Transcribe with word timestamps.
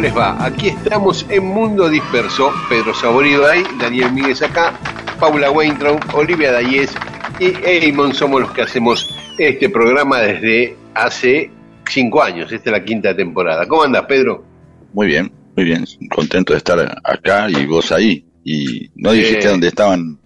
Les 0.00 0.16
va? 0.16 0.42
Aquí 0.44 0.68
estamos 0.68 1.26
en 1.28 1.44
Mundo 1.44 1.88
Disperso. 1.88 2.52
Pedro 2.68 2.94
Saborido 2.94 3.46
ahí, 3.46 3.62
Daniel 3.78 4.12
Míguez 4.12 4.42
acá, 4.42 4.78
Paula 5.18 5.50
Weintraub, 5.50 6.00
Olivia 6.14 6.52
Dayes 6.52 6.92
y 7.38 7.52
Eamon 7.64 8.14
somos 8.14 8.40
los 8.40 8.50
que 8.52 8.62
hacemos 8.62 9.08
este 9.38 9.68
programa 9.68 10.20
desde 10.20 10.76
hace 10.94 11.50
cinco 11.88 12.22
años. 12.22 12.50
Esta 12.52 12.70
es 12.70 12.72
la 12.78 12.84
quinta 12.84 13.14
temporada. 13.14 13.66
¿Cómo 13.66 13.82
andas, 13.82 14.04
Pedro? 14.06 14.44
Muy 14.92 15.06
bien, 15.08 15.30
muy 15.56 15.64
bien. 15.64 15.84
Contento 16.10 16.52
de 16.52 16.58
estar 16.58 17.00
acá 17.04 17.48
y 17.50 17.66
vos 17.66 17.92
ahí. 17.92 18.24
Y 18.44 18.90
no 18.96 19.12
dijiste 19.12 19.48
dónde 19.48 19.68
estaban 19.68 20.18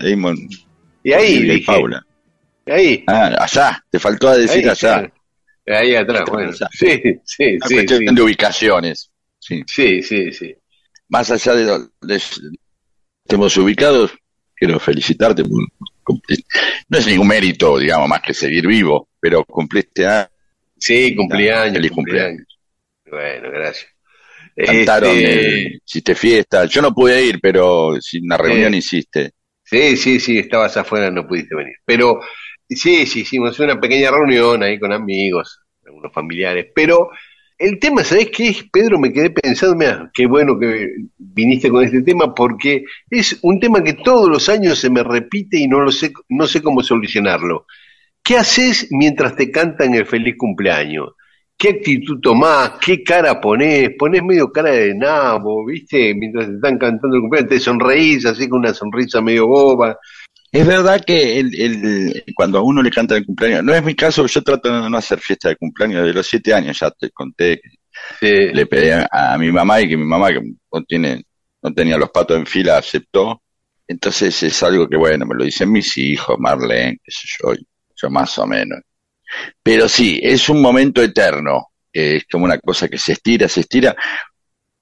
Eamon 0.00 0.36
y 1.04 1.12
ahí, 1.12 1.34
y 1.34 1.42
dije, 1.42 1.64
Paula. 1.66 2.04
Ahí. 2.66 3.04
Ah, 3.06 3.36
allá. 3.40 3.84
Te 3.90 3.98
faltó 3.98 4.28
a 4.28 4.36
decir 4.36 4.64
Ahí, 4.64 4.68
allá. 4.70 4.76
claro. 4.98 5.12
Ahí 5.64 5.94
atrás, 5.94 6.24
bueno. 6.28 6.52
Sí, 6.52 7.00
sí, 7.24 7.56
Una 7.56 7.66
sí. 7.68 7.74
cuestión 7.74 7.98
Sí, 8.00 8.14
de 8.14 8.22
ubicaciones. 8.22 9.11
Sí. 9.42 9.62
sí, 9.66 10.02
sí. 10.02 10.32
sí. 10.32 10.54
Más 11.08 11.30
allá 11.30 11.54
de 11.54 11.64
lo 11.64 11.78
de 12.00 12.20
estemos 13.24 13.56
ubicados, 13.56 14.12
quiero 14.54 14.78
felicitarte. 14.78 15.42
por 15.44 15.64
cumplir- 16.04 16.44
No 16.88 16.98
es 16.98 17.06
ningún 17.06 17.28
mérito, 17.28 17.78
digamos, 17.78 18.08
más 18.08 18.22
que 18.22 18.32
seguir 18.34 18.66
vivo, 18.66 19.08
pero 19.20 19.44
cumpliste 19.44 20.06
Sí, 20.78 21.14
cumpleaños. 21.14 21.74
Feliz 21.74 21.90
cumpleaños. 21.92 22.46
Bueno, 23.10 23.50
gracias. 23.50 23.90
Cantaron, 24.56 25.10
Este, 25.16 25.66
eh, 25.66 25.80
hiciste 25.84 26.14
fiesta. 26.14 26.64
Yo 26.66 26.82
no 26.82 26.92
pude 26.94 27.24
ir, 27.24 27.40
pero 27.40 27.94
una 28.22 28.36
reunión 28.36 28.74
hiciste. 28.74 29.32
Sí, 29.64 29.96
sí, 29.96 30.20
sí, 30.20 30.38
estabas 30.38 30.76
afuera, 30.76 31.10
no 31.10 31.26
pudiste 31.26 31.54
venir. 31.54 31.74
Pero 31.84 32.20
sí, 32.68 33.06
sí, 33.06 33.20
hicimos 33.20 33.58
una 33.60 33.80
pequeña 33.80 34.10
reunión 34.10 34.62
ahí 34.62 34.78
con 34.78 34.92
amigos, 34.92 35.60
algunos 35.86 36.12
familiares. 36.12 36.66
Pero 36.74 37.10
el 37.62 37.78
tema, 37.78 38.02
¿sabés 38.02 38.30
qué 38.30 38.54
Pedro? 38.72 38.98
Me 38.98 39.12
quedé 39.12 39.30
pensando, 39.30 39.76
mira, 39.76 40.10
qué 40.12 40.26
bueno 40.26 40.58
que 40.58 40.88
viniste 41.16 41.70
con 41.70 41.84
este 41.84 42.02
tema, 42.02 42.34
porque 42.34 42.84
es 43.08 43.38
un 43.42 43.60
tema 43.60 43.84
que 43.84 43.92
todos 43.92 44.28
los 44.28 44.48
años 44.48 44.80
se 44.80 44.90
me 44.90 45.02
repite 45.04 45.58
y 45.58 45.68
no 45.68 45.80
lo 45.80 45.92
sé, 45.92 46.12
no 46.28 46.46
sé 46.48 46.60
cómo 46.60 46.82
solucionarlo. 46.82 47.66
¿Qué 48.22 48.36
haces 48.36 48.88
mientras 48.90 49.36
te 49.36 49.50
cantan 49.50 49.94
el 49.94 50.06
feliz 50.06 50.34
cumpleaños? 50.36 51.10
¿Qué 51.56 51.68
actitud 51.68 52.18
tomás? 52.20 52.72
¿Qué 52.84 53.04
cara 53.04 53.40
ponés? 53.40 53.90
Ponés 53.96 54.24
medio 54.24 54.50
cara 54.50 54.70
de 54.70 54.94
nabo, 54.96 55.64
¿viste? 55.64 56.14
Mientras 56.14 56.48
te 56.48 56.54
están 56.54 56.78
cantando 56.78 57.14
el 57.14 57.22
cumpleaños, 57.22 57.50
te 57.50 57.60
sonreís 57.60 58.26
así 58.26 58.48
con 58.48 58.58
una 58.60 58.74
sonrisa 58.74 59.20
medio 59.20 59.46
boba. 59.46 59.96
Es 60.52 60.66
verdad 60.66 61.02
que 61.04 61.40
el, 61.40 61.54
el- 61.60 62.24
cuando 62.34 62.58
a 62.58 62.62
uno 62.62 62.82
le 62.82 62.90
canta 62.90 63.16
el 63.16 63.24
cumpleaños, 63.26 63.64
no 63.64 63.74
es 63.74 63.82
mi 63.82 63.94
caso, 63.94 64.26
yo 64.26 64.42
trato 64.42 64.70
de 64.82 64.90
no 64.90 64.96
hacer 64.98 65.18
fiesta 65.20 65.48
de 65.48 65.56
cumpleaños 65.56 66.04
de 66.06 66.12
los 66.12 66.26
siete 66.26 66.52
años, 66.54 66.78
ya 66.78 66.90
te 66.90 67.10
conté 67.10 67.60
que 67.60 67.70
Sí, 68.20 68.26
le 68.52 68.66
pedí 68.66 68.90
a, 68.90 69.08
a 69.12 69.38
mi 69.38 69.52
mamá 69.52 69.80
y 69.80 69.88
que 69.88 69.96
mi 69.96 70.04
mamá, 70.04 70.30
que 70.30 70.40
no 70.42 70.84
tiene, 70.84 71.24
no 71.62 71.72
tenía 71.74 71.98
los 71.98 72.10
patos 72.10 72.36
en 72.38 72.46
fila, 72.46 72.78
aceptó. 72.78 73.42
Entonces 73.88 74.42
es 74.42 74.62
algo 74.62 74.88
que, 74.88 74.96
bueno, 74.96 75.26
me 75.26 75.34
lo 75.36 75.44
dicen 75.44 75.72
mis 75.72 75.96
hijos, 75.98 76.36
Marlene, 76.38 76.98
qué 77.04 77.12
sé 77.12 77.28
yo, 77.42 77.54
yo 77.96 78.10
más 78.10 78.38
o 78.38 78.46
menos. 78.46 78.80
Pero 79.62 79.88
sí, 79.88 80.20
es 80.22 80.48
un 80.48 80.62
momento 80.62 81.02
eterno, 81.02 81.68
eh, 81.92 82.16
es 82.18 82.24
como 82.30 82.44
una 82.46 82.58
cosa 82.60 82.88
que 82.88 82.98
se 82.98 83.12
estira, 83.12 83.48
se 83.48 83.60
estira. 83.60 83.96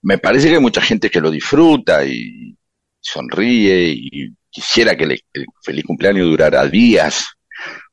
Me 0.02 0.18
parece 0.18 0.48
que 0.48 0.54
hay 0.56 0.60
mucha 0.60 0.80
gente 0.80 1.10
que 1.10 1.20
lo 1.20 1.30
disfruta 1.30 2.04
y 2.04 2.56
sonríe 3.00 3.88
y 3.96 4.34
quisiera 4.50 4.96
que 4.96 5.04
el 5.04 5.46
feliz 5.62 5.84
cumpleaños 5.84 6.26
durara 6.28 6.66
días, 6.66 7.26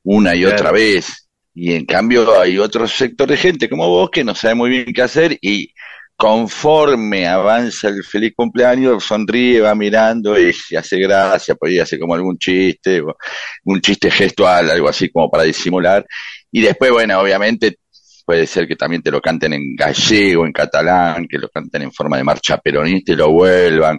una 0.03 0.35
y 0.35 0.41
Claro. 0.41 0.55
otra 0.55 0.71
vez. 0.71 1.27
Y 1.53 1.73
en 1.73 1.85
cambio 1.85 2.39
hay 2.39 2.57
otro 2.59 2.87
sector 2.87 3.27
de 3.27 3.37
gente 3.37 3.67
como 3.69 3.87
vos 3.87 4.09
que 4.11 4.23
no 4.23 4.35
sabe 4.35 4.55
muy 4.55 4.69
bien 4.69 4.93
qué 4.93 5.01
hacer 5.01 5.37
y 5.41 5.73
conforme 6.15 7.27
avanza 7.27 7.89
el 7.89 8.03
feliz 8.03 8.33
cumpleaños, 8.35 9.03
sonríe, 9.03 9.61
va 9.61 9.75
mirando 9.75 10.37
y 10.39 10.51
se 10.51 10.75
hace 10.77 10.97
gracia, 10.99 11.53
por 11.55 11.69
ahí 11.69 11.79
hace 11.79 11.99
como 11.99 12.15
algún 12.15 12.37
chiste, 12.39 13.01
un 13.63 13.81
chiste 13.81 14.09
gestual, 14.11 14.69
algo 14.71 14.89
así 14.89 15.09
como 15.09 15.29
para 15.29 15.43
disimular. 15.43 16.05
Y 16.51 16.61
después, 16.61 16.91
bueno, 16.91 17.19
obviamente 17.19 17.77
puede 18.25 18.45
ser 18.47 18.67
que 18.67 18.75
también 18.75 19.01
te 19.03 19.11
lo 19.11 19.21
canten 19.21 19.53
en 19.53 19.75
gallego, 19.75 20.45
en 20.45 20.51
catalán, 20.51 21.27
que 21.29 21.37
lo 21.37 21.49
canten 21.49 21.83
en 21.83 21.93
forma 21.93 22.17
de 22.17 22.23
marcha 22.23 22.57
peronista 22.57 23.13
y 23.13 23.15
lo 23.15 23.31
vuelvan, 23.31 23.97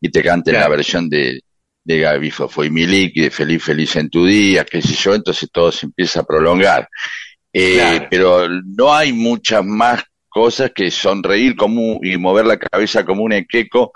y 0.00 0.08
te 0.10 0.22
canten 0.22 0.54
Claro. 0.54 0.70
la 0.70 0.76
versión 0.76 1.08
de, 1.08 1.40
de 1.82 1.98
Gaby 1.98 2.30
Fofo 2.30 2.62
Milik 2.62 3.14
de 3.14 3.30
Feliz 3.30 3.62
Feliz 3.64 3.96
en 3.96 4.10
tu 4.10 4.26
día, 4.26 4.64
qué 4.64 4.80
sé 4.82 4.94
yo, 4.94 5.14
entonces 5.14 5.48
todo 5.52 5.72
se 5.72 5.86
empieza 5.86 6.20
a 6.20 6.24
prolongar. 6.24 6.88
Eh, 7.52 7.74
Claro. 7.76 8.06
Pero 8.10 8.48
no 8.48 8.94
hay 8.94 9.12
muchas 9.12 9.64
más 9.64 10.02
cosas 10.28 10.70
que 10.74 10.90
sonreír 10.90 11.56
como, 11.56 11.98
y 12.02 12.16
mover 12.16 12.46
la 12.46 12.58
cabeza 12.58 13.04
como 13.04 13.24
un 13.24 13.32
equeco, 13.32 13.92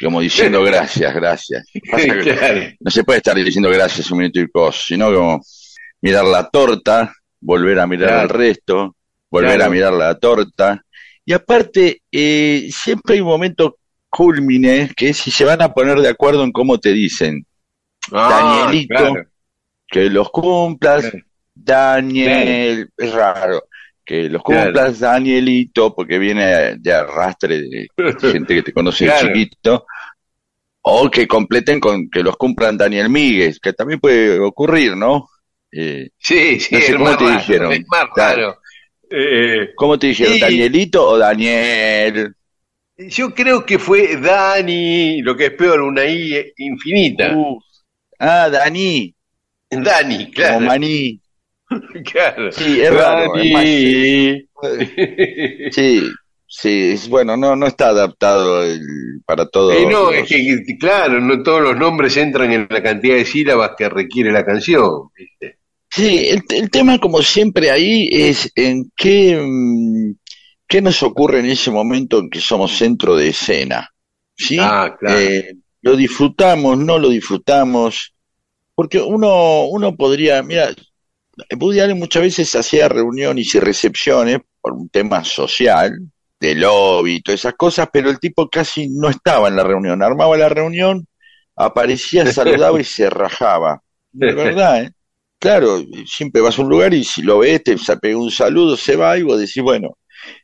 como 0.00 0.20
diciendo 0.20 0.62
gracias, 0.62 1.12
gracias. 1.14 1.64
Claro. 2.22 2.70
no 2.80 2.90
se 2.90 3.02
puede 3.04 3.18
estar 3.18 3.34
diciendo 3.36 3.70
gracias 3.70 4.10
un 4.10 4.18
minuto 4.18 4.40
y 4.40 4.48
cosas, 4.50 4.84
sino 4.86 5.12
como 5.12 5.40
mirar 6.00 6.24
la 6.24 6.48
torta, 6.48 7.12
volver 7.40 7.78
a 7.80 7.86
mirar 7.86 8.08
Claro. 8.08 8.22
al 8.22 8.28
resto, 8.28 8.96
volver 9.30 9.62
a 9.62 9.68
mirar 9.70 9.92
la 9.94 10.14
torta. 10.18 10.80
Y 11.24 11.32
aparte, 11.32 12.02
eh, 12.10 12.68
siempre 12.72 13.14
hay 13.14 13.20
un 13.20 13.28
momento 13.28 13.78
culmine 14.12 14.90
que 14.94 15.08
es 15.08 15.16
si 15.16 15.30
se 15.30 15.44
van 15.46 15.62
a 15.62 15.72
poner 15.72 15.98
de 16.00 16.08
acuerdo 16.10 16.44
en 16.44 16.52
cómo 16.52 16.78
te 16.78 16.92
dicen. 16.92 17.44
Ah, 18.12 18.60
Danielito, 18.66 18.94
claro. 18.94 19.24
que 19.88 20.10
los 20.10 20.30
cumplas, 20.30 21.00
Claro. 21.10 21.24
Daniel, 21.54 22.88
es 22.96 23.12
raro, 23.12 23.64
que 24.04 24.28
los 24.28 24.42
cumplas, 24.42 24.98
Danielito, 25.00 25.94
porque 25.94 26.18
viene 26.18 26.76
de 26.76 26.92
arrastre 26.92 27.60
de 27.62 27.88
gente 28.32 28.54
que 28.54 28.62
te 28.62 28.72
conoce 28.72 29.06
de 29.06 29.12
chiquito, 29.20 29.86
o 30.82 31.10
que 31.10 31.26
completen 31.28 31.78
con 31.80 32.10
que 32.10 32.22
los 32.22 32.36
cumplan 32.36 32.76
Daniel 32.76 33.08
Míguez, 33.08 33.58
que 33.60 33.72
también 33.72 34.00
puede 34.00 34.38
ocurrir, 34.40 34.96
¿no? 34.96 35.28
Eh, 35.70 36.10
Sí, 36.18 36.58
sí, 36.60 36.74
No 36.74 36.80
sé 36.80 36.92
cómo 36.96 37.16
te 37.16 37.24
raro, 37.24 37.38
dijeron. 37.38 37.72
Eh, 39.10 39.70
¿Cómo 39.76 39.98
te 39.98 40.08
dijeron? 40.08 40.38
¿Danielito 40.40 41.06
o 41.08 41.18
Daniel? 41.18 42.34
Yo 42.96 43.34
creo 43.34 43.64
que 43.64 43.78
fue 43.78 44.16
Dani, 44.16 45.22
lo 45.22 45.36
que 45.36 45.46
es 45.46 45.52
peor, 45.52 45.80
una 45.80 46.04
I 46.04 46.52
infinita. 46.58 47.36
Uh, 47.36 47.58
ah, 48.18 48.48
Dani, 48.50 49.14
Dani, 49.70 50.16
como 50.18 50.32
claro. 50.32 50.60
maní. 50.60 51.20
claro. 52.12 52.52
Sí, 52.52 52.80
es 52.80 52.92
raro. 52.92 53.34
es 53.36 53.52
más- 53.52 53.64
Dani. 53.64 54.48
sí, 55.72 56.02
sí, 56.46 56.90
es, 56.92 57.08
bueno, 57.08 57.36
no, 57.36 57.56
no 57.56 57.66
está 57.66 57.88
adaptado 57.88 58.62
el- 58.62 59.20
para 59.24 59.48
todos. 59.48 59.74
Eh, 59.74 59.86
no, 59.90 60.10
los- 60.10 60.14
es 60.14 60.28
que, 60.28 60.76
claro, 60.78 61.20
no 61.20 61.42
todos 61.42 61.62
los 61.62 61.76
nombres 61.76 62.16
entran 62.16 62.52
en 62.52 62.66
la 62.70 62.82
cantidad 62.82 63.16
de 63.16 63.24
sílabas 63.24 63.72
que 63.76 63.88
requiere 63.88 64.30
la 64.30 64.44
canción, 64.44 65.08
¿viste? 65.16 65.58
Sí, 65.94 66.26
el, 66.48 66.70
tema 66.70 66.98
como 66.98 67.20
siempre 67.20 67.70
ahí 67.70 68.08
es 68.10 68.50
en 68.54 68.90
qué, 68.96 69.38
mm, 69.38 70.12
qué 70.72 70.80
nos 70.80 71.02
ocurre 71.02 71.40
en 71.40 71.50
ese 71.50 71.70
momento 71.70 72.18
en 72.18 72.30
que 72.30 72.40
somos 72.40 72.72
centro 72.72 73.14
de 73.14 73.28
escena. 73.28 73.90
¿sí? 74.34 74.56
Ah, 74.58 74.96
claro. 74.98 75.20
Eh, 75.20 75.54
lo 75.82 75.96
disfrutamos, 75.96 76.78
no 76.78 76.98
lo 76.98 77.10
disfrutamos, 77.10 78.14
porque 78.74 78.98
uno, 78.98 79.66
uno 79.66 79.94
podría, 79.94 80.42
mira, 80.42 80.70
Woody 81.60 81.80
Allen 81.80 81.98
muchas 81.98 82.22
veces 82.22 82.54
hacía 82.54 82.88
reuniones 82.88 83.54
y 83.54 83.60
recepciones 83.60 84.38
por 84.62 84.72
un 84.72 84.88
tema 84.88 85.22
social, 85.24 85.92
de 86.40 86.54
lobby 86.54 87.20
todas 87.20 87.40
esas 87.40 87.54
cosas, 87.54 87.90
pero 87.92 88.08
el 88.08 88.18
tipo 88.18 88.48
casi 88.48 88.88
no 88.88 89.10
estaba 89.10 89.48
en 89.48 89.56
la 89.56 89.64
reunión, 89.64 90.02
armaba 90.02 90.38
la 90.38 90.48
reunión, 90.48 91.06
aparecía, 91.54 92.24
saludaba 92.32 92.80
y 92.80 92.84
se 92.84 93.10
rajaba. 93.10 93.82
De 94.10 94.32
verdad, 94.32 94.84
¿eh? 94.84 94.92
Claro, 95.38 95.82
siempre 96.06 96.40
vas 96.40 96.58
a 96.58 96.62
un 96.62 96.70
lugar 96.70 96.94
y 96.94 97.04
si 97.04 97.20
lo 97.20 97.40
ves, 97.40 97.62
te 97.62 97.76
pega 98.00 98.16
un 98.16 98.30
saludo, 98.30 98.74
se 98.74 98.96
va 98.96 99.18
y 99.18 99.22
vos 99.22 99.38
decís, 99.38 99.62
bueno, 99.62 99.98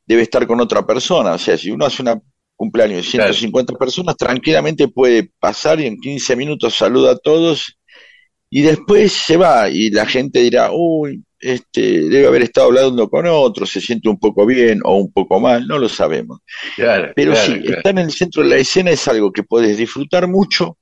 debe 0.07 0.23
estar 0.23 0.47
con 0.47 0.61
otra 0.61 0.87
persona. 0.87 1.33
O 1.33 1.39
sea, 1.39 1.57
si 1.57 1.71
uno 1.71 1.87
hace 1.87 2.03
una 2.03 2.21
cumpleaños 2.59 3.05
de 3.05 3.11
150 3.11 3.75
personas, 3.75 4.17
tranquilamente 4.17 4.89
puede 4.89 5.31
pasar 5.39 5.81
y 5.81 5.87
en 5.87 5.97
15 5.97 6.35
minutos 6.35 6.75
saluda 6.75 7.13
a 7.13 7.17
todos 7.17 7.79
y 8.51 8.63
después 8.63 9.13
se 9.13 9.37
va 9.37 9.71
y 9.71 9.91
la 9.91 10.07
gente 10.07 10.41
dirá, 10.41 10.71
uy, 10.73 11.23
este, 11.39 12.09
debe 12.09 12.27
haber 12.27 12.43
estado 12.43 12.67
hablando 12.67 13.09
con 13.09 13.27
otro, 13.27 13.65
se 13.65 13.81
siente 13.81 14.09
un 14.09 14.19
poco 14.19 14.45
bien 14.45 14.81
o 14.85 14.97
un 14.97 15.13
poco 15.13 15.39
mal, 15.39 15.69
no 15.69 15.79
lo 15.79 15.89
sabemos. 15.89 16.41
Pero 17.15 17.37
sí, 17.37 17.61
estar 17.65 17.93
en 17.93 17.99
el 17.99 18.11
centro 18.11 18.43
de 18.43 18.49
la 18.49 18.57
escena 18.57 18.91
es 18.91 19.07
algo 19.07 19.31
que 19.31 19.45
puedes 19.45 19.77
disfrutar 19.77 20.27
mucho 20.27 20.77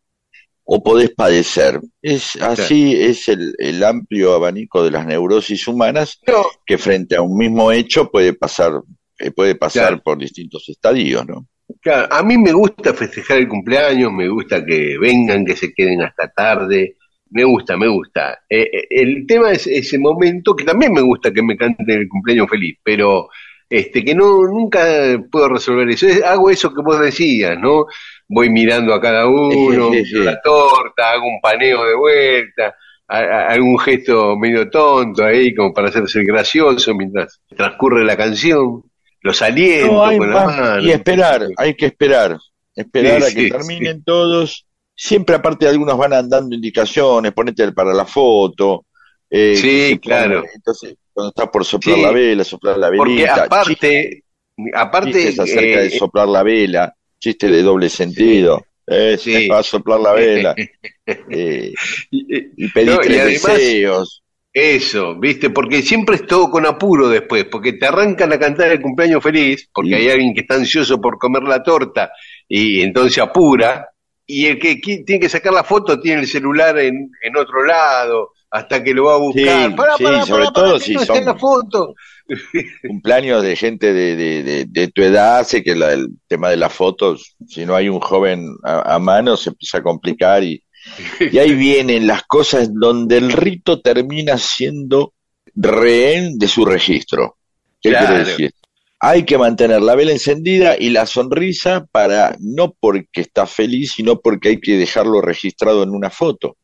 o 0.67 0.83
podés 0.83 1.11
padecer. 1.11 1.81
Es 2.03 2.37
así 2.43 2.95
es 2.95 3.29
el, 3.29 3.55
el 3.59 3.83
amplio 3.83 4.35
abanico 4.35 4.83
de 4.83 4.91
las 4.91 5.07
neurosis 5.07 5.67
humanas 5.69 6.21
que 6.67 6.77
frente 6.77 7.17
a 7.17 7.23
un 7.23 7.37
mismo 7.39 7.73
hecho 7.73 8.11
puede 8.11 8.35
pasar 8.35 8.73
eh, 9.19 9.31
puede 9.31 9.55
pasar 9.55 10.03
por 10.03 10.19
distintos 10.19 10.69
estadios, 10.69 11.27
¿no? 11.27 11.47
Claro, 11.81 12.13
a 12.13 12.23
mí 12.23 12.37
me 12.37 12.53
gusta 12.53 12.93
festejar 12.93 13.39
el 13.39 13.49
cumpleaños, 13.49 14.13
me 14.13 14.29
gusta 14.29 14.65
que 14.65 14.99
vengan, 14.99 15.45
que 15.45 15.57
se 15.57 15.73
queden 15.73 16.03
hasta 16.03 16.29
tarde, 16.29 16.97
me 17.31 17.45
gusta, 17.45 17.77
me 17.77 17.89
gusta. 17.89 18.41
Eh, 18.49 18.63
eh, 18.73 18.87
el 18.91 19.27
tema 19.27 19.53
es 19.53 19.67
ese 19.67 19.99
momento 19.99 20.55
que 20.55 20.65
también 20.65 20.93
me 20.93 21.01
gusta 21.01 21.33
que 21.33 21.43
me 21.43 21.57
canten 21.57 21.89
el 21.89 22.09
cumpleaños 22.09 22.51
feliz, 22.51 22.77
pero 22.83 23.29
este 23.69 24.05
que 24.05 24.15
no 24.15 24.45
nunca 24.47 24.85
puedo 25.31 25.49
resolver 25.49 25.89
eso. 25.89 26.07
hago 26.25 26.51
eso 26.51 26.73
que 26.75 26.83
vos 26.83 27.01
decías, 27.01 27.59
¿no? 27.59 27.87
Voy 28.29 28.51
mirando 28.51 28.93
a 28.93 29.01
cada 29.01 29.27
uno, 29.27 29.91
la 30.13 30.41
torta, 30.41 31.13
hago 31.13 31.27
un 31.27 31.41
paneo 31.41 31.85
de 31.85 31.95
vuelta, 31.95 32.75
algún 33.07 33.79
gesto 33.79 34.37
medio 34.37 34.69
tonto 34.69 35.25
ahí 35.25 35.55
como 35.55 35.73
para 35.73 35.89
hacerse 35.89 36.25
gracioso 36.25 36.95
mientras 36.95 37.41
transcurre 37.57 38.05
la 38.05 38.17
canción 38.17 38.83
los 39.27 39.43
alientos 39.43 40.17
con 40.17 40.31
la 40.31 40.79
Y 40.81 40.91
esperar, 40.91 41.49
hay 41.57 41.75
que 41.75 41.87
esperar, 41.87 42.39
esperar 42.75 43.23
a 43.23 43.35
que 43.35 43.51
terminen 43.51 44.03
todos. 44.05 44.67
Siempre 44.95 45.35
aparte 45.35 45.67
de 45.67 45.73
algunos 45.73 45.99
van 45.99 46.29
dando 46.29 46.55
indicaciones, 46.55 47.33
ponete 47.33 47.71
para 47.73 47.93
la 47.93 48.07
foto. 48.07 48.87
Eh, 49.29 49.57
sí, 49.57 49.99
claro. 49.99 50.45
entonces, 50.55 50.95
cuando 51.13 51.31
estás 51.31 51.49
por 51.49 51.65
soplar 51.65 51.99
la 51.99 52.13
vela, 52.13 52.45
soplar 52.45 52.79
la 52.79 52.89
velita. 52.89 53.05
Porque 53.05 53.29
aparte, 53.29 54.25
aparte 54.73 55.29
acerca 55.29 55.81
de 55.81 55.87
eh, 55.89 55.99
soplar 55.99 56.29
la 56.29 56.43
vela, 56.43 56.96
chiste 57.19 57.49
de 57.49 57.63
doble 57.63 57.89
sentido. 57.89 58.65
Eh, 58.87 59.49
va 59.51 59.59
a 59.59 59.63
soplar 59.63 60.01
la 60.01 60.13
vela. 60.13 60.55
eh, 61.07 61.73
y, 62.11 62.69
pedir 62.69 62.99
tres 62.99 63.43
deseos. 63.43 64.23
Eso, 64.53 65.17
¿viste? 65.17 65.51
Porque 65.51 65.83
siempre 65.83 66.17
es 66.17 66.27
todo 66.27 66.51
con 66.51 66.65
apuro 66.65 67.11
después, 67.11 67.45
porque 67.45 67.75
te 67.75 67.85
arrancan 67.85 68.33
a 68.33 68.39
cantar 68.39 68.73
el 68.73 68.81
cumpleaños 68.81 69.23
feliz, 69.23 69.69
porque 69.71 69.97
hay 69.97 70.09
alguien 70.09 70.33
que 70.33 70.41
está 70.41 70.55
ansioso 70.55 70.99
por 70.99 71.19
comer 71.19 71.43
la 71.43 71.63
torta 71.63 72.11
y 72.49 72.81
entonces 72.81 73.19
apura, 73.19 73.87
y 74.25 74.47
el 74.47 74.59
que 74.59 74.77
tiene 74.77 75.21
que 75.21 75.29
sacar 75.29 75.53
la 75.53 75.63
foto 75.63 76.01
tiene 76.01 76.23
el 76.23 76.27
celular 76.27 76.79
en, 76.79 77.11
en 77.21 77.37
otro 77.37 77.67
lado, 77.67 78.33
hasta 78.51 78.83
que 78.83 78.95
lo 78.95 79.05
va 79.05 79.15
a 79.17 79.19
buscar. 79.19 79.75
Sí, 79.99 80.05
sobre 80.27 80.47
todo 80.55 80.79
si 80.79 80.95
son 80.95 81.25
la 81.25 81.35
foto. 81.35 81.95
cumpleaños 82.87 83.43
de 83.43 83.57
gente 83.57 83.93
de, 83.93 84.17
de, 84.17 84.67
de, 84.69 84.89
tu 84.89 85.03
edad, 85.03 85.39
hace 85.39 85.63
que 85.63 85.73
el 85.73 86.09
tema 86.27 86.51
de 86.51 86.57
las 86.57 86.73
fotos, 86.73 87.37
si 87.47 87.65
no 87.65 87.75
hay 87.75 87.89
un 87.89 88.01
joven 88.01 88.49
a 88.65 88.99
mano, 88.99 89.37
se 89.37 89.51
empieza 89.51 89.79
a 89.79 89.83
complicar 89.83 90.43
y 90.43 90.63
y 91.33 91.39
ahí 91.39 91.55
vienen 91.55 92.07
las 92.07 92.25
cosas 92.25 92.71
donde 92.73 93.19
el 93.19 93.33
rito 93.33 93.81
termina 93.81 94.39
siendo 94.39 95.13
rehén 95.55 96.39
de 96.39 96.49
su 96.49 96.65
registro. 96.65 97.37
¿Qué 97.81 97.91
quiere 97.91 98.25
decir? 98.25 98.53
Hay 98.99 99.25
que 99.25 99.39
mantener 99.39 99.83
la 99.83 99.95
vela 99.95 100.13
encendida 100.13 100.77
y 100.79 100.91
la 100.91 101.07
sonrisa 101.07 101.87
para 101.93 102.37
no 102.41 102.75
porque 102.79 103.21
está 103.21 103.47
feliz, 103.47 103.93
sino 103.93 104.21
porque 104.21 104.51
hay 104.51 104.61
que 104.61 104.77
dejarlo 104.77 105.21
registrado 105.21 105.83
en 105.83 105.91
una 105.91 106.11
foto. 106.11 106.57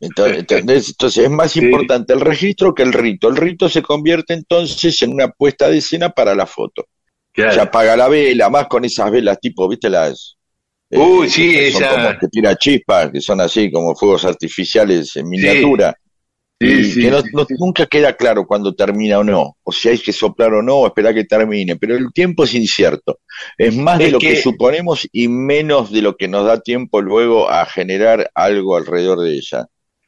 Entonces, 0.00 0.44
entonces, 0.48 1.24
es 1.24 1.30
más 1.30 1.56
importante 1.56 2.12
el 2.12 2.20
registro 2.20 2.74
que 2.74 2.82
el 2.82 2.92
rito. 2.92 3.28
El 3.28 3.36
rito 3.36 3.68
se 3.68 3.82
convierte 3.82 4.34
entonces 4.34 5.00
en 5.02 5.12
una 5.12 5.28
puesta 5.28 5.68
de 5.68 5.78
escena 5.78 6.10
para 6.10 6.34
la 6.34 6.46
foto. 6.46 6.86
Se 7.34 7.60
apaga 7.60 7.96
la 7.96 8.08
vela, 8.08 8.48
más 8.48 8.68
con 8.68 8.84
esas 8.84 9.10
velas 9.10 9.40
tipo, 9.40 9.68
¿viste 9.68 9.90
las 9.90 10.36
Uy, 10.90 11.28
sí, 11.28 11.56
esa. 11.56 12.16
que 12.18 12.28
tira 12.28 12.54
chispas, 12.56 13.10
que 13.10 13.20
son 13.20 13.40
así 13.40 13.70
como 13.70 13.94
fuegos 13.96 14.24
artificiales 14.24 15.16
en 15.16 15.28
miniatura. 15.28 15.96
Que 16.64 17.54
nunca 17.58 17.86
queda 17.86 18.16
claro 18.16 18.46
cuándo 18.46 18.74
termina 18.74 19.18
o 19.18 19.24
no, 19.24 19.56
o 19.62 19.72
si 19.72 19.88
hay 19.88 19.98
que 19.98 20.12
soplar 20.12 20.52
o 20.54 20.62
no, 20.62 20.76
o 20.76 20.86
esperar 20.86 21.14
que 21.14 21.24
termine, 21.24 21.76
pero 21.76 21.96
el 21.96 22.12
tiempo 22.12 22.44
es 22.44 22.54
incierto. 22.54 23.20
Es 23.58 23.76
más 23.76 23.98
de 23.98 24.10
lo 24.10 24.18
que... 24.18 24.36
suponemos 24.36 25.08
y 25.12 25.28
menos 25.28 25.92
de 25.92 26.02
lo 26.02 26.16
que 26.16 26.28
nos 26.28 26.46
da 26.46 26.60
tiempo 26.60 27.00
luego 27.00 27.50
a 27.50 27.66
generar 27.66 28.30
algo 28.34 28.76
alrededor 28.76 29.20
de 29.20 29.34
ella. 29.34 29.66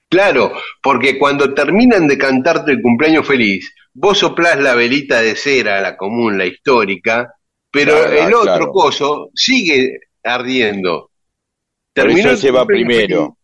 Claro, 0.08 0.53
porque 0.82 1.19
cuando 1.19 1.53
terminan 1.53 2.06
de 2.06 2.17
cantarte 2.17 2.73
el 2.73 2.82
cumpleaños 2.82 3.26
feliz, 3.26 3.75
vos 3.93 4.19
soplás 4.19 4.58
la 4.61 4.75
velita 4.75 5.20
de 5.20 5.35
cera, 5.35 5.81
la 5.81 5.97
común, 5.97 6.38
la 6.38 6.47
histórica, 6.47 7.35
pero 7.70 8.06
el 8.06 8.32
otro 8.32 8.70
coso 8.70 9.31
sigue 9.35 9.99
ardiendo. 10.23 11.11
Por 11.93 12.11
eso 12.11 12.37
se 12.37 12.50
va 12.50 12.67
primero. 12.67 13.37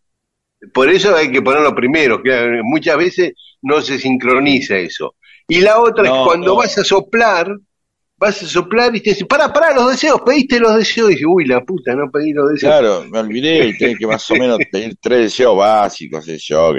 Por 0.71 0.89
eso 0.89 1.15
hay 1.15 1.31
que 1.31 1.41
ponerlo 1.41 1.73
primero, 1.75 2.21
que 2.21 2.61
muchas 2.63 2.97
veces 2.97 3.33
no 3.61 3.81
se 3.81 3.99
sincroniza 3.99 4.77
eso. 4.77 5.15
Y 5.47 5.61
la 5.61 5.79
otra 5.79 6.05
es 6.05 6.11
cuando 6.25 6.55
vas 6.55 6.77
a 6.77 6.83
soplar, 6.83 7.57
vas 8.17 8.41
a 8.41 8.45
soplar 8.47 8.95
y 8.95 9.01
te 9.01 9.11
dicen, 9.11 9.27
para, 9.27 9.51
para 9.51 9.73
los 9.73 9.91
deseos, 9.91 10.21
pediste 10.21 10.59
los 10.59 10.75
deseos. 10.77 11.09
Y 11.09 11.13
dije, 11.15 11.25
uy, 11.25 11.45
la 11.45 11.61
puta, 11.61 11.95
no 11.95 12.09
pedí 12.11 12.31
los 12.31 12.49
deseos. 12.49 12.71
Claro, 12.71 13.05
me 13.09 13.19
olvidé 13.19 13.67
y 13.67 13.77
tenés 13.77 13.97
que 13.97 14.07
más 14.07 14.29
o 14.31 14.35
menos 14.35 14.59
pedir 14.71 14.95
tres 15.01 15.19
deseos 15.19 15.57
básicos, 15.57 16.25
yo, 16.25 16.73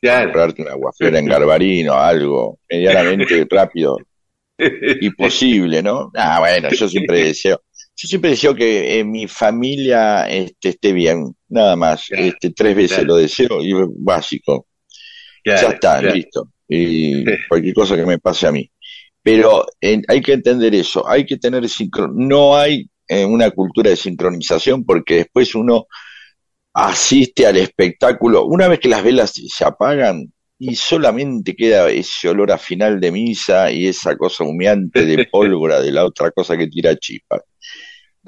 claro. 0.00 0.24
comprarte 0.24 0.62
una 0.62 0.74
guafera 0.74 1.18
en 1.18 1.26
Garbarino, 1.26 1.94
algo 1.94 2.58
medianamente 2.68 3.46
rápido 3.48 3.98
y 4.58 5.10
posible, 5.10 5.82
¿no? 5.82 6.10
Ah, 6.14 6.40
bueno, 6.40 6.68
yo 6.70 6.88
siempre 6.88 7.24
deseo. 7.24 7.62
Yo 8.00 8.06
siempre 8.06 8.30
deseo 8.30 8.54
que 8.54 9.02
mi 9.04 9.26
familia 9.26 10.28
este, 10.28 10.68
esté 10.68 10.92
bien, 10.92 11.34
nada 11.48 11.74
más. 11.74 12.06
este, 12.10 12.50
tres 12.50 12.76
veces 12.76 13.04
lo 13.04 13.16
deseo 13.16 13.60
y 13.60 13.72
básico. 13.96 14.68
ya 15.44 15.54
está, 15.56 16.00
listo. 16.00 16.52
Y 16.68 17.24
cualquier 17.48 17.74
cosa 17.74 17.96
que 17.96 18.06
me 18.06 18.20
pase 18.20 18.46
a 18.46 18.52
mí. 18.52 18.70
Pero 19.20 19.66
hay 19.80 20.20
que 20.20 20.32
entender 20.32 20.76
eso, 20.76 21.08
hay 21.08 21.26
que 21.26 21.38
tener 21.38 21.68
sincron 21.68 22.12
no 22.14 22.56
hay 22.56 22.88
eh, 23.08 23.24
una 23.24 23.50
cultura 23.50 23.90
de 23.90 23.96
sincronización 23.96 24.84
porque 24.84 25.16
después 25.16 25.56
uno 25.56 25.88
asiste 26.72 27.46
al 27.46 27.56
espectáculo. 27.56 28.44
Una 28.44 28.68
vez 28.68 28.78
que 28.78 28.88
las 28.88 29.02
velas 29.02 29.32
se 29.32 29.64
apagan 29.64 30.32
y 30.56 30.76
solamente 30.76 31.56
queda 31.56 31.90
ese 31.90 32.28
olor 32.28 32.52
a 32.52 32.58
final 32.58 33.00
de 33.00 33.10
misa 33.10 33.72
y 33.72 33.88
esa 33.88 34.16
cosa 34.16 34.44
humeante 34.44 35.04
de 35.04 35.24
pólvora 35.32 35.80
de 35.80 35.90
la 35.90 36.04
otra 36.04 36.30
cosa 36.30 36.56
que 36.56 36.68
tira 36.68 36.94
chispas 36.96 37.42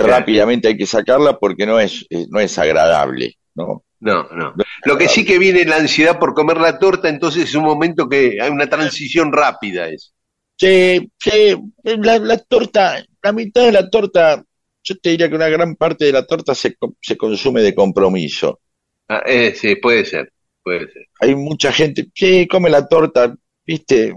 rápidamente 0.03 0.69
hay 0.69 0.77
que 0.77 0.87
sacarla 0.87 1.39
porque 1.39 1.67
no 1.67 1.79
es, 1.79 2.07
eh, 2.11 2.27
no 2.29 2.41
es 2.41 2.59
agradable, 2.59 3.37
¿no? 3.55 3.85
No, 4.01 4.25
no. 4.33 4.55
Lo 4.85 4.97
que 4.97 5.09
sí 5.09 5.25
que 5.25 5.39
viene 5.39 5.65
la 5.65 5.77
ansiedad 5.77 6.19
por 6.19 6.35
comer 6.35 6.57
la 6.57 6.79
torta, 6.79 7.09
entonces 7.09 7.45
es 7.45 7.55
un 7.55 7.65
momento 7.65 8.09
que 8.09 8.39
hay 8.41 8.51
una 8.51 8.69
transición 8.69 9.31
rápida. 9.31 9.89
Es. 9.89 10.15
Sí, 10.57 11.11
sí, 11.19 11.57
la, 11.85 12.39
torta, 12.39 13.05
la 13.23 13.33
mitad 13.33 13.65
de 13.65 13.73
la 13.73 13.91
torta, 13.91 14.43
yo 14.83 14.99
te 14.99 15.11
diría 15.11 15.29
que 15.29 15.35
una 15.35 15.49
gran 15.49 15.77
parte 15.77 16.07
de 16.07 16.13
la 16.13 16.27
torta 16.27 16.55
se, 16.55 16.77
se 17.01 17.17
consume 17.17 17.63
de 17.63 17.75
compromiso. 17.75 18.61
Ah, 19.09 19.23
eh, 19.27 19.55
sí, 19.55 19.77
puede 19.77 20.05
ser, 20.05 20.33
puede 20.63 20.91
ser. 20.93 21.07
Hay 21.21 21.35
mucha 21.35 21.71
gente 21.71 22.09
que 22.15 22.49
come 22.49 22.71
la 22.71 22.89
torta, 22.89 23.35
viste, 23.67 24.15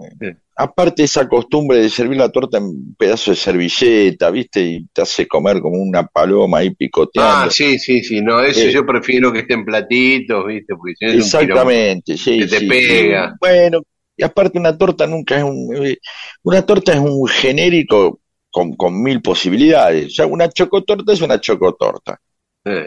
aparte 0.56 1.04
esa 1.04 1.28
costumbre 1.28 1.80
de 1.80 1.90
servir 1.90 2.18
la 2.18 2.30
torta 2.30 2.58
en 2.58 2.96
pedazo 2.96 3.32
de 3.32 3.38
servilleta, 3.38 4.30
¿viste? 4.30 4.62
Y 4.62 4.86
te 4.88 5.02
hace 5.02 5.28
comer 5.28 5.60
como 5.60 5.78
una 5.78 6.06
paloma 6.06 6.60
ahí 6.60 6.72
picoteando. 6.76 7.48
Ah, 7.48 7.50
sí, 7.50 7.80
sí, 7.80 8.04
sí, 8.04 8.22
no, 8.22 8.42
eso 8.42 8.62
eh, 8.62 8.72
yo 8.72 8.86
prefiero 8.86 9.32
que 9.32 9.40
estén 9.40 9.66
platitos, 9.66 10.46
¿viste? 10.46 10.76
Porque 10.76 10.94
si 10.98 11.06
no 11.06 11.12
Exactamente, 11.14 12.18
sí, 12.18 12.40
que 12.40 12.48
te 12.48 12.62
pega. 12.68 13.36
Bueno, 13.40 13.82
Y 14.16 14.24
aparte 14.24 14.60
una 14.60 14.78
torta 14.78 15.08
nunca 15.08 15.38
es 15.38 15.44
un... 15.44 15.76
Eh, 15.76 15.98
una 16.44 16.64
torta 16.66 16.94
es 16.94 17.00
un 17.00 17.28
genérico 17.28 18.20
con, 18.52 18.76
con 18.76 19.02
mil 19.02 19.22
posibilidades. 19.22 20.08
O 20.08 20.10
sea, 20.12 20.26
una 20.28 20.50
chocotorta 20.50 21.14
es 21.14 21.22
una 21.22 21.40
chocotorta. 21.42 22.20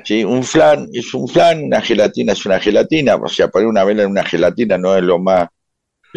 ¿sí? 0.05 0.25
Un 0.25 0.43
flan 0.45 0.89
es 0.93 1.13
un 1.13 1.29
flan, 1.29 1.65
una 1.65 1.81
gelatina 1.81 2.33
es 2.33 2.47
una 2.47 2.61
gelatina. 2.61 3.17
O 3.17 3.29
sea, 3.29 3.49
poner 3.49 3.67
una 3.67 3.83
vela 3.85 4.05
en 4.05 4.11
una 4.11 4.25
gelatina 4.25 4.79
no 4.79 4.97
es 4.97 5.03
lo 5.03 5.19
más... 5.19 5.49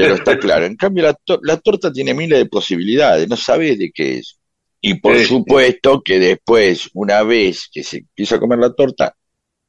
Pero 0.03 0.15
está 0.15 0.38
claro. 0.38 0.65
En 0.65 0.75
cambio, 0.75 1.03
la, 1.03 1.18
la 1.44 1.58
torta 1.58 1.91
tiene 1.91 2.13
miles 2.13 2.39
de 2.39 2.46
posibilidades. 2.46 3.27
No 3.27 3.36
sabes 3.36 3.77
de 3.77 3.91
qué 3.94 4.20
es. 4.20 4.39
Y 4.82 4.96
por 4.96 5.20
supuesto 5.20 6.01
que 6.01 6.20
después, 6.20 6.89
una 6.94 7.24
vez 7.24 7.70
que 7.72 7.84
se 7.84 7.98
empieza 7.98 8.36
a 8.36 8.39
comer 8.39 8.60
la 8.60 8.74
torta, 8.74 9.13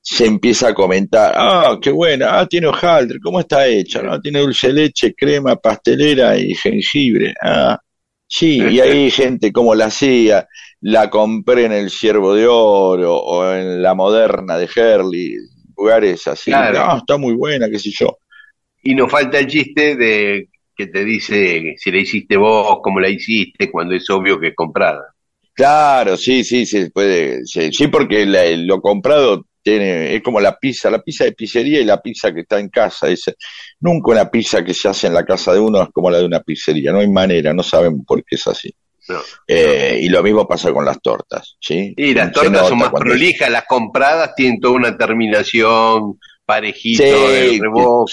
se 0.00 0.24
empieza 0.24 0.68
a 0.68 0.74
comentar, 0.74 1.34
ah, 1.36 1.78
qué 1.80 1.90
buena, 1.90 2.38
ah, 2.38 2.46
tiene 2.46 2.68
hojaldre, 2.68 3.18
¿cómo 3.20 3.40
está 3.40 3.66
hecha? 3.66 4.02
No, 4.02 4.20
tiene 4.20 4.40
dulce 4.40 4.72
leche, 4.72 5.14
crema, 5.14 5.56
pastelera 5.56 6.38
y 6.38 6.54
jengibre. 6.54 7.34
Ah, 7.42 7.78
sí, 8.26 8.58
y 8.58 8.80
hay 8.80 9.10
gente 9.10 9.52
como 9.52 9.74
la 9.74 9.86
hacía, 9.86 10.46
la 10.80 11.10
compré 11.10 11.66
en 11.66 11.72
el 11.72 11.90
Ciervo 11.90 12.34
de 12.34 12.46
Oro 12.46 13.16
o 13.16 13.52
en 13.52 13.82
la 13.82 13.94
Moderna 13.94 14.56
de 14.56 14.68
Herley, 14.74 15.34
lugares 15.76 16.26
así. 16.28 16.50
Ah, 16.54 16.96
está 16.98 17.18
muy 17.18 17.34
buena, 17.34 17.68
qué 17.68 17.78
sé 17.78 17.90
yo. 17.90 18.16
Y 18.82 18.94
nos 18.94 19.10
falta 19.10 19.38
el 19.38 19.46
chiste 19.46 19.96
de 19.96 20.48
que 20.74 20.86
te 20.86 21.04
dice 21.04 21.74
si 21.76 21.90
la 21.90 21.98
hiciste 21.98 22.36
vos, 22.36 22.78
cómo 22.82 23.00
la 23.00 23.08
hiciste, 23.08 23.70
cuando 23.70 23.94
es 23.94 24.08
obvio 24.10 24.40
que 24.40 24.48
es 24.48 24.54
comprada. 24.54 25.14
Claro, 25.52 26.16
sí, 26.16 26.42
sí, 26.42 26.64
se 26.64 26.90
puede, 26.90 27.44
sí, 27.44 27.88
porque 27.88 28.24
lo 28.24 28.80
comprado 28.80 29.44
tiene, 29.62 30.14
es 30.14 30.22
como 30.22 30.40
la 30.40 30.56
pizza, 30.56 30.90
la 30.90 31.02
pizza 31.02 31.24
de 31.24 31.32
pizzería 31.32 31.80
y 31.80 31.84
la 31.84 32.00
pizza 32.00 32.32
que 32.32 32.40
está 32.40 32.58
en 32.58 32.70
casa. 32.70 33.08
Es, 33.08 33.24
nunca 33.80 34.12
una 34.12 34.30
pizza 34.30 34.64
que 34.64 34.72
se 34.72 34.88
hace 34.88 35.08
en 35.08 35.14
la 35.14 35.24
casa 35.24 35.52
de 35.52 35.60
uno 35.60 35.82
es 35.82 35.90
como 35.92 36.10
la 36.10 36.18
de 36.18 36.24
una 36.24 36.40
pizzería, 36.40 36.92
no 36.92 37.00
hay 37.00 37.10
manera, 37.10 37.52
no 37.52 37.62
sabemos 37.62 38.06
por 38.06 38.24
qué 38.24 38.36
es 38.36 38.46
así. 38.46 38.74
Eh, 39.46 39.98
y 40.02 40.08
lo 40.08 40.22
mismo 40.22 40.46
pasa 40.46 40.72
con 40.72 40.84
las 40.84 41.00
tortas, 41.00 41.56
¿sí? 41.60 41.92
Y 41.96 42.14
las 42.14 42.32
tortas 42.32 42.68
son 42.68 42.78
más 42.78 42.90
prolijas, 42.90 43.50
las 43.50 43.64
compradas 43.66 44.34
tienen 44.36 44.60
toda 44.60 44.74
una 44.74 44.96
terminación 44.96 46.18
parejito 46.50 47.04
sí, 47.04 47.60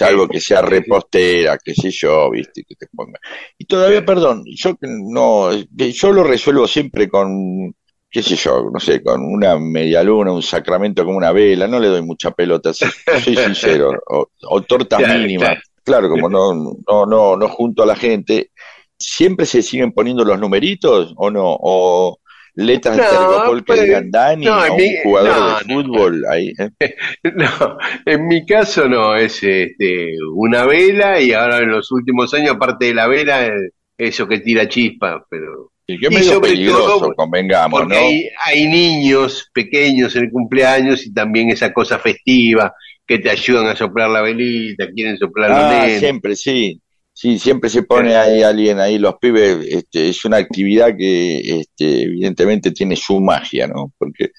algo 0.03 0.27
que 0.27 0.39
sea 0.39 0.61
repostera, 0.61 1.57
qué 1.57 1.73
sé 1.73 1.89
yo, 1.89 2.29
viste, 2.29 2.63
que 2.63 2.75
te 2.75 2.85
ponga. 2.95 3.19
Y 3.57 3.65
todavía, 3.65 4.05
perdón, 4.05 4.43
yo 4.45 4.77
no, 4.81 5.49
yo 5.53 6.13
lo 6.13 6.23
resuelvo 6.23 6.67
siempre 6.67 7.09
con 7.09 7.73
qué 8.09 8.21
sé 8.21 8.35
yo, 8.35 8.69
no 8.71 8.79
sé, 8.79 9.01
con 9.01 9.21
una 9.21 9.57
media 9.57 10.03
luna, 10.03 10.31
un 10.31 10.43
sacramento 10.43 11.03
como 11.03 11.17
una 11.17 11.31
vela, 11.31 11.67
no 11.67 11.79
le 11.79 11.87
doy 11.87 12.03
mucha 12.03 12.31
pelota, 12.31 12.71
soy 12.73 13.35
sincero, 13.35 13.91
o, 14.07 14.29
o 14.49 14.61
tortas 14.61 15.01
mínimas, 15.17 15.57
claro, 15.83 16.07
como 16.07 16.29
no, 16.29 16.53
no, 16.87 17.05
no, 17.05 17.35
no 17.35 17.49
junto 17.49 17.81
a 17.81 17.87
la 17.87 17.95
gente, 17.95 18.51
siempre 18.97 19.45
se 19.47 19.63
siguen 19.63 19.91
poniendo 19.93 20.23
los 20.23 20.39
numeritos 20.39 21.13
o 21.17 21.31
no, 21.31 21.57
o 21.59 22.19
letras 22.57 22.97
no, 22.97 23.53
de 23.53 23.57
que 23.59 23.63
pues, 23.63 23.81
digan 23.83 24.11
Dani 24.11 24.45
no, 24.45 24.57
un 24.73 24.79
jugador 25.03 25.59
de 25.59 25.73
fútbol 25.73 26.25
ahí. 26.29 26.53
¿eh? 26.57 26.95
No, 27.35 27.77
en 28.05 28.27
mi 28.27 28.45
caso 28.45 28.87
no, 28.87 29.15
es 29.15 29.43
este, 29.43 30.15
una 30.33 30.65
vela 30.65 31.21
y 31.21 31.33
ahora 31.33 31.59
en 31.59 31.69
los 31.69 31.91
últimos 31.91 32.33
años, 32.33 32.55
aparte 32.55 32.87
de 32.87 32.93
la 32.95 33.07
vela, 33.07 33.49
eso 33.97 34.27
que 34.27 34.39
tira 34.39 34.67
chispa, 34.67 35.25
pero 35.29 35.71
y 35.89 35.99
que 35.99 36.09
medio 36.09 36.41
peligroso, 36.41 37.13
convengamos, 37.15 37.79
porque 37.79 37.95
Hay, 37.95 38.29
hay 38.43 38.67
niños 38.67 39.49
pequeños 39.53 40.15
en 40.17 40.25
el 40.25 40.31
cumpleaños 40.31 41.05
y 41.05 41.13
también 41.13 41.49
esa 41.49 41.71
cosa 41.71 41.97
festiva 41.97 42.73
que 43.05 43.19
te 43.19 43.29
ayudan 43.29 43.67
a 43.67 43.75
soplar 43.75 44.09
la 44.09 44.21
velita, 44.21 44.91
quieren 44.91 45.17
soplar 45.17 45.51
ah, 45.51 45.87
siempre, 45.97 46.35
sí. 46.35 46.81
Sí, 47.19 47.39
siempre 47.39 47.67
se 47.71 47.81
pone 47.81 48.15
ahí 48.15 48.43
alguien 48.43 48.79
ahí, 48.79 48.99
los 48.99 49.15
pibes, 49.15 49.65
este, 49.67 50.09
es 50.09 50.23
una 50.23 50.37
actividad 50.37 50.95
que 50.95 51.61
este, 51.61 52.03
evidentemente 52.03 52.69
tiene 52.69 52.95
su 52.95 53.19
magia, 53.19 53.65
¿no? 53.65 53.91
Porque 53.97 54.29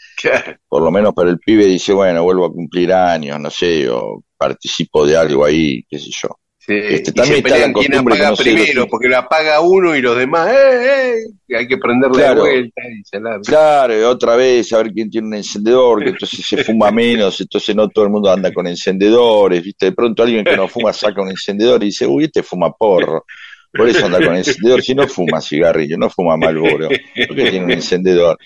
por 0.68 0.82
lo 0.82 0.92
menos 0.92 1.12
para 1.12 1.28
el 1.30 1.40
pibe 1.40 1.66
dice, 1.66 1.92
bueno, 1.92 2.22
vuelvo 2.22 2.46
a 2.46 2.52
cumplir 2.52 2.92
años, 2.92 3.40
no 3.40 3.50
sé, 3.50 3.88
o 3.90 4.22
participo 4.36 5.04
de 5.04 5.16
algo 5.16 5.44
ahí, 5.44 5.82
qué 5.90 5.98
sé 5.98 6.10
yo. 6.22 6.28
Este, 6.68 7.12
también 7.12 7.38
está 7.38 7.66
la 7.66 7.72
quién 7.72 7.94
apaga 7.94 8.34
primero, 8.34 8.86
porque 8.88 9.08
la 9.08 9.20
apaga 9.20 9.60
uno 9.62 9.96
y 9.96 10.02
los 10.02 10.18
demás, 10.18 10.52
¡eh, 10.52 11.14
eh! 11.48 11.56
Hay 11.56 11.66
que 11.66 11.78
prenderle 11.78 12.22
de 12.22 12.34
vuelta. 12.34 12.82
Y 12.90 13.40
claro, 13.46 13.98
y 13.98 14.02
otra 14.02 14.36
vez, 14.36 14.70
a 14.74 14.78
ver 14.78 14.92
quién 14.92 15.08
tiene 15.08 15.28
un 15.28 15.34
encendedor, 15.34 16.04
que 16.04 16.10
entonces 16.10 16.46
se 16.46 16.62
fuma 16.62 16.90
menos, 16.92 17.40
entonces 17.40 17.74
no 17.74 17.88
todo 17.88 18.04
el 18.04 18.10
mundo 18.10 18.30
anda 18.30 18.52
con 18.52 18.66
encendedores, 18.66 19.62
¿viste? 19.62 19.86
De 19.86 19.92
pronto 19.92 20.22
alguien 20.22 20.44
que 20.44 20.58
no 20.58 20.68
fuma 20.68 20.92
saca 20.92 21.22
un 21.22 21.30
encendedor 21.30 21.82
y 21.82 21.86
dice, 21.86 22.06
uy, 22.06 22.24
este 22.24 22.42
fuma 22.42 22.70
porro. 22.70 23.24
Por 23.72 23.88
eso 23.88 24.04
anda 24.04 24.18
con 24.18 24.36
encendedor, 24.36 24.82
si 24.82 24.94
no 24.94 25.08
fuma 25.08 25.40
cigarrillo, 25.40 25.96
no 25.96 26.10
fuma 26.10 26.36
malboro, 26.36 26.88
porque 27.28 27.50
tiene 27.50 27.64
un 27.64 27.70
encendedor 27.70 28.38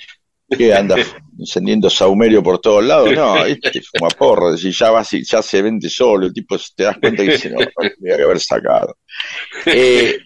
que 0.56 0.74
anda 0.74 0.96
encendiendo 1.38 1.90
saumerio 1.90 2.42
por 2.42 2.58
todos 2.60 2.84
lados, 2.84 3.12
no, 3.12 3.44
este 3.44 3.80
fuma 3.82 4.08
porro, 4.08 4.52
decir, 4.52 4.72
ya 4.72 4.90
va, 4.90 5.02
ya 5.02 5.42
se 5.42 5.62
vende 5.62 5.88
solo, 5.88 6.26
el 6.26 6.32
tipo 6.32 6.56
te 6.76 6.84
das 6.84 6.98
cuenta 6.98 7.24
que 7.24 7.32
dice, 7.32 7.50
no, 7.50 7.58
tenía 7.58 8.16
que 8.16 8.22
haber 8.22 8.40
sacado. 8.40 8.96
Eh, 9.66 10.18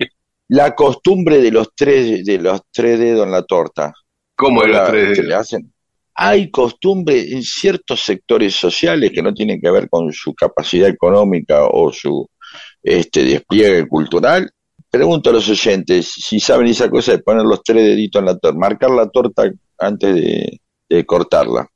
la 0.49 0.75
costumbre 0.75 1.40
de 1.40 1.50
los 1.50 1.75
tres, 1.75 2.25
de 2.25 2.38
los 2.38 2.61
tres 2.73 2.99
dedos 2.99 3.26
en 3.26 3.33
la 3.33 3.42
torta. 3.42 3.92
¿Cómo 4.37 4.62
de 4.62 4.68
los 4.68 4.88
tres 4.88 5.09
dedos? 5.11 5.26
le 5.26 5.35
hacen? 5.35 5.73
Hay 6.14 6.50
costumbre 6.50 7.33
en 7.33 7.42
ciertos 7.42 8.00
sectores 8.00 8.54
sociales 8.54 9.11
que 9.12 9.23
no 9.23 9.35
tienen 9.35 9.61
que 9.61 9.71
ver 9.71 9.88
con 9.88 10.12
su 10.12 10.35
capacidad 10.35 10.88
económica 10.88 11.66
o 11.66 11.92
su 11.92 12.28
este 12.83 13.25
despliegue 13.25 13.87
cultural. 13.87 14.50
Pregunto 14.88 15.28
a 15.28 15.35
los 15.35 15.49
oyentes 15.49 16.11
si 16.11 16.40
saben 16.40 16.68
esa 16.68 16.88
cosa 16.88 17.12
de 17.12 17.18
poner 17.18 17.45
los 17.45 17.62
tres 17.62 17.85
deditos 17.85 18.21
en 18.21 18.26
la 18.26 18.38
torta, 18.38 18.59
marcar 18.59 18.90
la 18.90 19.09
torta 19.11 19.50
antes 19.78 20.14
de, 20.88 21.06
cortarla. 21.06 21.68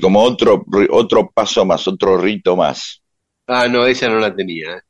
como 0.00 0.22
otro, 0.22 0.64
otro 0.90 1.30
paso 1.32 1.64
más, 1.64 1.86
otro 1.88 2.16
rito 2.16 2.56
más. 2.56 3.02
Ah, 3.46 3.66
no, 3.68 3.86
esa 3.86 4.08
no 4.08 4.18
la 4.18 4.34
tenía. 4.34 4.76
¿eh? 4.76 4.80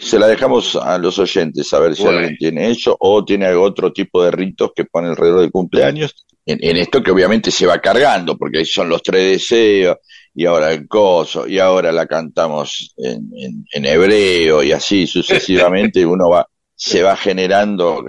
se 0.00 0.18
la 0.18 0.26
dejamos 0.26 0.76
a 0.76 0.98
los 0.98 1.18
oyentes 1.18 1.72
a 1.72 1.78
ver 1.78 1.94
si 1.94 2.04
alguien 2.04 2.36
tiene 2.36 2.70
eso 2.70 2.96
o 2.98 3.24
tiene 3.24 3.52
otro 3.54 3.92
tipo 3.92 4.22
de 4.22 4.30
ritos 4.30 4.72
que 4.74 4.84
pone 4.84 5.08
alrededor 5.08 5.40
del 5.40 5.50
cumpleaños. 5.50 6.14
En, 6.44 6.76
esto 6.76 7.00
que 7.02 7.12
obviamente 7.12 7.52
se 7.52 7.66
va 7.66 7.78
cargando, 7.80 8.36
porque 8.36 8.58
ahí 8.58 8.64
son 8.64 8.88
los 8.88 9.00
tres 9.00 9.30
deseos, 9.30 9.98
y 10.34 10.44
ahora 10.44 10.72
el 10.72 10.88
coso, 10.88 11.46
y 11.46 11.60
ahora 11.60 11.92
la 11.92 12.06
cantamos 12.06 12.92
en, 12.96 13.30
en, 13.36 13.64
en 13.70 13.84
hebreo, 13.84 14.60
y 14.62 14.72
así 14.72 15.06
sucesivamente 15.06 16.04
uno 16.06 16.30
va, 16.30 16.48
se 16.74 17.00
va 17.02 17.16
generando 17.16 18.04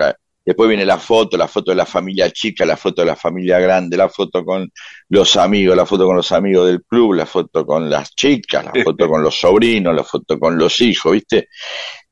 Después 0.46 0.68
viene 0.68 0.86
la 0.86 0.98
foto, 0.98 1.38
la 1.38 1.48
foto 1.48 1.72
de 1.72 1.78
la 1.78 1.86
familia 1.86 2.30
chica, 2.32 2.66
la 2.66 2.76
foto 2.76 3.02
de 3.02 3.08
la 3.08 3.16
familia 3.16 3.60
grande, 3.60 3.96
la 3.96 4.10
foto 4.10 4.44
con 4.44 4.70
los 5.10 5.36
amigos, 5.38 5.76
la 5.78 5.86
foto 5.86 6.06
con 6.06 6.18
los 6.18 6.32
amigos 6.34 6.68
del 6.68 6.84
club, 6.84 7.14
la 7.14 7.26
foto 7.26 7.66
con 7.66 7.90
las 7.90 8.14
chicas, 8.14 8.66
la 8.66 8.84
foto 8.84 9.08
con 9.08 9.24
los 9.24 9.40
sobrinos, 9.40 9.96
la 9.96 10.04
foto 10.04 10.38
con 10.38 10.58
los 10.58 10.82
hijos, 10.82 11.14
¿viste? 11.14 11.48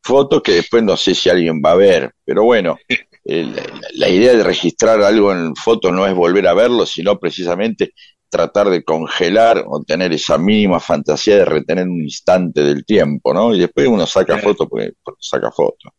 Fotos 0.02 0.42
que 0.42 0.54
después 0.54 0.82
no 0.82 0.96
sé 0.96 1.14
si 1.14 1.30
alguien 1.30 1.62
va 1.64 1.72
a 1.72 1.76
ver, 1.76 2.12
pero 2.24 2.44
bueno, 2.44 2.78
la 3.26 4.10
idea 4.10 4.34
de 4.34 4.44
registrar 4.44 5.02
algo 5.02 5.32
en 5.34 5.56
fotos 5.56 5.92
no 5.92 6.08
es 6.08 6.16
volver 6.16 6.48
a 6.48 6.54
verlo, 6.54 6.86
sino 6.86 7.20
precisamente 7.20 7.94
tratar 8.30 8.70
de 8.70 8.84
congelar 8.84 9.64
o 9.68 9.84
tener 9.84 10.14
esa 10.14 10.38
mínima 10.38 10.80
fantasía 10.80 11.36
de 11.36 11.46
retener 11.46 11.86
un 11.86 12.02
instante 12.02 12.64
del 12.64 12.86
tiempo, 12.86 13.34
¿no? 13.34 13.54
Y 13.54 13.60
después 13.60 13.88
uno 13.88 14.08
saca 14.08 14.38
fotos 14.38 14.68
porque, 14.70 14.94
porque 15.04 15.20
saca 15.22 15.52
fotos. 15.52 15.92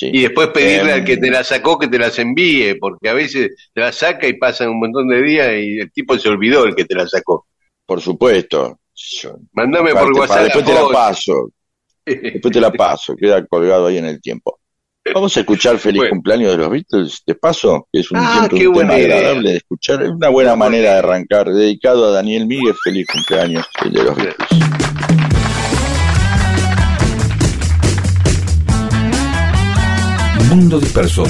Y 0.00 0.22
después 0.22 0.48
pedirle 0.48 0.92
al 0.92 1.04
que 1.04 1.14
em, 1.14 1.20
te 1.20 1.30
la 1.30 1.42
sacó 1.42 1.78
que 1.78 1.88
te 1.88 1.98
las 1.98 2.18
envíe, 2.18 2.76
porque 2.78 3.08
a 3.08 3.14
veces 3.14 3.70
te 3.74 3.80
la 3.80 3.92
saca 3.92 4.28
y 4.28 4.34
pasan 4.34 4.68
un 4.70 4.78
montón 4.78 5.08
de 5.08 5.22
días 5.22 5.48
y 5.58 5.78
el 5.80 5.90
tipo 5.90 6.16
se 6.18 6.28
olvidó 6.28 6.64
el 6.64 6.74
que 6.74 6.84
te 6.84 6.94
la 6.94 7.06
sacó. 7.06 7.46
Por 7.84 8.00
supuesto. 8.00 8.80
Mándame 9.52 9.92
por 9.92 10.12
WhatsApp. 10.12 10.44
Después 10.44 10.64
te 10.64 10.74
la 10.74 10.88
paso. 10.88 11.50
Después 12.06 12.52
te 12.52 12.60
la 12.60 12.70
paso, 12.70 13.16
queda 13.16 13.44
colgado 13.46 13.86
ahí 13.86 13.98
en 13.98 14.06
el 14.06 14.20
tiempo. 14.20 14.60
Vamos 15.14 15.36
a 15.36 15.40
escuchar 15.40 15.78
Feliz 15.78 16.02
Cumpleaños 16.10 16.52
de 16.52 16.58
los 16.58 16.70
Beatles 16.70 17.22
de 17.26 17.34
paso, 17.34 17.88
que 17.90 18.00
es 18.00 18.10
un, 18.10 18.18
ah, 18.18 18.46
tema 18.50 18.94
agradable 18.94 19.50
de 19.52 19.56
escuchar. 19.56 20.02
Es 20.02 20.10
una 20.10 20.28
buena 20.28 20.54
manera 20.54 20.92
de 20.92 20.98
arrancar. 20.98 21.50
Dedicado 21.50 22.06
a 22.06 22.10
Daniel 22.10 22.46
Miguel, 22.46 22.74
Feliz 22.82 23.06
Cumpleaños 23.06 23.66
de 23.90 24.02
los 24.02 24.16
Beatles. 24.16 24.87
Mundo 30.48 30.80
Disperso. 30.80 31.24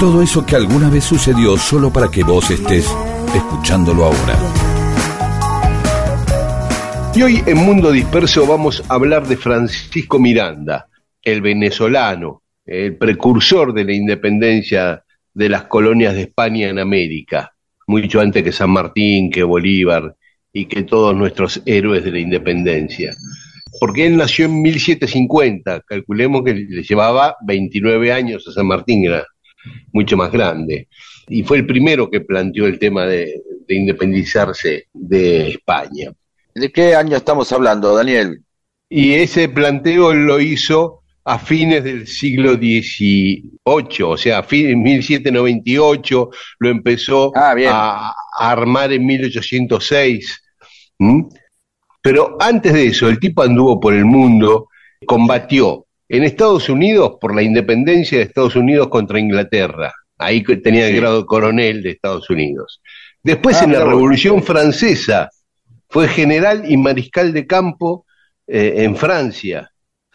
Todo 0.00 0.22
eso 0.22 0.46
que 0.46 0.56
alguna 0.56 0.88
vez 0.88 1.04
sucedió 1.04 1.58
solo 1.58 1.92
para 1.92 2.10
que 2.10 2.22
vos 2.22 2.50
estés 2.50 2.90
escuchándolo 3.34 4.06
ahora. 4.06 4.38
Y 7.14 7.22
hoy 7.22 7.42
en 7.44 7.58
Mundo 7.58 7.92
Disperso 7.92 8.46
vamos 8.46 8.82
a 8.88 8.94
hablar 8.94 9.28
de 9.28 9.36
Francisco 9.36 10.18
Miranda, 10.18 10.88
el 11.20 11.42
venezolano, 11.42 12.42
el 12.64 12.96
precursor 12.96 13.74
de 13.74 13.84
la 13.84 13.92
independencia 13.92 15.04
de 15.34 15.48
las 15.50 15.64
colonias 15.64 16.14
de 16.14 16.22
España 16.22 16.70
en 16.70 16.78
América, 16.78 17.52
mucho 17.86 18.22
antes 18.22 18.42
que 18.42 18.52
San 18.52 18.70
Martín, 18.70 19.30
que 19.30 19.42
Bolívar 19.42 20.16
y 20.50 20.64
que 20.64 20.84
todos 20.84 21.14
nuestros 21.14 21.60
héroes 21.66 22.04
de 22.04 22.12
la 22.12 22.20
independencia. 22.20 23.12
Porque 23.82 24.06
él 24.06 24.16
nació 24.16 24.44
en 24.44 24.62
1750, 24.62 25.80
calculemos 25.80 26.44
que 26.44 26.54
le 26.54 26.84
llevaba 26.84 27.34
29 27.44 28.12
años 28.12 28.46
a 28.46 28.52
San 28.52 28.68
Martín, 28.68 29.04
era 29.06 29.26
mucho 29.92 30.16
más 30.16 30.30
grande. 30.30 30.86
Y 31.26 31.42
fue 31.42 31.56
el 31.56 31.66
primero 31.66 32.08
que 32.08 32.20
planteó 32.20 32.68
el 32.68 32.78
tema 32.78 33.06
de, 33.06 33.42
independizarse 33.66 34.86
de 34.92 35.48
España. 35.48 36.12
¿De 36.54 36.70
qué 36.70 36.94
año 36.94 37.16
estamos 37.16 37.50
hablando, 37.50 37.92
Daniel? 37.96 38.44
Y 38.88 39.14
ese 39.14 39.48
planteo 39.48 40.14
lo 40.14 40.38
hizo 40.38 41.02
a 41.24 41.40
fines 41.40 41.82
del 41.82 42.06
siglo 42.06 42.52
XVIII, 42.52 43.50
o 44.04 44.16
sea, 44.16 44.46
en 44.48 44.80
1798 44.80 46.30
lo 46.60 46.68
empezó 46.68 47.32
ah, 47.34 47.52
a, 47.68 48.14
armar 48.52 48.92
en 48.92 49.04
1806. 49.04 50.40
Pero 52.02 52.36
antes 52.40 52.72
de 52.72 52.86
eso, 52.86 53.08
el 53.08 53.20
tipo 53.20 53.42
anduvo 53.42 53.78
por 53.80 53.94
el 53.94 54.04
mundo, 54.04 54.68
combatió 55.06 55.86
en 56.08 56.24
Estados 56.24 56.68
Unidos 56.68 57.16
por 57.20 57.34
la 57.34 57.42
independencia 57.42 58.18
de 58.18 58.24
Estados 58.24 58.56
Unidos 58.56 58.88
contra 58.88 59.20
Inglaterra. 59.20 59.92
Ahí 60.18 60.42
tenía 60.42 60.88
el 60.88 60.96
grado 60.96 61.20
de 61.20 61.26
coronel 61.26 61.82
de 61.82 61.90
Estados 61.90 62.28
Unidos. 62.28 62.82
Después 63.22 63.60
ah, 63.60 63.64
en 63.64 63.72
la 63.72 63.84
Revolución 63.84 64.42
Francesa 64.42 65.30
fue 65.88 66.08
general 66.08 66.70
y 66.70 66.76
mariscal 66.76 67.32
de 67.32 67.46
campo 67.46 68.04
eh, 68.46 68.74
en 68.78 68.96
Francia. 68.96 69.70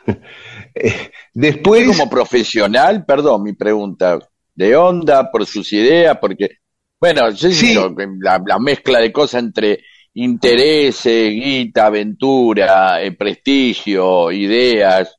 Después. 1.34 1.88
Como 1.88 2.10
profesional, 2.10 3.06
perdón, 3.06 3.44
mi 3.44 3.54
pregunta, 3.54 4.20
de 4.54 4.76
onda, 4.76 5.32
por 5.32 5.46
sus 5.46 5.72
ideas, 5.74 6.18
porque, 6.20 6.58
bueno, 7.00 7.32
sí. 7.32 7.76
la, 8.20 8.60
mezcla 8.60 9.00
de 9.00 9.12
cosas 9.12 9.44
entre 9.44 9.84
intereses, 10.18 11.32
guita, 11.32 11.88
aventura, 11.88 13.02
eh, 13.04 13.12
prestigio, 13.12 14.32
ideas. 14.32 15.16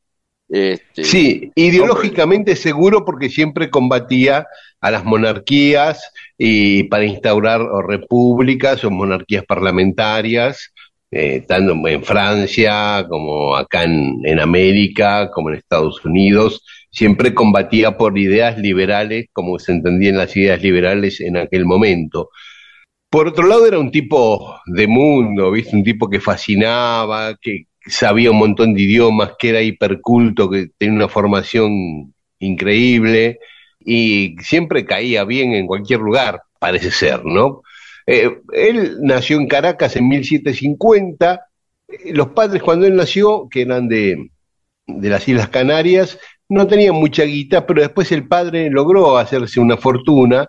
Este, 0.49 1.05
sí, 1.05 1.53
ideológicamente 1.55 2.57
seguro 2.57 3.05
porque 3.05 3.29
siempre 3.29 3.71
combatía 3.71 4.47
a 4.81 4.91
las 4.91 5.05
monarquías 5.05 6.11
y 6.39 6.85
para 6.85 7.05
instaurar 7.05 7.61
repúblicas 7.87 8.83
o 8.85 8.91
monarquías 8.91 9.45
parlamentarias 9.45 10.73
eh, 11.11 11.45
tanto 11.49 11.75
en 11.89 12.05
Francia 12.05 13.07
como 13.09 13.57
acá 13.57 13.85
en, 13.85 14.21
en, 14.25 14.41
América, 14.41 15.31
como 15.31 15.49
en 15.49 15.57
Estados 15.57 16.05
Unidos, 16.05 16.63
siempre 16.91 17.33
combatía 17.33 17.97
por 17.97 18.19
ideas 18.19 18.59
liberales, 18.59 19.27
como 19.33 19.59
se 19.59 19.73
entendían 19.73 20.19
las 20.19 20.37
ideas 20.37 20.63
liberales 20.63 21.21
en 21.21 21.39
aquel 21.39 21.65
momento. 21.65 22.29
Por 23.11 23.29
otro 23.29 23.47
lado, 23.47 23.67
era 23.67 23.79
un 23.79 23.91
tipo 23.91 24.61
de 24.67 24.87
mundo, 24.87 25.51
¿viste? 25.51 25.75
Un 25.75 25.85
tipo 25.85 26.11
que 26.11 26.21
fascinaba, 26.21 27.37
que 27.41 27.67
sabía 27.87 28.31
un 28.31 28.39
montón 28.39 28.75
de 28.75 28.83
idiomas, 28.83 29.33
que 29.39 29.51
era 29.51 29.63
hiperculto, 29.63 30.51
que 30.51 30.69
tenía 30.77 30.97
una 30.97 31.09
formación 31.09 32.15
increíble 32.39 33.39
y 33.81 34.37
siempre 34.43 34.85
caía 34.85 35.25
bien 35.25 35.55
en 35.55 35.67
cualquier 35.67 36.01
lugar, 36.01 36.43
parece 36.59 36.91
ser, 36.91 37.25
¿no? 37.25 37.63
Eh, 38.07 38.41
él 38.53 38.99
nació 39.03 39.39
en 39.39 39.49
Caracas 39.49 39.97
en 39.97 40.09
1750. 40.09 41.41
Eh, 41.89 42.13
los 42.13 42.29
padres 42.29 42.63
cuando 42.63 42.87
él 42.87 42.97
nació, 42.97 43.49
que 43.51 43.63
eran 43.63 43.89
de, 43.89 44.31
de 44.87 45.09
las 45.09 45.27
Islas 45.29 45.49
Canarias, 45.49 46.19
no 46.49 46.67
tenían 46.67 46.95
mucha 46.95 47.25
guita, 47.25 47.67
pero 47.67 47.83
después 47.83 48.11
el 48.13 48.27
padre 48.27 48.71
logró 48.71 49.17
hacerse 49.17 49.61
una 49.61 49.77
fortuna 49.77 50.49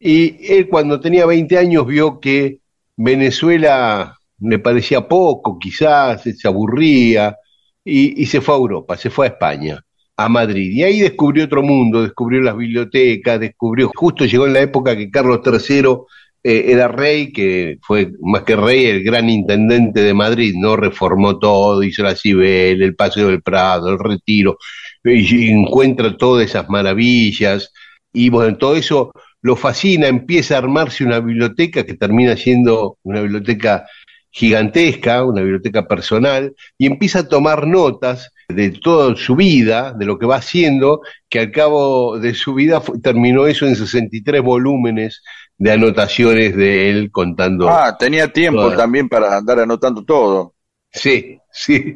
y 0.00 0.52
él 0.52 0.68
cuando 0.68 1.00
tenía 1.00 1.26
20 1.26 1.58
años 1.58 1.86
vio 1.86 2.20
que 2.20 2.60
Venezuela 2.96 4.18
le 4.40 4.58
parecía 4.58 5.06
poco, 5.08 5.58
quizás 5.58 6.22
se 6.22 6.48
aburría, 6.48 7.36
y, 7.84 8.22
y, 8.22 8.26
se 8.26 8.40
fue 8.40 8.54
a 8.54 8.58
Europa, 8.58 8.96
se 8.96 9.10
fue 9.10 9.26
a 9.26 9.30
España, 9.30 9.82
a 10.16 10.28
Madrid. 10.28 10.70
Y 10.72 10.82
ahí 10.82 11.00
descubrió 11.00 11.44
otro 11.44 11.62
mundo, 11.62 12.02
descubrió 12.02 12.40
las 12.40 12.56
bibliotecas, 12.56 13.40
descubrió, 13.40 13.90
justo 13.94 14.26
llegó 14.26 14.46
en 14.46 14.52
la 14.52 14.60
época 14.60 14.96
que 14.96 15.10
Carlos 15.10 15.40
III 15.44 15.96
eh, 16.44 16.72
era 16.72 16.88
rey, 16.88 17.32
que 17.32 17.78
fue 17.82 18.12
más 18.20 18.42
que 18.42 18.56
rey, 18.56 18.86
el 18.86 19.02
gran 19.02 19.28
intendente 19.30 20.02
de 20.02 20.14
Madrid, 20.14 20.54
¿no? 20.56 20.76
Reformó 20.76 21.38
todo, 21.38 21.82
hizo 21.82 22.02
la 22.02 22.14
Cibel, 22.14 22.82
el 22.82 22.94
Paseo 22.94 23.28
del 23.28 23.42
Prado, 23.42 23.88
el 23.88 23.98
Retiro, 23.98 24.58
y 25.04 25.50
encuentra 25.50 26.16
todas 26.16 26.46
esas 26.46 26.68
maravillas, 26.68 27.72
y 28.12 28.30
bueno, 28.30 28.56
todo 28.56 28.76
eso 28.76 29.12
lo 29.40 29.56
fascina, 29.56 30.08
empieza 30.08 30.54
a 30.54 30.58
armarse 30.58 31.04
una 31.04 31.20
biblioteca 31.20 31.84
que 31.84 31.94
termina 31.94 32.36
siendo 32.36 32.98
una 33.02 33.20
biblioteca 33.20 33.86
gigantesca, 34.30 35.24
una 35.24 35.40
biblioteca 35.40 35.86
personal, 35.86 36.54
y 36.76 36.86
empieza 36.86 37.20
a 37.20 37.28
tomar 37.28 37.66
notas 37.66 38.32
de 38.48 38.70
toda 38.70 39.14
su 39.16 39.36
vida, 39.36 39.92
de 39.92 40.06
lo 40.06 40.18
que 40.18 40.26
va 40.26 40.36
haciendo, 40.36 41.00
que 41.28 41.40
al 41.40 41.50
cabo 41.50 42.18
de 42.18 42.34
su 42.34 42.54
vida 42.54 42.82
terminó 43.02 43.46
eso 43.46 43.66
en 43.66 43.76
63 43.76 44.42
volúmenes 44.42 45.22
de 45.56 45.72
anotaciones 45.72 46.56
de 46.56 46.90
él 46.90 47.10
contando. 47.10 47.68
Ah, 47.68 47.96
tenía 47.98 48.32
tiempo 48.32 48.74
también 48.74 49.08
para 49.08 49.36
andar 49.36 49.60
anotando 49.60 50.04
todo. 50.04 50.54
Sí, 50.90 51.38
sí. 51.50 51.94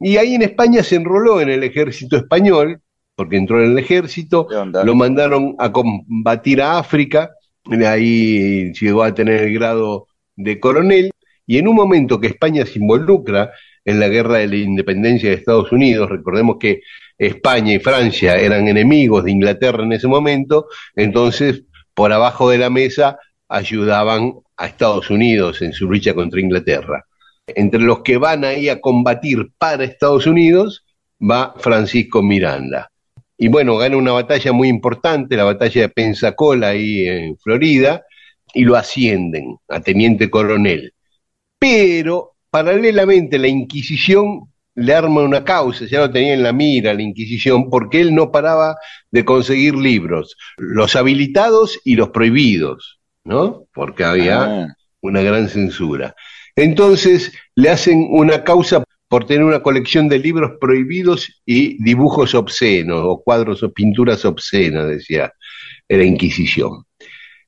Y 0.00 0.16
ahí 0.16 0.34
en 0.34 0.42
España 0.42 0.82
se 0.82 0.96
enroló 0.96 1.40
en 1.40 1.48
el 1.48 1.62
ejército 1.62 2.16
español, 2.16 2.80
porque 3.18 3.36
entró 3.36 3.60
en 3.60 3.72
el 3.72 3.78
ejército, 3.80 4.46
lo 4.84 4.94
mandaron 4.94 5.56
a 5.58 5.72
combatir 5.72 6.62
a 6.62 6.78
África, 6.78 7.32
ahí 7.84 8.72
llegó 8.74 9.02
a 9.02 9.12
tener 9.12 9.42
el 9.42 9.54
grado 9.54 10.06
de 10.36 10.60
coronel, 10.60 11.10
y 11.44 11.58
en 11.58 11.66
un 11.66 11.74
momento 11.74 12.20
que 12.20 12.28
España 12.28 12.64
se 12.64 12.78
involucra 12.78 13.50
en 13.84 13.98
la 13.98 14.06
guerra 14.06 14.36
de 14.36 14.46
la 14.46 14.54
independencia 14.54 15.30
de 15.30 15.34
Estados 15.34 15.72
Unidos, 15.72 16.08
recordemos 16.08 16.58
que 16.60 16.82
España 17.18 17.72
y 17.74 17.80
Francia 17.80 18.36
eran 18.36 18.68
enemigos 18.68 19.24
de 19.24 19.32
Inglaterra 19.32 19.82
en 19.82 19.94
ese 19.94 20.06
momento, 20.06 20.66
entonces 20.94 21.64
por 21.94 22.12
abajo 22.12 22.48
de 22.48 22.58
la 22.58 22.70
mesa 22.70 23.18
ayudaban 23.48 24.34
a 24.56 24.66
Estados 24.66 25.10
Unidos 25.10 25.60
en 25.62 25.72
su 25.72 25.90
lucha 25.90 26.14
contra 26.14 26.40
Inglaterra. 26.40 27.04
Entre 27.48 27.80
los 27.80 28.02
que 28.02 28.16
van 28.16 28.44
ahí 28.44 28.68
a 28.68 28.80
combatir 28.80 29.48
para 29.58 29.82
Estados 29.82 30.28
Unidos 30.28 30.84
va 31.20 31.54
Francisco 31.58 32.22
Miranda. 32.22 32.88
Y 33.38 33.48
bueno, 33.48 33.76
gana 33.76 33.96
una 33.96 34.12
batalla 34.12 34.52
muy 34.52 34.68
importante, 34.68 35.36
la 35.36 35.44
batalla 35.44 35.82
de 35.82 35.88
Pensacola 35.88 36.68
ahí 36.68 37.06
en 37.06 37.38
Florida, 37.38 38.02
y 38.52 38.64
lo 38.64 38.74
ascienden 38.74 39.56
a 39.68 39.80
teniente 39.80 40.28
coronel. 40.28 40.92
Pero 41.58 42.34
paralelamente 42.50 43.38
la 43.38 43.46
Inquisición 43.46 44.52
le 44.74 44.94
arma 44.94 45.22
una 45.22 45.44
causa, 45.44 45.86
ya 45.86 46.00
lo 46.00 46.10
tenía 46.10 46.34
en 46.34 46.42
la 46.42 46.52
mira 46.52 46.94
la 46.94 47.02
Inquisición, 47.02 47.70
porque 47.70 48.00
él 48.00 48.14
no 48.14 48.32
paraba 48.32 48.76
de 49.10 49.24
conseguir 49.24 49.74
libros, 49.76 50.36
los 50.56 50.96
habilitados 50.96 51.80
y 51.84 51.94
los 51.94 52.10
prohibidos, 52.10 53.00
¿no? 53.24 53.66
Porque 53.72 54.04
había 54.04 54.42
ah. 54.42 54.66
una 55.00 55.22
gran 55.22 55.48
censura. 55.48 56.14
Entonces 56.56 57.32
le 57.54 57.70
hacen 57.70 58.08
una 58.10 58.42
causa 58.42 58.82
por 59.08 59.26
tener 59.26 59.44
una 59.44 59.62
colección 59.62 60.08
de 60.08 60.18
libros 60.18 60.52
prohibidos 60.60 61.40
y 61.46 61.82
dibujos 61.82 62.34
obscenos, 62.34 63.02
o 63.04 63.22
cuadros 63.22 63.62
o 63.62 63.72
pinturas 63.72 64.24
obscenas, 64.24 64.86
decía 64.86 65.32
la 65.88 66.04
Inquisición. 66.04 66.84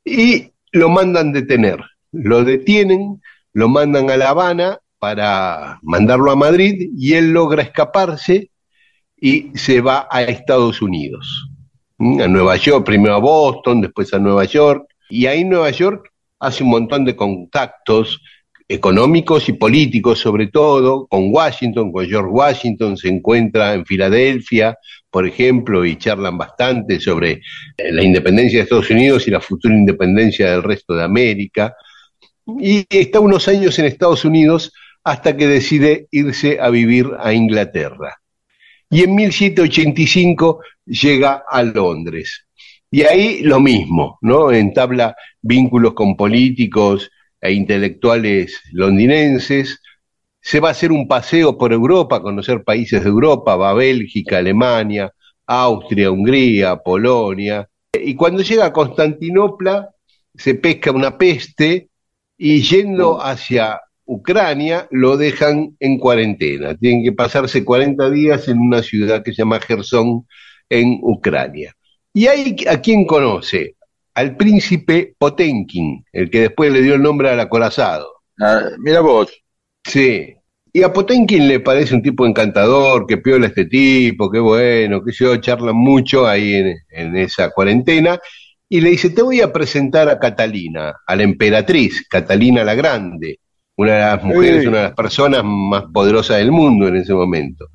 Y 0.04 0.52
lo 0.72 0.88
mandan 0.88 1.32
detener, 1.32 1.78
lo 2.12 2.44
detienen, 2.44 3.20
lo 3.52 3.68
mandan 3.68 4.10
a 4.10 4.16
La 4.16 4.30
Habana 4.30 4.78
para 4.98 5.78
mandarlo 5.82 6.30
a 6.30 6.36
Madrid 6.36 6.90
y 6.96 7.14
él 7.14 7.32
logra 7.32 7.62
escaparse 7.62 8.50
y 9.20 9.50
se 9.54 9.80
va 9.80 10.08
a 10.10 10.22
Estados 10.22 10.80
Unidos, 10.80 11.48
a 11.98 12.28
Nueva 12.28 12.56
York, 12.56 12.86
primero 12.86 13.14
a 13.14 13.18
Boston, 13.18 13.82
después 13.82 14.12
a 14.14 14.18
Nueva 14.18 14.44
York, 14.44 14.86
y 15.10 15.26
ahí 15.26 15.40
en 15.40 15.50
Nueva 15.50 15.70
York 15.70 16.10
hace 16.38 16.64
un 16.64 16.70
montón 16.70 17.04
de 17.04 17.16
contactos 17.16 18.22
económicos 18.70 19.48
y 19.48 19.54
políticos, 19.54 20.20
sobre 20.20 20.46
todo 20.46 21.08
con 21.08 21.34
Washington, 21.34 21.90
con 21.90 22.06
George 22.06 22.30
Washington, 22.30 22.96
se 22.96 23.08
encuentra 23.08 23.74
en 23.74 23.84
Filadelfia, 23.84 24.78
por 25.10 25.26
ejemplo, 25.26 25.84
y 25.84 25.96
charlan 25.96 26.38
bastante 26.38 27.00
sobre 27.00 27.42
la 27.76 28.04
independencia 28.04 28.60
de 28.60 28.62
Estados 28.62 28.88
Unidos 28.90 29.26
y 29.26 29.32
la 29.32 29.40
futura 29.40 29.74
independencia 29.74 30.52
del 30.52 30.62
resto 30.62 30.94
de 30.94 31.02
América. 31.02 31.74
Y 32.60 32.86
está 32.88 33.18
unos 33.18 33.48
años 33.48 33.76
en 33.80 33.86
Estados 33.86 34.24
Unidos 34.24 34.72
hasta 35.02 35.36
que 35.36 35.48
decide 35.48 36.06
irse 36.12 36.60
a 36.60 36.70
vivir 36.70 37.08
a 37.18 37.32
Inglaterra. 37.32 38.20
Y 38.88 39.02
en 39.02 39.16
1785 39.16 40.60
llega 40.86 41.42
a 41.50 41.64
Londres. 41.64 42.46
Y 42.88 43.02
ahí 43.02 43.42
lo 43.42 43.58
mismo, 43.58 44.18
¿no? 44.20 44.52
Entabla 44.52 45.16
vínculos 45.42 45.94
con 45.94 46.16
políticos 46.16 47.10
e 47.40 47.52
intelectuales 47.52 48.60
londinenses. 48.72 49.80
Se 50.40 50.60
va 50.60 50.68
a 50.68 50.72
hacer 50.72 50.92
un 50.92 51.06
paseo 51.06 51.56
por 51.58 51.72
Europa, 51.72 52.22
conocer 52.22 52.64
países 52.64 53.02
de 53.02 53.08
Europa, 53.08 53.56
va 53.56 53.70
a 53.70 53.74
Bélgica, 53.74 54.38
Alemania, 54.38 55.12
Austria, 55.46 56.10
Hungría, 56.10 56.76
Polonia. 56.76 57.68
Y 57.92 58.14
cuando 58.14 58.42
llega 58.42 58.66
a 58.66 58.72
Constantinopla, 58.72 59.90
se 60.34 60.54
pesca 60.54 60.92
una 60.92 61.18
peste 61.18 61.88
y 62.38 62.62
yendo 62.62 63.20
hacia 63.20 63.80
Ucrania 64.04 64.88
lo 64.90 65.16
dejan 65.16 65.76
en 65.78 65.98
cuarentena. 65.98 66.74
Tienen 66.74 67.04
que 67.04 67.12
pasarse 67.12 67.64
40 67.64 68.10
días 68.10 68.48
en 68.48 68.58
una 68.58 68.82
ciudad 68.82 69.22
que 69.22 69.32
se 69.32 69.42
llama 69.42 69.60
Gerson, 69.60 70.26
en 70.68 70.98
Ucrania. 71.02 71.74
Y 72.12 72.26
ahí, 72.26 72.56
¿a 72.68 72.80
quién 72.80 73.04
conoce? 73.06 73.76
Al 74.14 74.36
príncipe 74.36 75.14
Potenkin, 75.18 76.04
el 76.12 76.30
que 76.30 76.40
después 76.42 76.72
le 76.72 76.82
dio 76.82 76.94
el 76.94 77.02
nombre 77.02 77.30
al 77.30 77.40
acorazado. 77.40 78.08
Ah, 78.40 78.62
mira 78.78 79.00
vos. 79.00 79.30
Sí. 79.84 80.34
Y 80.72 80.82
a 80.82 80.92
Potenkin 80.92 81.48
le 81.48 81.60
parece 81.60 81.94
un 81.94 82.02
tipo 82.02 82.26
encantador, 82.26 83.06
que 83.06 83.18
piola 83.18 83.46
este 83.46 83.64
tipo, 83.64 84.30
qué 84.30 84.38
bueno, 84.38 85.02
que 85.02 85.12
yo, 85.12 85.36
charlan 85.36 85.76
mucho 85.76 86.26
ahí 86.26 86.54
en, 86.54 86.76
en 86.90 87.16
esa 87.16 87.50
cuarentena. 87.50 88.18
Y 88.68 88.80
le 88.80 88.90
dice, 88.90 89.10
te 89.10 89.22
voy 89.22 89.40
a 89.40 89.52
presentar 89.52 90.08
a 90.08 90.18
Catalina, 90.18 90.94
a 91.04 91.16
la 91.16 91.22
emperatriz, 91.24 92.06
Catalina 92.08 92.62
la 92.62 92.74
Grande 92.74 93.40
una 93.80 93.94
de 93.94 94.00
las 94.00 94.22
mujeres, 94.22 94.66
una 94.66 94.76
de 94.76 94.82
las 94.84 94.94
personas 94.94 95.42
más 95.42 95.84
poderosas 95.90 96.36
del 96.36 96.52
mundo 96.52 96.86
en 96.88 96.96
ese 96.96 97.14
momento. 97.14 97.68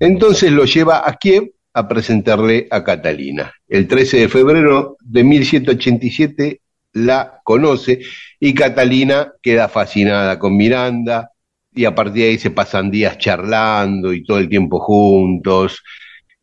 Entonces 0.00 0.50
lo 0.50 0.64
lleva 0.64 1.08
a 1.08 1.14
Kiev 1.14 1.52
a 1.76 1.86
presentarle 1.86 2.66
a 2.70 2.82
Catalina. 2.82 3.52
El 3.68 3.86
13 3.86 4.20
de 4.20 4.28
febrero 4.28 4.96
de 5.00 5.24
1787 5.24 6.60
la 6.94 7.40
conoce 7.44 8.00
y 8.40 8.54
Catalina 8.54 9.32
queda 9.42 9.68
fascinada 9.68 10.38
con 10.38 10.56
Miranda 10.56 11.30
y 11.74 11.84
a 11.84 11.94
partir 11.94 12.22
de 12.22 12.28
ahí 12.30 12.38
se 12.38 12.50
pasan 12.50 12.90
días 12.90 13.18
charlando 13.18 14.12
y 14.12 14.24
todo 14.24 14.38
el 14.38 14.48
tiempo 14.48 14.80
juntos 14.80 15.82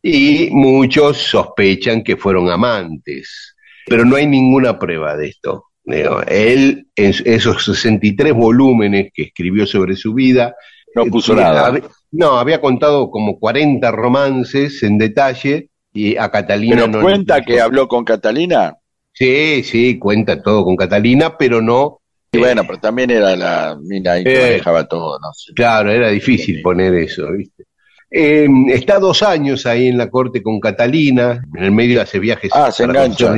y 0.00 0.50
muchos 0.52 1.18
sospechan 1.18 2.04
que 2.04 2.16
fueron 2.16 2.50
amantes, 2.50 3.56
pero 3.86 4.04
no 4.04 4.16
hay 4.16 4.26
ninguna 4.26 4.78
prueba 4.78 5.16
de 5.16 5.28
esto 5.28 5.64
él, 5.86 6.86
en 6.96 7.14
esos 7.24 7.64
63 7.64 8.32
volúmenes 8.32 9.10
que 9.12 9.24
escribió 9.24 9.66
sobre 9.66 9.96
su 9.96 10.14
vida, 10.14 10.54
no 10.94 11.06
puso 11.06 11.34
nada. 11.34 11.80
No, 12.14 12.38
había 12.38 12.60
contado 12.60 13.10
como 13.10 13.38
40 13.38 13.90
romances 13.90 14.82
en 14.82 14.98
detalle 14.98 15.68
y 15.92 16.16
a 16.16 16.30
Catalina 16.30 16.86
¿Pero 16.86 17.00
cuenta 17.00 17.42
que 17.42 17.60
habló 17.60 17.88
con 17.88 18.04
Catalina? 18.04 18.76
Sí, 19.12 19.62
sí, 19.62 19.98
cuenta 19.98 20.42
todo 20.42 20.64
con 20.64 20.76
Catalina, 20.76 21.36
pero 21.36 21.60
no. 21.60 22.00
Y 22.32 22.38
bueno, 22.38 22.62
pero 22.66 22.80
también 22.80 23.10
era 23.10 23.36
la 23.36 23.78
mina 23.80 24.12
ahí 24.12 24.24
que 24.24 24.36
eh, 24.36 24.42
manejaba 24.42 24.88
todo, 24.88 25.18
no 25.20 25.32
sé. 25.32 25.52
Claro, 25.54 25.90
era 25.90 26.08
difícil 26.08 26.60
poner 26.62 26.94
eso, 26.94 27.30
¿viste? 27.32 27.64
Eh, 28.10 28.48
está 28.68 28.98
dos 28.98 29.22
años 29.22 29.66
ahí 29.66 29.88
en 29.88 29.98
la 29.98 30.08
corte 30.08 30.42
con 30.42 30.58
Catalina, 30.58 31.44
en 31.56 31.64
el 31.64 31.72
medio 31.72 32.00
hace 32.00 32.18
viajes. 32.18 32.50
Ah, 32.54 32.72
se 32.72 32.84
engancha 32.84 33.34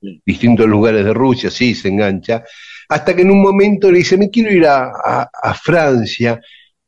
distintos 0.00 0.66
lugares 0.66 1.04
de 1.04 1.12
Rusia, 1.12 1.50
sí, 1.50 1.74
se 1.74 1.88
engancha, 1.88 2.42
hasta 2.88 3.14
que 3.14 3.22
en 3.22 3.30
un 3.30 3.42
momento 3.42 3.90
le 3.90 3.98
dice, 3.98 4.16
me 4.16 4.30
quiero 4.30 4.52
ir 4.52 4.66
a, 4.66 4.90
a, 5.32 5.54
Francia, 5.54 6.40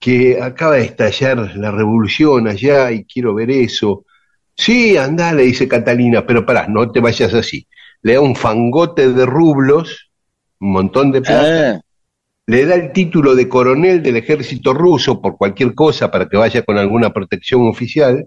que 0.03 0.43
acaba 0.43 0.75
de 0.75 0.87
estallar 0.87 1.57
la 1.57 1.71
revolución 1.71 2.49
allá 2.49 2.91
y 2.91 3.05
quiero 3.05 3.37
ver 3.37 3.53
eso. 3.53 4.05
Sí, 4.57 4.97
anda, 4.97 5.33
le 5.33 5.45
dice 5.45 5.69
Catalina, 5.69 6.27
pero 6.27 6.45
pará, 6.45 6.67
no 6.67 6.91
te 6.91 6.99
vayas 6.99 7.33
así. 7.35 7.69
Le 8.03 8.15
da 8.15 8.21
un 8.21 8.35
fangote 8.35 9.13
de 9.13 9.25
rublos, 9.25 10.11
un 10.59 10.73
montón 10.73 11.13
de 11.13 11.23
plata, 11.23 11.71
ah. 11.71 11.81
le 12.49 12.67
da 12.67 12.75
el 12.75 12.91
título 12.91 13.37
de 13.37 13.49
coronel 13.49 14.03
del 14.03 14.17
ejército 14.17 14.75
ruso 14.75 15.23
por 15.23 15.39
cualquier 15.39 15.73
cosa 15.73 16.11
para 16.11 16.29
que 16.29 16.37
vaya 16.37 16.63
con 16.63 16.79
alguna 16.79 17.13
protección 17.13 17.69
oficial, 17.69 18.27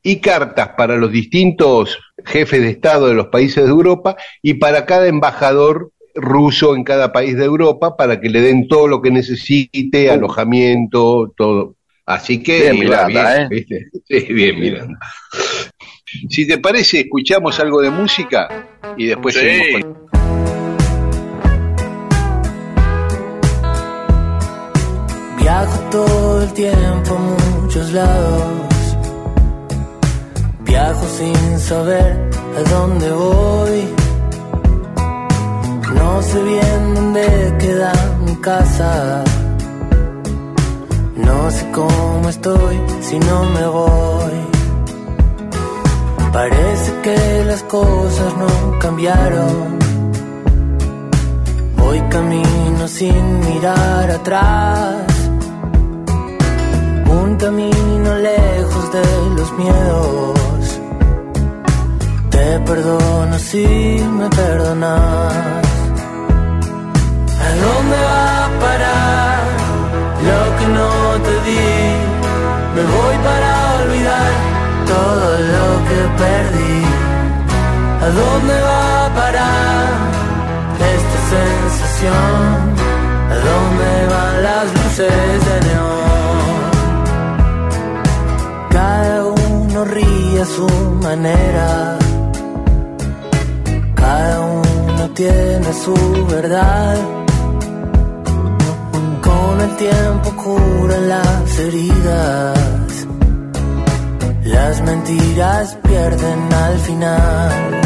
y 0.00 0.20
cartas 0.20 0.70
para 0.76 0.96
los 0.96 1.10
distintos 1.10 1.98
jefes 2.24 2.62
de 2.62 2.70
Estado 2.70 3.08
de 3.08 3.14
los 3.14 3.26
países 3.26 3.64
de 3.64 3.70
Europa 3.70 4.16
y 4.40 4.54
para 4.54 4.86
cada 4.86 5.08
embajador 5.08 5.90
ruso 6.14 6.74
en 6.74 6.84
cada 6.84 7.12
país 7.12 7.36
de 7.36 7.44
Europa 7.44 7.96
para 7.96 8.20
que 8.20 8.28
le 8.28 8.40
den 8.40 8.68
todo 8.68 8.88
lo 8.88 9.00
que 9.00 9.10
necesite, 9.10 10.10
alojamiento, 10.10 11.32
todo. 11.36 11.76
Así 12.06 12.42
que 12.42 12.72
bien, 12.72 12.78
Miranda, 12.80 13.42
¿eh? 13.42 13.66
Sí, 14.06 14.32
bien 14.32 14.58
Miranda. 14.58 14.98
Si 16.30 16.46
te 16.46 16.58
parece, 16.58 17.00
escuchamos 17.00 17.60
algo 17.60 17.82
de 17.82 17.90
música 17.90 18.48
y 18.96 19.06
después 19.06 19.34
seguimos 19.34 19.82
con... 19.82 20.08
Viajo 25.38 25.90
todo 25.90 26.42
el 26.42 26.52
tiempo 26.52 27.14
a 27.14 27.60
muchos 27.60 27.92
lados 27.92 28.68
Viajo 30.68 31.06
sin 31.06 31.58
saber 31.58 32.28
a 32.56 32.70
dónde 32.70 33.10
voy. 33.10 34.07
No 35.94 36.22
sé 36.22 36.42
bien 36.42 36.94
dónde 36.94 37.54
queda 37.58 37.92
mi 38.26 38.36
casa. 38.36 39.24
No 41.16 41.50
sé 41.50 41.70
cómo 41.72 42.28
estoy 42.28 42.76
si 43.00 43.18
no 43.18 43.44
me 43.44 43.66
voy. 43.66 44.38
Parece 46.32 46.92
que 47.02 47.44
las 47.46 47.62
cosas 47.62 48.36
no 48.36 48.78
cambiaron. 48.78 49.78
Hoy 51.84 52.00
camino 52.10 52.86
sin 52.86 53.40
mirar 53.40 54.10
atrás. 54.10 55.06
Un 57.20 57.36
camino 57.36 58.14
lejos 58.16 58.92
de 58.92 59.06
los 59.36 59.52
miedos 59.52 60.80
te 62.30 62.60
perdono 62.60 63.38
si 63.38 63.66
me 64.18 64.28
perdonas. 64.30 65.67
¿A 67.58 67.60
dónde 67.60 67.96
va 67.96 68.44
a 68.44 68.48
parar 68.60 69.40
lo 70.28 70.40
que 70.58 70.66
no 70.78 70.90
te 71.26 71.34
di? 71.46 71.66
Me 72.74 72.82
voy 72.94 73.16
para 73.26 73.50
olvidar 73.82 74.30
todo 74.86 75.28
lo 75.54 75.66
que 75.88 76.00
perdí. 76.22 76.78
¿A 78.06 78.08
dónde 78.20 78.54
va 78.68 79.06
a 79.06 79.08
parar 79.20 79.88
esta 80.94 81.18
sensación? 81.34 82.58
¿A 83.34 83.36
dónde 83.48 83.90
van 84.12 84.34
las 84.44 84.66
luces 84.76 85.38
de 85.48 85.56
neón? 85.68 86.58
Cada 88.70 89.16
uno 89.26 89.84
ríe 89.84 90.42
a 90.42 90.46
su 90.46 90.68
manera 91.02 91.98
cada 93.96 94.40
uno 94.40 95.10
tiene 95.14 95.72
su 95.84 95.94
verdad. 96.30 97.27
El 99.68 99.76
tiempo 99.76 100.30
curan 100.42 101.08
las 101.08 101.58
heridas. 101.58 103.06
Las 104.44 104.80
mentiras 104.80 105.76
pierden 105.82 106.52
al 106.52 106.78
final. 106.78 107.78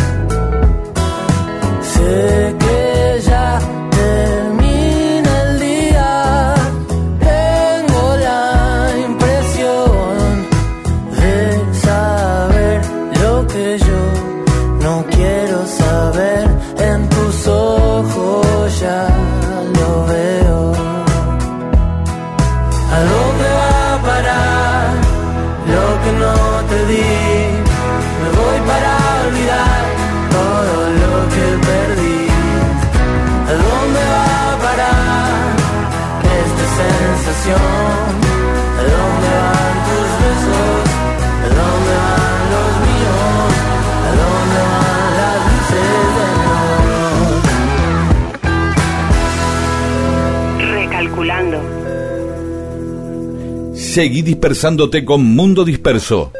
Seguí 53.92 54.22
dispersándote 54.22 55.04
con 55.04 55.22
Mundo 55.22 55.66
Disperso. 55.66 56.32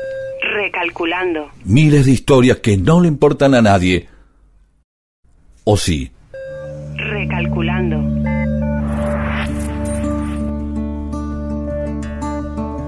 Recalculando. 0.54 1.50
Miles 1.66 2.06
de 2.06 2.12
historias 2.12 2.56
que 2.60 2.78
no 2.78 3.02
le 3.02 3.08
importan 3.08 3.54
a 3.54 3.60
nadie. 3.60 4.08
¿O 5.64 5.76
sí? 5.76 6.10
Recalculando. 6.96 8.01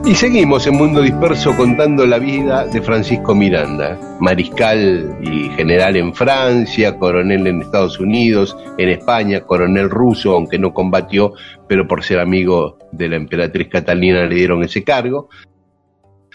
Y 0.06 0.14
seguimos 0.14 0.66
en 0.66 0.74
Mundo 0.74 1.00
Disperso 1.00 1.56
contando 1.56 2.06
la 2.06 2.18
vida 2.18 2.66
de 2.66 2.82
Francisco 2.82 3.34
Miranda, 3.34 3.98
mariscal 4.20 5.16
y 5.22 5.48
general 5.56 5.96
en 5.96 6.14
Francia, 6.14 6.98
coronel 6.98 7.46
en 7.46 7.62
Estados 7.62 7.98
Unidos, 7.98 8.54
en 8.76 8.90
España, 8.90 9.40
coronel 9.40 9.88
ruso, 9.88 10.34
aunque 10.34 10.58
no 10.58 10.74
combatió, 10.74 11.32
pero 11.66 11.88
por 11.88 12.04
ser 12.04 12.18
amigo 12.18 12.76
de 12.92 13.08
la 13.08 13.16
emperatriz 13.16 13.68
Catalina 13.68 14.26
le 14.26 14.34
dieron 14.34 14.62
ese 14.62 14.84
cargo. 14.84 15.30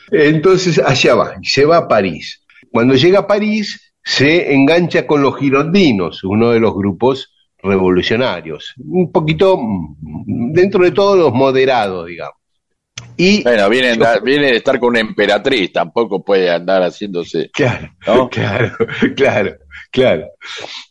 Entonces 0.09 0.79
allá 0.79 1.13
va, 1.13 1.33
se 1.43 1.63
va 1.63 1.77
a 1.77 1.87
París. 1.87 2.43
Cuando 2.71 2.95
llega 2.95 3.19
a 3.19 3.27
París, 3.27 3.93
se 4.03 4.51
engancha 4.51 5.05
con 5.05 5.21
los 5.21 5.37
girondinos, 5.37 6.23
uno 6.23 6.49
de 6.49 6.59
los 6.59 6.73
grupos 6.73 7.35
revolucionarios, 7.61 8.73
un 8.79 9.11
poquito 9.11 9.59
mm, 9.59 10.53
dentro 10.53 10.83
de 10.83 10.91
todos 10.91 11.19
los 11.19 11.31
moderados, 11.31 12.07
digamos. 12.07 12.38
Y 13.21 13.43
bueno, 13.43 13.67
viene, 13.67 13.99
viene 14.23 14.45
de 14.45 14.55
estar 14.55 14.79
con 14.79 14.91
una 14.91 15.01
emperatriz, 15.01 15.73
tampoco 15.73 16.23
puede 16.23 16.49
andar 16.49 16.83
haciéndose. 16.83 17.49
Claro, 17.51 17.91
claro, 18.31 18.71
claro, 19.13 19.57
claro. 19.91 20.27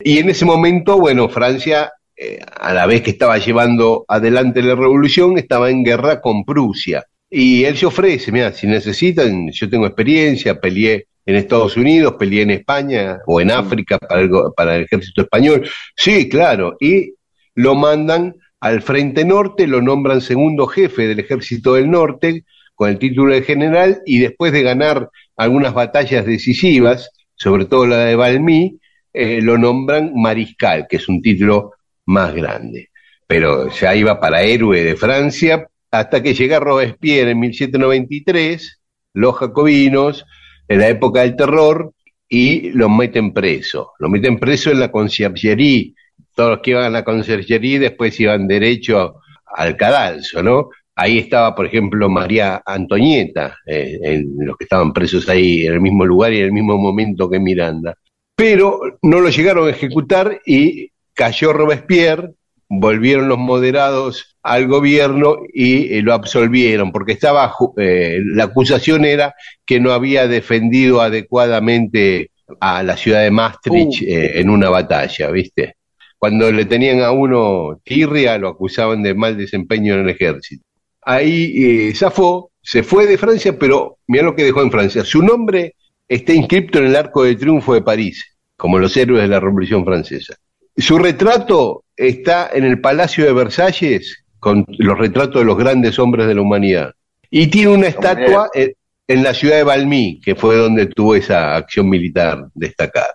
Y 0.00 0.18
en 0.18 0.28
ese 0.28 0.44
momento, 0.44 0.98
bueno, 0.98 1.30
Francia, 1.30 1.90
eh, 2.14 2.38
a 2.60 2.74
la 2.74 2.84
vez 2.84 3.00
que 3.00 3.12
estaba 3.12 3.38
llevando 3.38 4.04
adelante 4.06 4.60
la 4.62 4.74
revolución, 4.74 5.38
estaba 5.38 5.70
en 5.70 5.82
guerra 5.82 6.20
con 6.20 6.44
Prusia. 6.44 7.02
Y 7.30 7.64
él 7.64 7.78
se 7.78 7.86
ofrece, 7.86 8.30
mira, 8.30 8.52
si 8.52 8.66
necesitan, 8.66 9.50
yo 9.50 9.70
tengo 9.70 9.86
experiencia, 9.86 10.60
peleé 10.60 11.06
en 11.24 11.34
Estados 11.34 11.78
Unidos, 11.78 12.16
peleé 12.18 12.42
en 12.42 12.50
España 12.50 13.20
o 13.26 13.40
en 13.40 13.52
África 13.52 13.96
para 13.96 14.20
el, 14.20 14.30
para 14.54 14.76
el 14.76 14.82
ejército 14.82 15.22
español. 15.22 15.66
Sí, 15.96 16.28
claro. 16.28 16.76
Y 16.78 17.14
lo 17.54 17.74
mandan 17.74 18.34
al 18.60 18.82
Frente 18.82 19.24
Norte, 19.24 19.66
lo 19.66 19.80
nombran 19.80 20.20
segundo 20.20 20.66
jefe 20.66 21.06
del 21.06 21.20
Ejército 21.20 21.74
del 21.74 21.90
Norte 21.90 22.44
con 22.74 22.90
el 22.90 22.98
título 22.98 23.34
de 23.34 23.42
general 23.42 24.02
y 24.06 24.18
después 24.18 24.52
de 24.52 24.62
ganar 24.62 25.10
algunas 25.36 25.74
batallas 25.74 26.26
decisivas, 26.26 27.10
sobre 27.34 27.64
todo 27.64 27.86
la 27.86 28.04
de 28.04 28.16
Valmy, 28.16 28.78
eh, 29.12 29.40
lo 29.40 29.58
nombran 29.58 30.12
mariscal, 30.14 30.86
que 30.88 30.96
es 30.96 31.08
un 31.08 31.20
título 31.22 31.72
más 32.06 32.34
grande. 32.34 32.90
Pero 33.26 33.68
ya 33.70 33.94
iba 33.94 34.20
para 34.20 34.42
héroe 34.42 34.82
de 34.82 34.96
Francia 34.96 35.68
hasta 35.90 36.22
que 36.22 36.34
llega 36.34 36.60
Robespierre 36.60 37.32
en 37.32 37.40
1793, 37.40 38.80
los 39.14 39.36
jacobinos, 39.36 40.24
en 40.68 40.78
la 40.80 40.88
época 40.88 41.22
del 41.22 41.36
terror, 41.36 41.92
y 42.28 42.70
lo 42.70 42.88
meten 42.88 43.32
preso. 43.32 43.92
Lo 43.98 44.08
meten 44.08 44.38
preso 44.38 44.70
en 44.70 44.80
la 44.80 44.90
conciergerie 44.90 45.94
todos 46.38 46.50
los 46.50 46.60
que 46.60 46.70
iban 46.70 46.84
a 46.84 46.90
la 46.90 47.02
conserjería 47.02 47.80
después 47.80 48.20
iban 48.20 48.46
derecho 48.46 49.16
al 49.44 49.76
cadalso, 49.76 50.40
¿no? 50.40 50.68
Ahí 50.94 51.18
estaba, 51.18 51.52
por 51.52 51.66
ejemplo, 51.66 52.08
María 52.08 52.62
Antonieta, 52.64 53.56
eh, 53.66 53.98
en 54.00 54.36
los 54.46 54.56
que 54.56 54.62
estaban 54.62 54.92
presos 54.92 55.28
ahí 55.28 55.66
en 55.66 55.72
el 55.72 55.80
mismo 55.80 56.04
lugar 56.04 56.32
y 56.32 56.38
en 56.38 56.44
el 56.44 56.52
mismo 56.52 56.78
momento 56.78 57.28
que 57.28 57.40
Miranda. 57.40 57.96
Pero 58.36 58.78
no 59.02 59.18
lo 59.18 59.30
llegaron 59.30 59.66
a 59.66 59.72
ejecutar 59.72 60.40
y 60.46 60.92
cayó 61.12 61.52
Robespierre, 61.52 62.34
volvieron 62.68 63.28
los 63.28 63.38
moderados 63.38 64.36
al 64.44 64.68
gobierno 64.68 65.38
y 65.52 65.92
eh, 65.92 66.02
lo 66.02 66.14
absolvieron, 66.14 66.92
porque 66.92 67.14
estaba, 67.14 67.52
eh, 67.78 68.20
la 68.24 68.44
acusación 68.44 69.04
era 69.04 69.34
que 69.66 69.80
no 69.80 69.90
había 69.90 70.28
defendido 70.28 71.00
adecuadamente 71.00 72.30
a 72.60 72.84
la 72.84 72.96
ciudad 72.96 73.24
de 73.24 73.32
Maastricht 73.32 74.02
uh. 74.02 74.06
en 74.06 74.50
una 74.50 74.70
batalla, 74.70 75.32
¿viste? 75.32 75.77
Cuando 76.18 76.50
le 76.50 76.64
tenían 76.64 77.00
a 77.00 77.12
uno 77.12 77.80
tirria, 77.84 78.38
lo 78.38 78.48
acusaban 78.48 79.02
de 79.02 79.14
mal 79.14 79.36
desempeño 79.36 79.94
en 79.94 80.00
el 80.00 80.08
ejército. 80.10 80.64
Ahí 81.02 81.52
eh, 81.88 81.94
zafó, 81.94 82.50
se 82.60 82.82
fue 82.82 83.06
de 83.06 83.16
Francia, 83.16 83.56
pero 83.58 83.98
mira 84.08 84.24
lo 84.24 84.34
que 84.34 84.44
dejó 84.44 84.62
en 84.62 84.70
Francia. 84.70 85.04
Su 85.04 85.22
nombre 85.22 85.74
está 86.08 86.32
inscripto 86.32 86.78
en 86.78 86.86
el 86.86 86.96
Arco 86.96 87.22
de 87.22 87.36
Triunfo 87.36 87.72
de 87.72 87.82
París, 87.82 88.36
como 88.56 88.78
los 88.78 88.96
héroes 88.96 89.22
de 89.22 89.28
la 89.28 89.40
Revolución 89.40 89.84
Francesa. 89.84 90.34
Su 90.76 90.98
retrato 90.98 91.84
está 91.96 92.50
en 92.52 92.64
el 92.64 92.80
Palacio 92.80 93.24
de 93.24 93.32
Versalles, 93.32 94.24
con 94.40 94.64
los 94.78 94.98
retratos 94.98 95.40
de 95.40 95.44
los 95.44 95.56
grandes 95.56 95.98
hombres 95.98 96.26
de 96.26 96.34
la 96.34 96.42
humanidad. 96.42 96.92
Y 97.30 97.46
tiene 97.48 97.68
una 97.68 97.88
estatua 97.88 98.50
en 98.54 99.22
la 99.22 99.34
ciudad 99.34 99.56
de 99.56 99.62
Valmy, 99.62 100.20
que 100.20 100.34
fue 100.34 100.56
donde 100.56 100.86
tuvo 100.86 101.14
esa 101.14 101.56
acción 101.56 101.88
militar 101.88 102.48
destacada. 102.54 103.14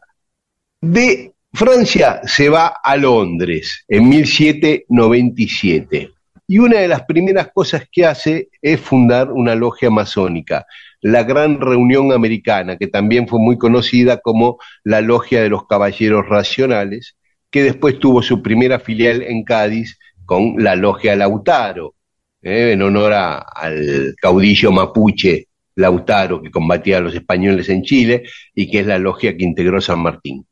De 0.81 1.32
Francia 1.55 2.21
se 2.25 2.49
va 2.49 2.77
a 2.83 2.97
Londres 2.97 3.85
en 3.87 4.09
1797 4.09 6.09
y 6.47 6.57
una 6.57 6.79
de 6.79 6.87
las 6.87 7.03
primeras 7.03 7.51
cosas 7.53 7.83
que 7.91 8.07
hace 8.07 8.49
es 8.59 8.79
fundar 8.79 9.31
una 9.31 9.53
logia 9.53 9.91
masónica, 9.91 10.65
la 11.01 11.21
Gran 11.21 11.61
Reunión 11.61 12.11
Americana, 12.11 12.77
que 12.77 12.87
también 12.87 13.27
fue 13.27 13.39
muy 13.39 13.59
conocida 13.59 14.17
como 14.17 14.57
la 14.83 15.01
Logia 15.01 15.43
de 15.43 15.49
los 15.49 15.67
Caballeros 15.67 16.27
Racionales, 16.27 17.17
que 17.51 17.61
después 17.61 17.99
tuvo 17.99 18.23
su 18.23 18.41
primera 18.41 18.79
filial 18.79 19.21
en 19.21 19.43
Cádiz 19.43 19.99
con 20.25 20.55
la 20.57 20.75
Logia 20.75 21.15
Lautaro, 21.15 21.93
eh, 22.41 22.71
en 22.71 22.81
honor 22.81 23.13
al 23.13 24.15
caudillo 24.19 24.71
mapuche 24.71 25.49
Lautaro 25.75 26.41
que 26.41 26.49
combatía 26.49 26.97
a 26.97 27.01
los 27.01 27.13
españoles 27.13 27.69
en 27.69 27.83
Chile 27.83 28.23
y 28.55 28.71
que 28.71 28.79
es 28.79 28.87
la 28.87 28.97
logia 28.97 29.37
que 29.37 29.43
integró 29.43 29.79
San 29.79 29.99
Martín 29.99 30.47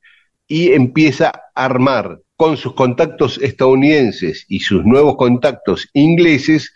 y 0.52 0.74
empieza 0.74 1.32
a 1.56 1.64
armar 1.64 2.20
con 2.36 2.58
sus 2.58 2.74
contactos 2.74 3.40
estadounidenses 3.42 4.46
y 4.50 4.60
sus 4.60 4.84
nuevos 4.84 5.16
contactos 5.16 5.88
ingleses 5.94 6.74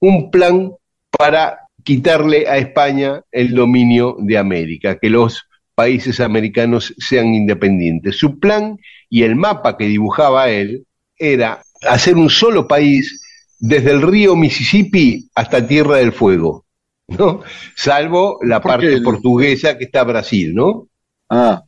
un 0.00 0.30
plan 0.30 0.72
para 1.10 1.58
quitarle 1.84 2.48
a 2.48 2.56
España 2.56 3.20
el 3.30 3.54
dominio 3.54 4.16
de 4.18 4.38
América, 4.38 4.98
que 4.98 5.10
los 5.10 5.46
países 5.74 6.20
americanos 6.20 6.94
sean 6.96 7.34
independientes. 7.34 8.16
Su 8.16 8.38
plan 8.38 8.78
y 9.10 9.24
el 9.24 9.36
mapa 9.36 9.76
que 9.76 9.84
dibujaba 9.84 10.48
él 10.48 10.86
era 11.18 11.60
hacer 11.82 12.16
un 12.16 12.30
solo 12.30 12.66
país 12.66 13.20
desde 13.58 13.90
el 13.90 14.00
río 14.00 14.36
Mississippi 14.36 15.28
hasta 15.34 15.66
Tierra 15.66 15.96
del 15.96 16.12
Fuego, 16.12 16.64
¿no? 17.08 17.42
Salvo 17.76 18.38
la 18.42 18.62
parte 18.62 19.02
portuguesa 19.02 19.76
que 19.76 19.84
está 19.84 20.02
Brasil, 20.04 20.54
¿no? 20.54 20.88
Ah 21.28 21.62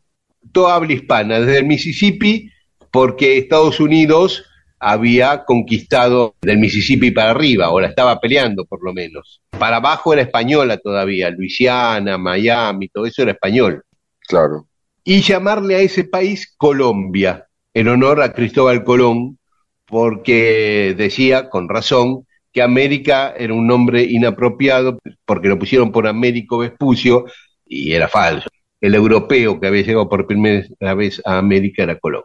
toda 0.53 0.75
habla 0.75 0.93
hispana, 0.93 1.41
desde 1.41 1.59
el 1.59 1.67
Mississippi, 1.67 2.51
porque 2.91 3.39
Estados 3.39 3.81
Unidos 3.81 4.45
había 4.79 5.45
conquistado 5.45 6.35
del 6.41 6.59
Mississippi 6.59 7.11
para 7.11 7.31
arriba, 7.31 7.71
o 7.71 7.81
la 7.81 7.89
estaba 7.89 8.19
peleando 8.19 8.65
por 8.65 8.83
lo 8.83 8.93
menos. 8.93 9.43
Para 9.59 9.77
abajo 9.77 10.13
era 10.13 10.23
española 10.23 10.79
todavía, 10.79 11.31
Luisiana, 11.31 12.17
Miami, 12.17 12.89
todo 12.89 13.07
eso 13.07 13.23
era 13.23 13.33
español. 13.33 13.85
Claro. 14.27 14.67
Y 15.05 15.21
llamarle 15.21 15.77
a 15.77 15.81
ese 15.81 16.05
país 16.05 16.55
Colombia, 16.57 17.47
en 17.75 17.89
honor 17.89 18.23
a 18.23 18.33
Cristóbal 18.33 18.83
Colón, 18.85 19.39
porque 19.85 20.95
decía, 20.97 21.51
con 21.51 21.69
razón, 21.69 22.27
que 22.53 22.63
América 22.63 23.35
era 23.37 23.53
un 23.53 23.67
nombre 23.67 24.03
inapropiado, 24.03 24.99
porque 25.25 25.49
lo 25.49 25.59
pusieron 25.59 25.93
por 25.93 26.07
Américo 26.07 26.59
Vespucio, 26.59 27.27
y 27.67 27.93
era 27.93 28.09
falso 28.09 28.49
el 28.81 28.95
europeo 28.95 29.61
que 29.61 29.67
había 29.67 29.83
llegado 29.83 30.09
por 30.09 30.27
primera 30.27 30.95
vez 30.95 31.21
a 31.25 31.39
América 31.39 31.83
era 31.83 31.99
Colón. 31.99 32.25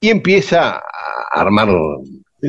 Y 0.00 0.08
empieza 0.08 0.76
a 0.76 0.82
armar 1.32 1.68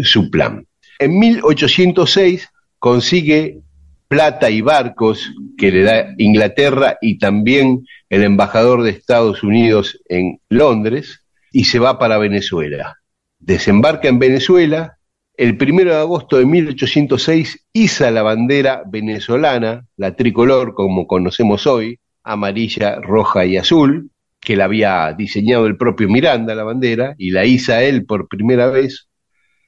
su 0.04 0.30
plan. 0.30 0.66
En 1.00 1.20
1806 1.20 2.50
consigue 2.80 3.60
plata 4.08 4.50
y 4.50 4.62
barcos 4.62 5.32
que 5.58 5.72
le 5.72 5.84
da 5.84 6.14
Inglaterra 6.18 6.98
y 7.02 7.18
también 7.18 7.86
el 8.10 8.24
embajador 8.24 8.84
de 8.84 8.90
Estados 8.90 9.42
Unidos 9.42 10.02
en 10.10 10.42
Londres 10.50 11.26
y 11.52 11.64
se 11.64 11.80
va 11.80 11.98
para 11.98 12.18
Venezuela. 12.18 12.98
Desembarca 13.40 14.10
en 14.10 14.20
Venezuela. 14.20 14.98
El 15.38 15.56
primero 15.56 15.92
de 15.92 16.02
agosto 16.02 16.38
de 16.38 16.46
1806 16.46 17.68
iza 17.72 18.12
la 18.12 18.22
bandera 18.22 18.84
venezolana, 18.86 19.86
la 19.96 20.16
tricolor 20.16 20.74
como 20.74 21.08
conocemos 21.08 21.66
hoy, 21.66 22.01
amarilla, 22.24 22.96
roja 22.96 23.46
y 23.46 23.58
azul, 23.58 24.10
que 24.40 24.56
la 24.56 24.66
había 24.66 25.14
diseñado 25.14 25.68
el 25.68 25.78
propio 25.78 26.10
Miranda, 26.10 26.56
la 26.56 26.64
bandera, 26.64 27.16
y 27.18 27.32
la 27.32 27.46
hizo 27.46 27.76
él 27.76 28.06
por 28.06 28.28
primera 28.28 28.68
vez, 28.68 29.08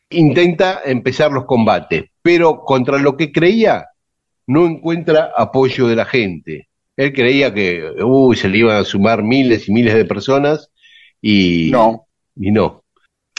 intenta 0.10 0.82
empezar 0.86 1.32
los 1.32 1.46
combates, 1.46 2.06
pero 2.22 2.62
contra 2.62 2.98
lo 2.98 3.16
que 3.18 3.32
creía 3.32 3.88
no 4.48 4.66
encuentra 4.66 5.32
apoyo 5.36 5.88
de 5.88 5.96
la 5.96 6.06
gente. 6.06 6.68
Él 6.96 7.14
creía 7.14 7.54
que 7.54 7.90
uy, 8.04 8.36
se 8.36 8.50
le 8.50 8.60
iban 8.60 8.78
a 8.78 8.84
sumar 8.84 9.24
miles 9.24 9.68
y 9.68 9.74
miles 9.74 9.94
de 9.94 10.06
personas 10.06 10.70
y 11.22 11.70
no. 11.72 12.08
Y 12.36 12.52
no. 12.52 12.84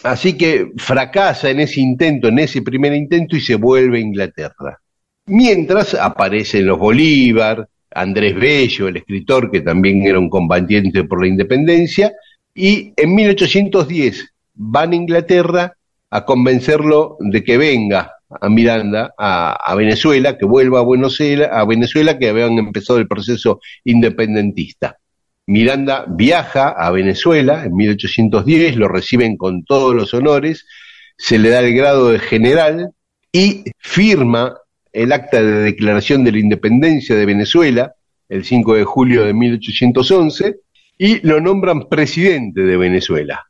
Así 0.03 0.37
que 0.37 0.73
fracasa 0.77 1.51
en 1.51 1.61
ese 1.61 1.81
intento, 1.81 2.29
en 2.29 2.39
ese 2.39 2.63
primer 2.63 2.95
intento 2.95 3.37
y 3.37 3.41
se 3.41 3.55
vuelve 3.55 3.99
a 3.99 4.03
Inglaterra. 4.03 4.79
Mientras 5.27 5.95
aparecen 5.95 6.67
los 6.67 6.79
Bolívar, 6.79 7.69
Andrés 7.95 8.35
Bello, 8.35 8.89
el 8.89 8.97
escritor 8.97 9.51
que 9.51 9.61
también 9.61 10.07
era 10.07 10.19
un 10.19 10.29
combatiente 10.29 11.05
por 11.05 11.23
la 11.23 11.29
independencia, 11.29 12.13
y 12.55 12.93
en 12.97 13.15
1810 13.15 14.33
van 14.55 14.93
a 14.93 14.97
Inglaterra 14.97 15.77
a 16.11 16.25
convencerlo 16.25 17.17
de 17.21 17.43
que 17.43 17.59
venga 17.59 18.13
a 18.41 18.49
Miranda, 18.49 19.15
a, 19.19 19.75
Venezuela, 19.77 20.37
que 20.39 20.45
vuelva 20.45 20.81
a, 20.81 20.83
Buenos 20.83 21.21
Aires, 21.21 21.49
a 21.51 21.65
Venezuela, 21.65 22.19
que 22.19 22.29
habían 22.29 22.59
empezado 22.59 22.99
el 22.99 23.09
proceso 23.09 23.61
independentista. 23.85 24.97
Miranda 25.47 26.05
viaja 26.09 26.69
a 26.69 26.91
Venezuela 26.91 27.65
en 27.65 27.75
1810, 27.77 28.77
lo 28.77 28.89
reciben 28.89 29.37
con 29.37 29.65
todos 29.65 29.95
los 29.95 30.15
honores, 30.15 30.67
se 31.17 31.39
le 31.39 31.51
da 31.51 31.61
el 31.61 31.75
grado 31.75 32.11
de 32.11 32.19
general 32.19 32.91
y 33.33 33.65
firma 33.79 34.57
el 34.95 35.13
acta 35.13 35.43
de 35.43 35.63
declaración 35.63 36.25
de 36.25 36.33
la 36.33 36.39
independencia 36.39 37.17
de 37.17 37.27
Venezuela 37.27 37.95
el 38.29 38.45
5 38.45 38.75
de 38.75 38.85
julio 38.85 39.25
de 39.25 39.35
1811 39.35 40.57
y 40.97 41.27
lo 41.27 41.41
nombran 41.41 41.89
presidente 41.89 42.63
de 42.63 42.77
Venezuela. 42.77 43.45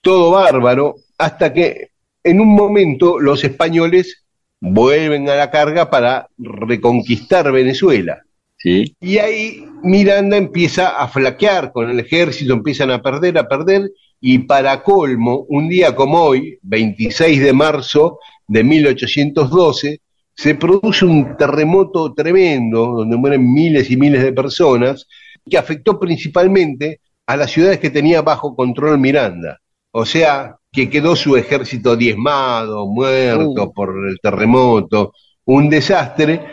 Todo 0.00 0.32
bárbaro 0.32 0.96
hasta 1.18 1.52
que 1.52 1.90
en 2.24 2.40
un 2.40 2.48
momento 2.48 3.20
los 3.20 3.44
españoles 3.44 4.24
vuelven 4.60 5.28
a 5.28 5.36
la 5.36 5.50
carga 5.50 5.90
para 5.90 6.28
reconquistar 6.38 7.52
Venezuela. 7.52 8.22
¿Sí? 8.58 8.96
Y 9.00 9.18
ahí 9.18 9.64
Miranda 9.82 10.36
empieza 10.36 10.96
a 10.96 11.08
flaquear 11.08 11.72
con 11.72 11.90
el 11.90 12.00
ejército, 12.00 12.54
empiezan 12.54 12.90
a 12.90 13.02
perder, 13.02 13.38
a 13.38 13.46
perder, 13.46 13.90
y 14.18 14.38
para 14.40 14.82
colmo, 14.82 15.44
un 15.50 15.68
día 15.68 15.94
como 15.94 16.22
hoy, 16.22 16.58
26 16.62 17.42
de 17.42 17.52
marzo 17.52 18.18
de 18.48 18.64
1812, 18.64 20.00
se 20.36 20.54
produce 20.54 21.06
un 21.06 21.36
terremoto 21.36 22.12
tremendo, 22.12 22.86
donde 22.98 23.16
mueren 23.16 23.52
miles 23.52 23.90
y 23.90 23.96
miles 23.96 24.22
de 24.22 24.32
personas, 24.32 25.06
que 25.48 25.56
afectó 25.56 25.98
principalmente 25.98 27.00
a 27.26 27.36
las 27.36 27.50
ciudades 27.50 27.80
que 27.80 27.90
tenía 27.90 28.20
bajo 28.20 28.54
control 28.54 28.98
Miranda. 28.98 29.58
O 29.92 30.04
sea, 30.04 30.56
que 30.70 30.90
quedó 30.90 31.16
su 31.16 31.36
ejército 31.36 31.96
diezmado, 31.96 32.86
muerto 32.86 33.64
uh. 33.64 33.72
por 33.72 33.94
el 34.06 34.18
terremoto, 34.20 35.14
un 35.46 35.70
desastre, 35.70 36.44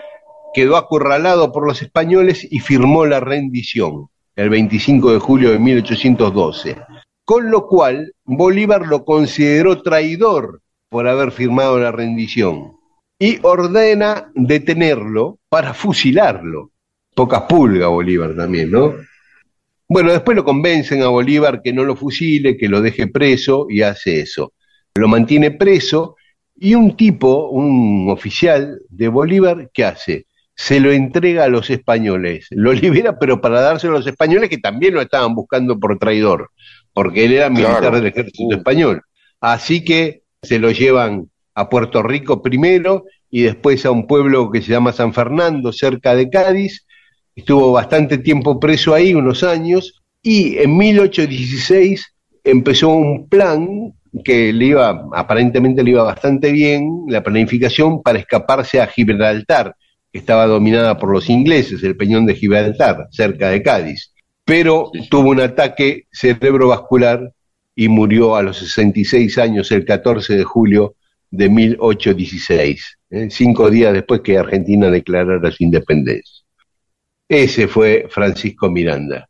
quedó 0.53 0.77
acorralado 0.77 1.51
por 1.51 1.67
los 1.67 1.81
españoles 1.81 2.47
y 2.49 2.59
firmó 2.59 3.05
la 3.05 3.19
rendición 3.19 4.07
el 4.35 4.49
25 4.49 5.11
de 5.11 5.19
julio 5.19 5.51
de 5.51 5.59
1812. 5.59 6.77
Con 7.25 7.51
lo 7.51 7.67
cual, 7.67 8.13
Bolívar 8.23 8.87
lo 8.87 9.03
consideró 9.03 9.81
traidor 9.81 10.61
por 10.89 11.07
haber 11.07 11.31
firmado 11.31 11.79
la 11.79 11.91
rendición 11.91 12.82
y 13.23 13.39
ordena 13.41 14.29
detenerlo 14.35 15.39
para 15.47 15.73
fusilarlo. 15.73 16.71
Pocas 17.15 17.43
pulga 17.43 17.87
Bolívar 17.87 18.35
también, 18.35 18.69
¿no? 18.69 18.95
Bueno, 19.87 20.11
después 20.11 20.35
lo 20.35 20.43
convencen 20.43 21.01
a 21.03 21.07
Bolívar 21.07 21.61
que 21.61 21.71
no 21.71 21.85
lo 21.85 21.95
fusile, 21.95 22.57
que 22.57 22.67
lo 22.67 22.81
deje 22.81 23.07
preso 23.07 23.67
y 23.69 23.81
hace 23.81 24.19
eso. 24.19 24.51
Lo 24.95 25.07
mantiene 25.07 25.51
preso 25.51 26.17
y 26.53 26.75
un 26.75 26.97
tipo, 26.97 27.47
un 27.47 28.09
oficial 28.09 28.81
de 28.89 29.07
Bolívar, 29.07 29.69
¿qué 29.73 29.85
hace? 29.85 30.25
Se 30.53 30.81
lo 30.81 30.91
entrega 30.91 31.45
a 31.45 31.49
los 31.49 31.69
españoles, 31.69 32.47
lo 32.49 32.73
libera, 32.73 33.17
pero 33.19 33.39
para 33.39 33.61
dárselo 33.61 33.93
a 33.93 33.99
los 33.99 34.07
españoles 34.07 34.49
que 34.49 34.57
también 34.57 34.95
lo 34.95 35.01
estaban 35.01 35.33
buscando 35.33 35.79
por 35.79 35.97
traidor, 35.97 36.51
porque 36.91 37.23
él 37.23 37.31
era 37.31 37.49
militar 37.49 37.95
del 37.95 38.07
ejército 38.07 38.49
uh. 38.49 38.57
español. 38.57 39.01
Así 39.39 39.85
que 39.85 40.23
se 40.41 40.59
lo 40.59 40.71
llevan 40.71 41.29
a 41.55 41.69
Puerto 41.69 42.01
Rico 42.03 42.41
primero 42.41 43.05
y 43.29 43.41
después 43.41 43.85
a 43.85 43.91
un 43.91 44.07
pueblo 44.07 44.51
que 44.51 44.61
se 44.61 44.71
llama 44.71 44.93
San 44.93 45.13
Fernando, 45.13 45.71
cerca 45.71 46.15
de 46.15 46.29
Cádiz, 46.29 46.85
estuvo 47.35 47.71
bastante 47.71 48.19
tiempo 48.19 48.59
preso 48.59 48.93
ahí, 48.93 49.13
unos 49.13 49.43
años, 49.43 50.03
y 50.21 50.57
en 50.57 50.77
1816 50.77 52.13
empezó 52.43 52.89
un 52.89 53.27
plan 53.27 53.93
que 54.23 54.53
le 54.53 54.65
iba, 54.65 55.07
aparentemente 55.13 55.83
le 55.83 55.91
iba 55.91 56.03
bastante 56.03 56.51
bien, 56.51 57.05
la 57.07 57.23
planificación 57.23 58.03
para 58.03 58.19
escaparse 58.19 58.79
a 58.79 58.87
Gibraltar, 58.87 59.75
que 60.11 60.19
estaba 60.19 60.45
dominada 60.45 60.97
por 60.97 61.11
los 61.11 61.29
ingleses, 61.29 61.83
el 61.83 61.97
peñón 61.97 62.25
de 62.27 62.35
Gibraltar, 62.35 63.07
cerca 63.09 63.49
de 63.49 63.63
Cádiz. 63.63 64.13
Pero 64.45 64.91
tuvo 65.09 65.31
un 65.31 65.39
ataque 65.39 66.03
cerebrovascular 66.11 67.31
y 67.75 67.87
murió 67.87 68.35
a 68.35 68.43
los 68.43 68.57
66 68.57 69.37
años, 69.39 69.71
el 69.71 69.85
14 69.85 70.35
de 70.35 70.43
julio 70.43 70.95
de 71.33 71.49
1816, 71.49 72.99
¿eh? 73.09 73.27
cinco 73.31 73.71
días 73.71 73.91
después 73.91 74.21
que 74.21 74.37
Argentina 74.37 74.91
declarara 74.91 75.49
su 75.49 75.63
independencia. 75.63 76.45
Ese 77.27 77.67
fue 77.67 78.05
Francisco 78.07 78.69
Miranda. 78.69 79.27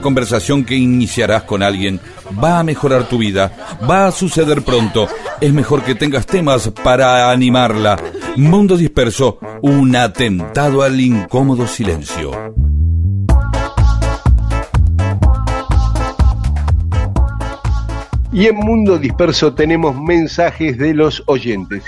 Una 0.00 0.04
conversación 0.04 0.64
que 0.64 0.74
iniciarás 0.76 1.42
con 1.42 1.62
alguien 1.62 2.00
va 2.42 2.58
a 2.58 2.62
mejorar 2.62 3.06
tu 3.06 3.18
vida, 3.18 3.52
va 3.88 4.06
a 4.06 4.10
suceder 4.10 4.62
pronto. 4.62 5.06
Es 5.42 5.52
mejor 5.52 5.84
que 5.84 5.94
tengas 5.94 6.24
temas 6.24 6.72
para 6.82 7.30
animarla. 7.30 7.98
Mundo 8.36 8.78
disperso, 8.78 9.38
un 9.60 9.94
atentado 9.94 10.82
al 10.82 10.98
incómodo 10.98 11.66
silencio. 11.66 12.30
Y 18.32 18.46
en 18.46 18.56
Mundo 18.56 18.96
Disperso 18.96 19.52
tenemos 19.52 20.00
mensajes 20.00 20.78
de 20.78 20.94
los 20.94 21.22
oyentes. 21.26 21.84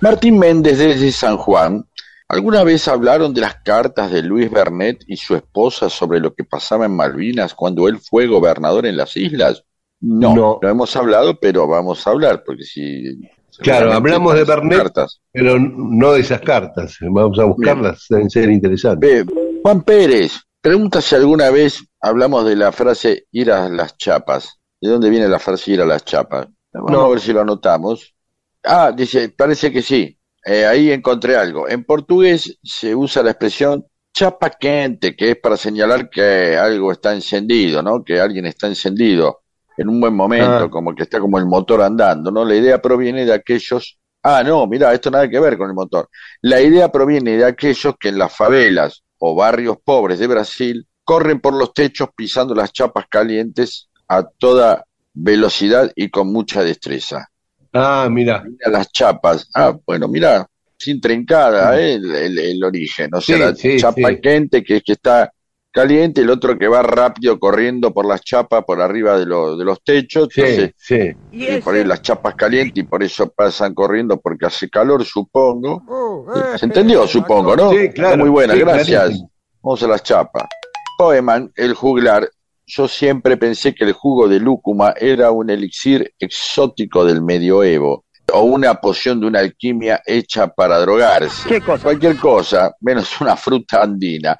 Martín 0.00 0.36
Méndez 0.36 0.78
desde 0.78 1.12
San 1.12 1.36
Juan 1.36 1.84
¿Alguna 2.32 2.64
vez 2.64 2.88
hablaron 2.88 3.34
de 3.34 3.42
las 3.42 3.56
cartas 3.56 4.10
de 4.10 4.22
Luis 4.22 4.50
Bernet 4.50 5.04
y 5.06 5.18
su 5.18 5.34
esposa 5.36 5.90
sobre 5.90 6.18
lo 6.18 6.34
que 6.34 6.44
pasaba 6.44 6.86
en 6.86 6.96
Malvinas 6.96 7.52
cuando 7.54 7.88
él 7.88 7.98
fue 7.98 8.26
gobernador 8.26 8.86
en 8.86 8.96
las 8.96 9.14
islas? 9.18 9.64
No, 10.00 10.34
No. 10.34 10.58
no, 10.62 10.68
hemos 10.70 10.96
hablado, 10.96 11.38
pero 11.38 11.66
vamos 11.68 12.06
a 12.06 12.10
hablar, 12.10 12.42
porque 12.44 12.64
si... 12.64 13.20
Claro, 13.58 13.92
hablamos 13.92 14.34
de 14.34 14.44
Bernet. 14.44 14.78
cartas. 14.78 15.20
Pero 15.30 15.58
no 15.58 16.12
de 16.14 16.20
esas 16.20 16.40
cartas. 16.40 16.96
Vamos 17.02 17.38
a 17.38 17.44
buscarlas, 17.44 18.06
deben 18.08 18.30
ser 18.30 18.50
interesantes. 18.50 19.26
Ve, 19.26 19.32
Juan 19.62 19.82
Pérez, 19.82 20.32
pregunta 20.62 21.02
si 21.02 21.14
alguna 21.14 21.50
vez 21.50 21.84
hablamos 22.00 22.46
de 22.46 22.56
la 22.56 22.72
frase 22.72 23.26
ir 23.30 23.52
a 23.52 23.68
las 23.68 23.98
chapas. 23.98 24.58
¿De 24.80 24.88
dónde 24.88 25.10
viene 25.10 25.28
la 25.28 25.38
frase 25.38 25.72
ir 25.72 25.82
a 25.82 25.86
las 25.86 26.02
chapas? 26.02 26.48
Vamos 26.72 26.90
No. 26.90 27.02
a 27.02 27.08
ver 27.10 27.20
si 27.20 27.30
lo 27.34 27.42
anotamos. 27.42 28.14
Ah, 28.64 28.90
dice, 28.96 29.28
parece 29.28 29.70
que 29.70 29.82
sí. 29.82 30.18
Eh, 30.44 30.66
ahí 30.66 30.90
encontré 30.90 31.36
algo. 31.36 31.68
En 31.68 31.84
portugués 31.84 32.58
se 32.62 32.94
usa 32.94 33.22
la 33.22 33.30
expresión 33.30 33.84
chapa 34.14 34.50
quente, 34.50 35.16
que 35.16 35.30
es 35.30 35.36
para 35.36 35.56
señalar 35.56 36.10
que 36.10 36.56
algo 36.56 36.92
está 36.92 37.14
encendido, 37.14 37.82
¿no? 37.82 38.02
Que 38.04 38.20
alguien 38.20 38.46
está 38.46 38.66
encendido 38.66 39.40
en 39.76 39.88
un 39.88 40.00
buen 40.00 40.14
momento, 40.14 40.64
Ah. 40.64 40.70
como 40.70 40.94
que 40.94 41.04
está 41.04 41.18
como 41.20 41.38
el 41.38 41.46
motor 41.46 41.80
andando, 41.82 42.30
¿no? 42.30 42.44
La 42.44 42.54
idea 42.54 42.80
proviene 42.82 43.24
de 43.24 43.32
aquellos... 43.32 43.98
Ah, 44.22 44.42
no, 44.44 44.66
mira, 44.66 44.92
esto 44.92 45.10
nada 45.10 45.28
que 45.28 45.40
ver 45.40 45.56
con 45.56 45.68
el 45.68 45.74
motor. 45.74 46.08
La 46.42 46.60
idea 46.60 46.90
proviene 46.92 47.36
de 47.36 47.44
aquellos 47.44 47.94
que 47.98 48.08
en 48.10 48.18
las 48.18 48.36
favelas 48.36 49.02
o 49.18 49.34
barrios 49.34 49.78
pobres 49.82 50.18
de 50.18 50.26
Brasil 50.26 50.86
corren 51.04 51.40
por 51.40 51.54
los 51.54 51.72
techos 51.72 52.10
pisando 52.14 52.54
las 52.54 52.72
chapas 52.72 53.06
calientes 53.08 53.88
a 54.08 54.22
toda 54.28 54.84
velocidad 55.14 55.90
y 55.96 56.10
con 56.10 56.32
mucha 56.32 56.62
destreza. 56.62 57.28
Ah, 57.72 58.08
mira. 58.10 58.42
Mira 58.44 58.70
las 58.70 58.90
chapas. 58.92 59.48
Ah, 59.54 59.76
bueno, 59.86 60.08
mira, 60.08 60.46
sin 60.78 61.00
trincada 61.00 61.78
eh, 61.80 61.94
el, 61.94 62.14
el- 62.14 62.38
el 62.38 62.64
origen. 62.64 63.10
O 63.14 63.20
sea, 63.20 63.36
Sí, 63.36 63.42
la 63.42 63.54
sí, 63.54 63.76
chapa 63.78 64.08
sí. 64.10 64.20
quente 64.20 64.62
que 64.62 64.76
es 64.76 64.82
que 64.82 64.92
está 64.92 65.32
caliente, 65.74 66.20
el 66.20 66.28
otro 66.28 66.58
que 66.58 66.68
va 66.68 66.82
rápido 66.82 67.38
corriendo 67.38 67.94
por 67.94 68.04
las 68.04 68.20
chapas 68.20 68.62
por 68.64 68.82
arriba 68.82 69.18
de, 69.18 69.24
lo- 69.24 69.56
de 69.56 69.64
los 69.64 69.82
techos. 69.82 70.28
Sí, 70.30 70.42
Entonces, 70.42 70.74
sí. 70.76 71.12
y 71.32 71.60
por 71.62 71.74
ahí 71.74 71.84
las 71.84 72.02
chapas 72.02 72.34
calientes 72.34 72.76
y 72.84 72.86
por 72.86 73.02
eso 73.02 73.30
pasan 73.30 73.72
corriendo 73.74 74.20
porque 74.20 74.44
hace 74.46 74.68
calor, 74.68 75.02
supongo. 75.04 75.82
¿Se 76.58 76.66
entendió? 76.66 77.06
Supongo, 77.06 77.56
¿no? 77.56 77.70
Sí, 77.70 77.88
claro. 77.90 78.10
Está 78.10 78.16
muy 78.18 78.28
buena, 78.30 78.52
Sí, 78.52 78.60
gracias. 78.60 78.86
clarísimo. 79.00 79.30
Vamos 79.62 79.82
a 79.82 79.86
las 79.88 80.02
chapas. 80.02 80.44
Poeman, 80.98 81.50
el 81.56 81.72
juglar. 81.74 82.28
Yo 82.74 82.88
siempre 82.88 83.36
pensé 83.36 83.74
que 83.74 83.84
el 83.84 83.92
jugo 83.92 84.26
de 84.26 84.40
lúcuma 84.40 84.94
era 84.98 85.30
un 85.30 85.50
elixir 85.50 86.14
exótico 86.18 87.04
del 87.04 87.20
medioevo 87.20 88.06
o 88.32 88.44
una 88.44 88.76
poción 88.76 89.20
de 89.20 89.26
una 89.26 89.40
alquimia 89.40 90.00
hecha 90.06 90.46
para 90.48 90.78
drogarse. 90.78 91.46
¿Qué 91.46 91.60
cosa? 91.60 91.82
Cualquier 91.82 92.16
cosa, 92.16 92.74
menos 92.80 93.20
una 93.20 93.36
fruta 93.36 93.82
andina. 93.82 94.38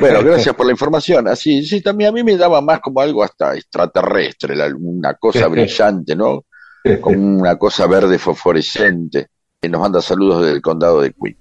Bueno, 0.00 0.22
gracias 0.22 0.54
por 0.54 0.64
la 0.64 0.72
información. 0.72 1.28
Así, 1.28 1.62
sí, 1.62 1.82
también 1.82 2.08
a 2.08 2.12
mí 2.12 2.24
me 2.24 2.38
daba 2.38 2.62
más 2.62 2.80
como 2.80 3.02
algo 3.02 3.22
hasta 3.22 3.54
extraterrestre, 3.54 4.54
una 4.78 5.12
cosa 5.12 5.46
brillante, 5.48 6.16
¿no? 6.16 6.46
Como 7.02 7.38
una 7.38 7.58
cosa 7.58 7.86
verde 7.86 8.18
fosforescente. 8.18 9.26
Y 9.60 9.68
nos 9.68 9.82
manda 9.82 10.00
saludos 10.00 10.46
del 10.46 10.62
condado 10.62 11.02
de 11.02 11.12
Queen. 11.12 11.36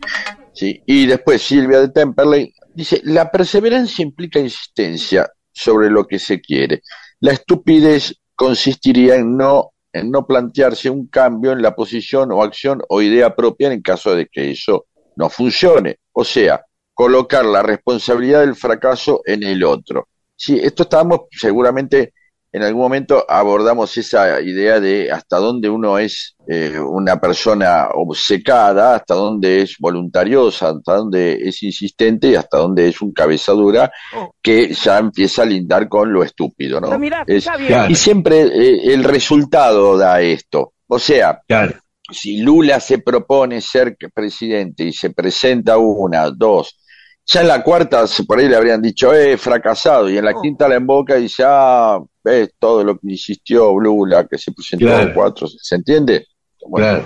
¿sí? 0.52 0.84
Y 0.86 1.06
después 1.06 1.42
Silvia 1.42 1.80
de 1.80 1.88
Temperley 1.88 2.54
dice, 2.74 3.00
la 3.06 3.32
perseverancia 3.32 4.04
implica 4.04 4.40
insistencia 4.40 5.30
sobre 5.54 5.90
lo 5.90 6.06
que 6.06 6.20
se 6.20 6.42
quiere. 6.42 6.82
La 7.20 7.32
estupidez 7.32 8.16
consistiría 8.36 9.16
en 9.16 9.38
no, 9.38 9.72
en 9.94 10.12
no 10.12 10.26
plantearse 10.26 10.90
un 10.90 11.08
cambio 11.08 11.52
en 11.52 11.62
la 11.62 11.76
posición 11.76 12.32
o 12.32 12.44
acción 12.44 12.82
o 12.90 13.02
idea 13.02 13.36
propia 13.36 13.72
en 13.72 13.82
caso 13.82 14.16
de 14.16 14.28
que 14.28 14.52
eso 14.52 14.88
no 15.16 15.30
funcione. 15.30 16.00
O 16.12 16.24
sea, 16.24 16.66
colocar 16.94 17.46
la 17.46 17.62
responsabilidad 17.62 18.42
del 18.42 18.56
fracaso 18.56 19.22
en 19.26 19.44
el 19.44 19.64
otro. 19.64 20.08
Sí, 20.36 20.60
esto 20.62 20.84
estábamos 20.84 21.22
seguramente 21.32 22.14
en 22.54 22.62
algún 22.62 22.84
momento 22.84 23.26
abordamos 23.28 23.98
esa 23.98 24.40
idea 24.40 24.80
de 24.80 25.12
hasta 25.12 25.38
dónde 25.38 25.70
uno 25.70 25.98
es 25.98 26.33
eh, 26.48 26.78
una 26.80 27.20
persona 27.22 27.88
obcecada, 27.94 28.96
hasta 28.96 29.14
dónde 29.16 29.62
es 29.62 29.76
voluntariosa, 29.80 30.70
hasta 30.70 30.96
dónde 30.96 31.34
es 31.48 31.64
insistente 31.64 32.30
y 32.30 32.36
hasta 32.36 32.58
dónde 32.58 32.88
es 32.90 33.02
un 33.02 33.14
cabezadura 33.14 33.92
que 34.42 34.74
ya 34.74 34.98
empieza 34.98 35.44
a 35.44 35.46
lindar 35.46 35.88
con 35.88 36.12
lo 36.12 36.24
estúpido, 36.24 36.82
¿no? 36.82 36.98
Mirá, 37.00 37.24
Es-. 37.28 37.48
Claro. 37.68 37.90
y 37.92 37.96
siempre 37.96 38.42
eh, 38.42 38.94
el 38.94 39.04
resultado 39.04 39.98
da 39.98 40.22
esto. 40.22 40.74
O 40.88 41.00
sea, 41.00 41.40
Claro. 41.48 41.74
si 42.12 42.42
Lula 42.42 42.80
se 42.80 43.00
propone 43.00 43.62
ser 43.62 43.96
presidente 44.14 44.84
y 44.84 44.92
se 44.94 45.12
presenta 45.12 45.78
una, 45.78 46.30
dos, 46.30 46.78
ya 47.26 47.40
en 47.42 47.48
la 47.48 47.64
cuarta 47.64 48.06
se- 48.06 48.26
por 48.26 48.38
ahí 48.40 48.50
le 48.50 48.58
habrían 48.58 48.82
dicho, 48.82 49.14
eh, 49.14 49.38
fracasado, 49.38 50.10
y 50.10 50.18
en 50.18 50.26
la 50.26 50.34
quinta 50.42 50.68
la 50.68 50.76
emboca 50.76 51.18
y 51.18 51.24
dice, 51.24 51.44
ah, 51.48 52.00
ves 52.22 52.50
todo 52.60 52.84
lo 52.84 52.96
que 52.96 53.08
insistió 53.12 53.80
Lula, 53.80 54.28
que 54.28 54.38
se 54.38 54.52
presentó 54.52 54.86
Claro. 54.88 55.12
cuatro, 55.16 55.48
¿se 55.48 55.76
entiende? 55.76 56.28
Bueno, 56.68 56.88
Claro. 56.88 57.04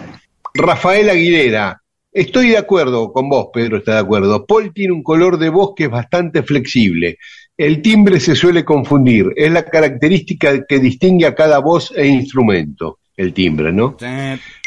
Rafael 0.54 1.10
Aguilera, 1.10 1.82
estoy 2.12 2.50
de 2.50 2.58
acuerdo 2.58 3.12
con 3.14 3.30
vos, 3.30 3.48
Pedro 3.54 3.78
está 3.78 3.94
de 3.94 4.00
acuerdo. 4.00 4.46
Paul 4.46 4.74
tiene 4.74 4.94
un 4.94 5.04
color 5.04 5.38
de 5.38 5.50
voz 5.50 5.74
que 5.76 5.84
es 5.86 5.90
bastante 5.90 6.42
flexible. 6.44 7.18
El 7.56 7.82
timbre 7.82 8.20
se 8.20 8.36
suele 8.36 8.64
confundir, 8.64 9.34
es 9.36 9.52
la 9.52 9.64
característica 9.64 10.66
que 10.66 10.80
distingue 10.80 11.26
a 11.26 11.36
cada 11.36 11.60
voz 11.60 11.92
e 11.96 12.08
instrumento, 12.08 13.00
el 13.16 13.34
timbre, 13.34 13.72
¿no? 13.72 13.98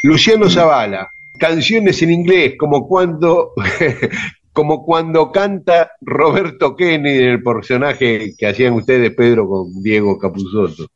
Luciano 0.03 0.49
Zavala, 0.49 1.09
canciones 1.39 2.01
en 2.01 2.11
inglés 2.11 2.53
como 2.57 2.87
cuando 2.87 3.51
como 4.53 4.85
cuando 4.85 5.31
canta 5.31 5.91
Roberto 6.01 6.75
Kennedy 6.75 7.23
en 7.23 7.29
el 7.29 7.43
personaje 7.43 8.33
que 8.37 8.47
hacían 8.47 8.73
ustedes, 8.73 9.11
Pedro, 9.15 9.47
con 9.47 9.81
Diego 9.81 10.17
Capuzotto. 10.19 10.87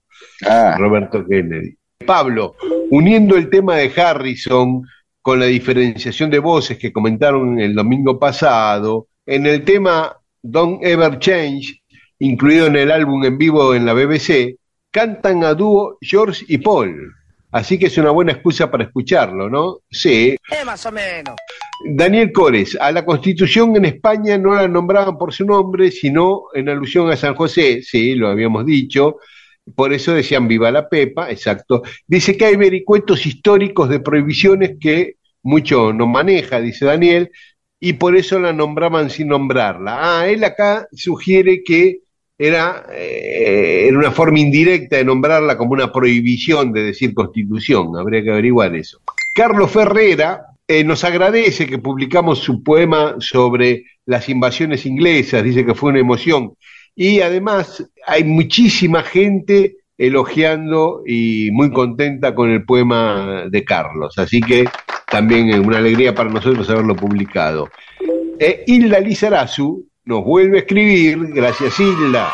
ah, 0.46 0.76
Roberto 0.78 1.26
Kennedy. 1.26 1.76
Pablo, 2.06 2.56
uniendo 2.92 3.36
el 3.36 3.50
tema 3.50 3.78
de 3.78 3.92
Harrison 3.96 4.84
con 5.22 5.40
la 5.40 5.46
diferenciación 5.46 6.30
de 6.30 6.40
voces 6.40 6.78
que 6.78 6.94
comentaron 6.94 7.60
el 7.60 7.74
domingo 7.74 8.20
pasado, 8.20 9.08
en 9.26 9.46
el 9.48 9.64
tema 9.64 10.16
Don't 10.42 10.84
Ever 10.84 11.18
Change, 11.20 11.82
incluido 12.20 12.68
en 12.68 12.76
el 12.76 12.92
álbum 12.92 13.24
en 13.26 13.38
vivo 13.38 13.74
en 13.74 13.86
la 13.86 13.94
BBC, 13.94 14.58
cantan 14.92 15.44
a 15.44 15.54
dúo 15.54 15.98
George 16.00 16.46
y 16.48 16.60
Paul. 16.60 17.12
Así 17.52 17.80
que 17.80 17.88
es 17.88 17.98
una 17.98 18.12
buena 18.12 18.34
excusa 18.34 18.70
para 18.70 18.84
escucharlo, 18.84 19.50
¿no? 19.50 19.80
Sí. 19.90 20.36
Eh, 20.52 20.66
más 20.66 20.86
o 20.86 20.92
menos. 20.92 21.36
Daniel 21.86 22.32
Cores, 22.32 22.78
a 22.80 22.92
la 22.92 23.06
Constitución 23.06 23.76
en 23.76 23.86
España 23.86 24.38
no 24.38 24.56
la 24.56 24.68
nombraban 24.68 25.18
por 25.18 25.34
su 25.34 25.46
nombre, 25.46 25.92
sino 25.92 26.44
en 26.54 26.70
alusión 26.70 27.10
a 27.10 27.18
San 27.18 27.36
José, 27.36 27.82
sí, 27.82 28.16
lo 28.16 28.30
habíamos 28.30 28.66
dicho, 28.66 29.18
por 29.74 29.94
eso 29.94 30.14
decían 30.14 30.48
viva 30.48 30.72
la 30.72 30.88
Pepa, 30.88 31.32
exacto. 31.32 31.82
Dice 32.06 32.38
que 32.38 32.46
hay 32.46 32.56
vericuetos 32.56 33.26
históricos 33.26 33.90
de 33.90 34.00
prohibiciones 34.00 34.78
que 34.80 35.16
mucho 35.42 35.94
no 35.94 36.08
maneja, 36.08 36.60
dice 36.60 36.86
Daniel, 36.86 37.32
y 37.80 37.94
por 37.94 38.16
eso 38.16 38.40
la 38.40 38.54
nombraban 38.54 39.10
sin 39.10 39.28
nombrarla. 39.28 39.98
Ah, 40.20 40.28
él 40.28 40.44
acá 40.44 40.88
sugiere 40.92 41.64
que 41.64 42.00
era, 42.38 42.86
eh, 42.92 43.90
una 43.94 44.12
forma 44.12 44.40
indirecta 44.40 44.98
de 44.98 45.06
nombrarla 45.06 45.58
como 45.58 45.74
una 45.74 45.92
prohibición 45.92 46.74
de 46.74 46.84
decir 46.84 47.14
constitución, 47.14 47.96
habría 47.98 48.24
que 48.24 48.32
averiguar 48.32 48.76
eso. 48.76 49.00
Carlos 49.36 49.72
Ferrera 49.72 50.48
eh, 50.68 50.84
nos 50.84 51.04
agradece 51.04 51.68
que 51.68 51.78
publicamos 51.78 52.40
su 52.40 52.64
poema 52.64 53.16
sobre 53.20 53.86
las 54.06 54.28
invasiones 54.30 54.86
inglesas, 54.86 55.44
dice 55.44 55.66
que 55.66 55.76
fue 55.76 55.92
una 55.92 56.00
emoción. 56.00 56.54
Y 56.96 57.20
además 57.22 57.86
hay 58.08 58.24
muchísima 58.24 59.04
gente 59.04 59.78
elogiando 59.98 61.04
y 61.06 61.50
muy 61.52 61.72
contenta 61.72 62.34
con 62.34 62.50
el 62.52 62.66
poema 62.66 63.46
de 63.50 63.64
Carlos, 63.64 64.18
así 64.18 64.42
que 64.42 64.68
también 65.10 65.50
es 65.50 65.60
una 65.60 65.78
alegría 65.78 66.14
para 66.14 66.30
nosotros 66.30 66.70
haberlo 66.70 66.96
publicado. 66.96 67.70
Eh, 68.40 68.64
Hilda 68.68 69.00
Lizarazu 69.00 69.88
nos 70.04 70.24
vuelve 70.24 70.58
a 70.58 70.62
escribir, 70.62 71.18
gracias 71.34 71.80
Hilda, 71.80 72.34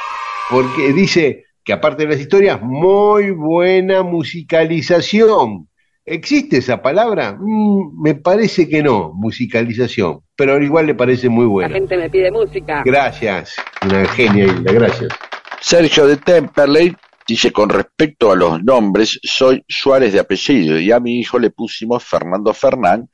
porque 0.50 0.92
dice 0.94 1.46
que 1.64 1.74
aparte 1.74 2.04
de 2.04 2.10
las 2.10 2.20
historias, 2.20 2.62
muy 2.62 3.32
buena 3.32 4.04
musicalización. 4.04 5.68
¿Existe 6.06 6.58
esa 6.58 6.82
palabra? 6.82 7.38
Mm, 7.40 8.02
me 8.02 8.16
parece 8.16 8.68
que 8.68 8.82
no, 8.82 9.12
musicalización, 9.14 10.22
pero 10.36 10.62
igual 10.62 10.88
le 10.88 10.96
parece 10.96 11.30
muy 11.30 11.46
La 11.46 11.50
buena. 11.52 11.76
gente 11.76 11.98
me 11.98 12.10
pide 12.10 12.32
música. 12.32 12.82
Gracias, 12.84 13.56
una 13.86 14.06
genia 14.08 14.46
Hilda, 14.46 14.72
gracias. 14.74 15.14
Sergio 15.60 16.08
de 16.08 16.18
Temperley 16.18 16.96
dice, 17.28 17.52
con 17.52 17.70
respecto 17.70 18.32
a 18.32 18.36
los 18.36 18.64
nombres, 18.64 19.20
soy 19.22 19.64
Suárez 19.68 20.14
de 20.14 20.20
apellido 20.20 20.80
y 20.80 20.92
a 20.92 21.00
mi 21.00 21.20
hijo 21.20 21.38
le 21.38 21.52
pusimos 21.52 22.04
Fernando 22.04 22.52
Fernán, 22.54 23.08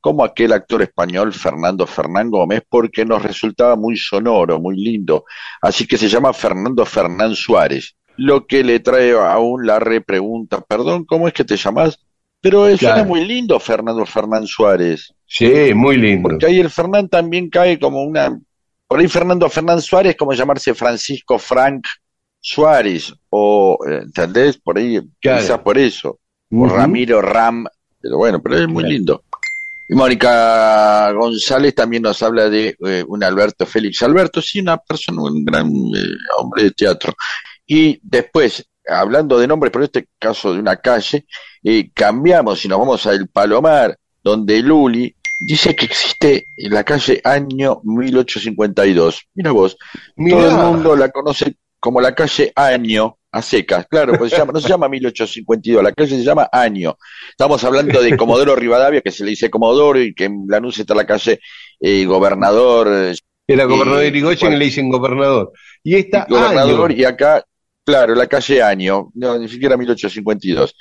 como 0.00 0.22
aquel 0.22 0.52
actor 0.52 0.82
español 0.82 1.32
Fernando 1.32 1.86
Fernán 1.86 2.30
Gómez, 2.30 2.62
porque 2.68 3.06
nos 3.06 3.22
resultaba 3.22 3.74
muy 3.74 3.96
sonoro, 3.96 4.60
muy 4.60 4.76
lindo. 4.76 5.24
Así 5.62 5.86
que 5.86 5.96
se 5.96 6.08
llama 6.10 6.34
Fernando 6.34 6.84
Fernán 6.84 7.34
Suárez, 7.34 7.96
lo 8.18 8.46
que 8.46 8.62
le 8.62 8.80
trae 8.80 9.12
aún 9.12 9.66
la 9.66 9.78
repregunta, 9.78 10.60
perdón, 10.60 11.06
¿cómo 11.06 11.26
es 11.26 11.32
que 11.32 11.42
te 11.44 11.56
llamas? 11.56 11.98
Pero 12.44 12.66
Claro. 12.78 13.00
es 13.00 13.06
muy 13.06 13.24
lindo, 13.24 13.58
Fernando 13.58 14.04
Fernán 14.04 14.46
Suárez. 14.46 15.14
Sí, 15.26 15.72
muy 15.74 15.96
lindo. 15.96 16.28
Porque 16.28 16.44
ahí 16.44 16.60
el 16.60 16.68
Fernán 16.68 17.08
también 17.08 17.48
cae 17.48 17.78
como 17.78 18.02
una. 18.02 18.38
Por 18.86 19.00
ahí 19.00 19.08
Fernando 19.08 19.48
Fernán 19.48 19.80
Suárez, 19.80 20.14
como 20.14 20.34
llamarse 20.34 20.74
Francisco 20.74 21.38
Frank 21.38 21.86
Suárez, 22.38 23.14
o, 23.30 23.78
eh, 23.88 24.00
¿entendés? 24.04 24.58
Por 24.58 24.76
ahí, 24.76 25.00
Claro. 25.22 25.40
quizás 25.40 25.58
por 25.60 25.78
eso. 25.78 26.18
O. 26.52 26.66
Ramiro 26.68 27.22
Ram, 27.22 27.64
pero 27.98 28.18
bueno, 28.18 28.42
pero 28.42 28.58
es 28.58 28.68
muy 28.68 28.82
Claro. 28.82 28.92
lindo. 28.92 29.22
Y 29.88 29.94
Mónica 29.94 31.10
González 31.12 31.74
también 31.74 32.02
nos 32.02 32.22
habla 32.22 32.50
de 32.50 32.76
eh, 32.86 33.04
un 33.08 33.24
Alberto 33.24 33.64
Félix 33.64 34.02
Alberto, 34.02 34.42
sí, 34.42 34.60
una 34.60 34.76
persona, 34.76 35.22
un 35.22 35.44
gran 35.46 35.66
eh, 35.68 36.14
hombre 36.38 36.64
de 36.64 36.70
teatro. 36.72 37.14
Y 37.66 37.98
después, 38.02 38.62
hablando 38.86 39.38
de 39.38 39.46
nombres, 39.46 39.70
pero 39.72 39.84
en 39.84 39.90
este 39.92 40.08
caso 40.18 40.52
de 40.52 40.60
una 40.60 40.76
calle, 40.76 41.26
eh, 41.62 41.90
cambiamos 41.94 42.64
y 42.64 42.68
nos 42.68 42.78
vamos 42.78 43.06
al 43.06 43.28
Palomar, 43.28 43.96
donde 44.22 44.60
Luli 44.62 45.14
dice 45.46 45.74
que 45.74 45.86
existe 45.86 46.46
en 46.56 46.72
la 46.72 46.84
calle 46.84 47.20
año 47.24 47.80
1852. 47.84 49.26
Mira 49.34 49.52
vos, 49.52 49.76
Mirá. 50.16 50.36
todo 50.38 50.48
el 50.48 50.56
mundo 50.56 50.96
la 50.96 51.08
conoce 51.10 51.54
como 51.80 52.00
la 52.00 52.14
calle 52.14 52.50
Año, 52.56 53.18
a 53.30 53.42
secas, 53.42 53.86
claro, 53.90 54.14
pues 54.16 54.30
se 54.30 54.38
llama- 54.38 54.52
no 54.52 54.60
se 54.60 54.68
llama 54.68 54.88
1852, 54.88 55.82
la 55.82 55.92
calle 55.92 56.16
se 56.16 56.22
llama 56.24 56.48
Año. 56.50 56.96
Estamos 57.28 57.62
hablando 57.64 58.00
de 58.00 58.16
Comodoro 58.16 58.54
Rivadavia, 58.56 59.02
que 59.02 59.10
se 59.10 59.22
le 59.24 59.30
dice 59.30 59.50
Comodoro, 59.50 60.00
y 60.00 60.14
que 60.14 60.24
en 60.24 60.46
Lanús 60.48 60.78
está 60.78 60.94
la 60.94 61.04
calle 61.04 61.40
eh, 61.80 62.04
Gobernador, 62.06 62.88
eh, 62.90 63.14
Era 63.46 63.64
gobernador 63.66 64.02
Eh, 64.04 64.08
Irigoyen 64.08 64.52
y 64.54 64.56
le 64.56 64.64
dicen 64.66 64.88
gobernador. 64.88 65.52
Y 65.82 65.96
esta 65.96 66.24
Gobernador, 66.26 66.90
año, 66.92 67.00
y 67.00 67.04
acá, 67.04 67.44
claro, 67.84 68.14
la 68.14 68.26
calle 68.26 68.62
Año, 68.62 69.10
no, 69.14 69.38
ni 69.38 69.48
siquiera 69.48 69.76
1852. 69.76 70.74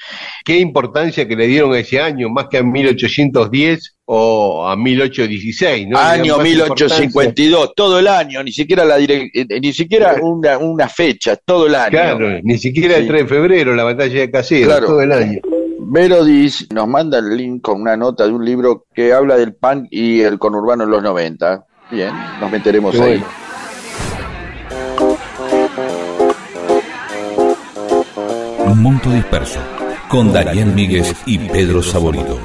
qué 0.46 0.58
importancia 0.60 1.28
que 1.28 1.36
le 1.36 1.48
dieron 1.48 1.74
a 1.74 1.80
ese 1.80 2.00
año, 2.02 2.30
más 2.30 2.48
que 2.50 2.58
a 2.58 2.64
1810 2.64 3.98
o 4.06 4.68
a 4.68 4.76
1816, 4.76 5.88
¿no? 5.90 5.98
Año 5.98 6.24
dieron 6.24 6.38
más 6.40 6.48
1852, 6.50 7.74
todo 7.76 8.00
el 8.00 8.08
año, 8.08 8.44
ni 8.44 8.52
siquiera 8.52 8.84
la 8.86 9.00
direc- 9.00 9.30
eh, 9.34 9.60
ni 9.62 9.74
siquiera 9.74 10.16
una, 10.22 10.58
una 10.58 10.90
fecha, 10.90 11.36
todo 11.38 11.68
el 11.68 11.76
año. 11.76 11.90
Claro, 11.92 12.30
ni 12.44 12.58
siquiera 12.58 12.98
el 12.98 13.04
Sí. 13.04 13.08
3 13.10 13.22
de 13.24 13.28
febrero, 13.28 13.76
la 13.76 13.84
batalla 13.84 14.20
de 14.20 14.32
Caseros, 14.32 14.68
Claro. 14.68 14.88
todo 14.88 15.02
el 15.02 15.12
año. 15.12 15.40
Verodis 15.86 16.68
nos 16.74 16.88
manda 16.88 17.20
el 17.20 17.36
link 17.38 17.62
con 17.62 17.82
una 17.82 17.96
nota 17.98 18.26
de 18.26 18.32
un 18.34 18.44
libro 18.46 18.86
que 18.94 19.14
habla 19.14 19.38
del 19.38 19.54
punk 19.54 19.88
y 19.92 20.22
el 20.22 20.40
conurbano 20.40 20.86
en 20.86 20.90
los 20.90 21.04
90. 21.04 21.66
Bien, 21.92 22.12
nos 22.40 22.50
meteremos 22.52 22.96
Qué 22.96 23.02
ahí. 23.02 23.08
bueno. 23.20 23.43
Monto 28.76 29.12
Disperso, 29.12 29.60
con 30.10 30.32
Daniel 30.32 30.68
Míguez 30.68 31.16
y 31.26 31.38
Pedro 31.38 31.82
Saborido. 31.84 32.40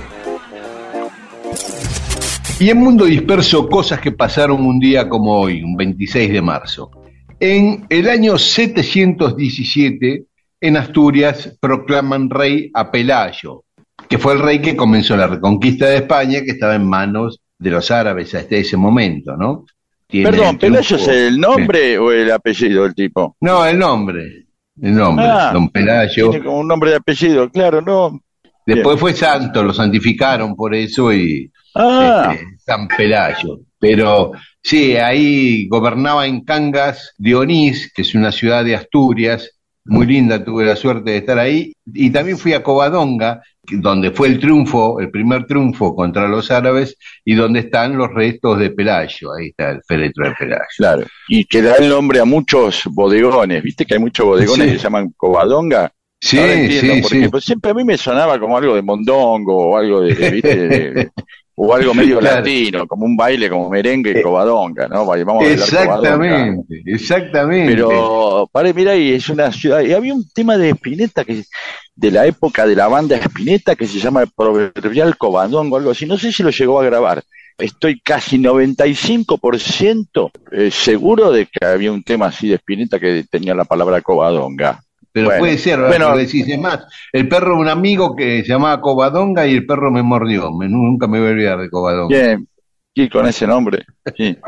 Y 2.60 2.70
en 2.70 2.78
Mundo 2.78 3.04
Disperso, 3.04 3.68
cosas 3.68 4.00
que 4.00 4.12
pasaron 4.12 4.64
un 4.66 4.80
día 4.80 5.08
como 5.08 5.40
hoy, 5.40 5.62
un 5.62 5.76
26 5.76 6.32
de 6.32 6.42
marzo. 6.42 6.90
En 7.38 7.86
el 7.88 8.08
año 8.08 8.36
717, 8.36 10.24
en 10.60 10.76
Asturias, 10.76 11.56
proclaman 11.60 12.28
rey 12.28 12.70
a 12.74 12.90
Pelayo, 12.90 13.62
que 14.08 14.18
fue 14.18 14.32
el 14.32 14.40
rey 14.40 14.60
que 14.60 14.74
comenzó 14.74 15.16
la 15.16 15.28
reconquista 15.28 15.86
de 15.86 15.96
España, 15.96 16.42
que 16.42 16.50
estaba 16.50 16.74
en 16.74 16.84
manos 16.84 17.40
de 17.58 17.70
los 17.70 17.90
árabes 17.90 18.34
hasta 18.34 18.56
ese 18.56 18.76
momento, 18.76 19.36
¿no? 19.36 19.64
Tiene 20.08 20.30
Perdón, 20.30 20.58
¿Pelayo 20.58 20.96
es 20.96 21.08
el 21.08 21.38
nombre 21.38 21.96
o 21.98 22.10
el 22.10 22.30
apellido 22.32 22.82
del 22.82 22.94
tipo? 22.94 23.36
No, 23.40 23.64
el 23.64 23.78
nombre. 23.78 24.47
El 24.80 24.94
nombre, 24.94 25.24
Ah, 25.26 25.50
don 25.52 25.68
Pelayo. 25.70 26.30
Tiene 26.30 26.44
como 26.44 26.58
un 26.60 26.68
nombre 26.68 26.90
de 26.90 26.96
apellido, 26.96 27.48
claro, 27.50 27.80
¿no? 27.80 28.20
Después 28.66 29.00
fue 29.00 29.14
santo, 29.14 29.62
lo 29.62 29.72
santificaron 29.72 30.54
por 30.54 30.74
eso 30.74 31.12
y 31.12 31.50
Ah, 31.74 32.32
este, 32.34 32.44
San 32.58 32.86
Pelayo. 32.88 33.60
Pero 33.78 34.32
sí, 34.62 34.96
ahí 34.96 35.68
gobernaba 35.68 36.26
en 36.26 36.44
Cangas 36.44 37.14
Dionís, 37.16 37.92
que 37.94 38.02
es 38.02 38.14
una 38.14 38.32
ciudad 38.32 38.64
de 38.64 38.74
Asturias, 38.74 39.50
muy 39.84 40.06
linda, 40.06 40.44
tuve 40.44 40.64
la 40.64 40.76
suerte 40.76 41.12
de 41.12 41.16
estar 41.18 41.38
ahí. 41.38 41.72
Y 41.86 42.10
también 42.10 42.36
fui 42.36 42.52
a 42.52 42.62
Covadonga, 42.62 43.40
donde 43.70 44.10
fue 44.10 44.28
el 44.28 44.38
triunfo, 44.40 45.00
el 45.00 45.10
primer 45.10 45.46
triunfo 45.46 45.94
contra 45.94 46.28
los 46.28 46.50
árabes, 46.50 46.96
y 47.24 47.34
donde 47.34 47.60
están 47.60 47.96
los 47.96 48.12
restos 48.12 48.58
de 48.58 48.70
Pelayo. 48.70 49.32
Ahí 49.34 49.48
está 49.48 49.70
el 49.70 49.80
féretro 49.86 50.26
de 50.28 50.34
Pelayo. 50.38 50.62
claro. 50.76 51.04
Y 51.28 51.44
que 51.44 51.62
da 51.62 51.74
el 51.76 51.88
nombre 51.88 52.20
a 52.20 52.24
muchos 52.24 52.82
bodegones, 52.90 53.62
¿viste 53.62 53.84
que 53.84 53.94
hay 53.94 54.00
muchos 54.00 54.26
bodegones 54.26 54.66
Sí. 54.66 54.72
que 54.72 54.78
se 54.78 54.84
llaman 54.84 55.12
Covadonga? 55.16 55.92
Sí, 56.20 56.36
entiendo 56.38 57.08
sí, 57.08 57.28
por 57.28 57.40
sí. 57.40 57.46
siempre 57.46 57.70
a 57.70 57.74
mí 57.74 57.84
me 57.84 57.96
sonaba 57.96 58.40
como 58.40 58.56
algo 58.56 58.74
de 58.74 58.82
mondongo 58.82 59.56
o 59.70 59.76
algo 59.76 60.00
de, 60.00 60.14
de, 60.14 60.30
¿viste? 60.30 60.56
de- 60.68 61.10
o 61.60 61.74
algo 61.74 61.92
medio 61.92 62.18
Claro. 62.20 62.36
latino, 62.36 62.86
como 62.86 63.04
un 63.04 63.16
baile 63.16 63.50
como 63.50 63.68
merengue 63.68 64.18
y 64.18 64.22
covadonga, 64.22 64.86
¿no? 64.88 65.04
Vamos 65.04 65.08
a 65.08 65.10
bailar 65.10 65.26
covadonga. 65.26 65.52
Exactamente, 65.52 66.82
exactamente. 66.86 67.72
Pero, 67.72 68.48
pare, 68.52 68.72
mira 68.72 68.92
ahí, 68.92 69.12
es 69.12 69.28
una 69.28 69.50
ciudad. 69.50 69.80
Y 69.82 69.92
había 69.92 70.14
un 70.14 70.28
tema 70.30 70.56
de 70.56 70.70
Spinetta 70.70 71.24
que 71.24 71.42
de 71.96 72.10
la 72.12 72.26
época 72.26 72.64
de 72.64 72.76
la 72.76 72.86
banda 72.86 73.16
Spinetta 73.16 73.74
que 73.74 73.86
se 73.86 73.98
llama 73.98 74.22
el 74.22 74.28
Proverbial 74.34 75.16
Covadongo, 75.16 75.76
algo 75.76 75.90
así. 75.90 76.06
No 76.06 76.16
sé 76.16 76.30
si 76.32 76.42
lo 76.44 76.50
llegó 76.50 76.80
a 76.80 76.84
grabar. 76.84 77.22
Estoy 77.58 77.98
casi 78.00 78.38
95% 78.38 80.30
eh, 80.52 80.70
seguro 80.70 81.32
de 81.32 81.46
que 81.46 81.64
había 81.64 81.90
un 81.90 82.04
tema 82.04 82.26
así 82.26 82.48
de 82.48 82.54
Spinetta 82.54 83.00
que 83.00 83.24
tenía 83.28 83.52
la 83.54 83.64
palabra 83.64 84.00
Covadonga. 84.00 84.80
Pero 85.18 85.26
Bueno, 85.26 85.40
puede 85.40 85.58
ser, 85.58 85.80
bueno. 85.80 86.16
decís, 86.16 86.46
es 86.48 86.58
más, 86.58 86.84
el 87.12 87.28
perro 87.28 87.54
de 87.56 87.60
un 87.60 87.68
amigo 87.68 88.14
que 88.14 88.42
se 88.42 88.48
llamaba 88.48 88.80
Covadonga 88.80 89.46
y 89.46 89.54
el 89.54 89.66
perro 89.66 89.90
me 89.90 90.02
mordió. 90.02 90.52
Me- 90.52 90.68
nunca 90.68 91.06
me 91.06 91.18
voy 91.18 91.28
a 91.28 91.30
olvidar 91.32 91.58
de 91.60 91.70
Covadonga. 91.70 92.16
Bien, 92.16 92.48
y 92.94 93.08
con 93.08 93.26
ese 93.26 93.46
nombre. 93.46 93.84
Sí. 94.16 94.36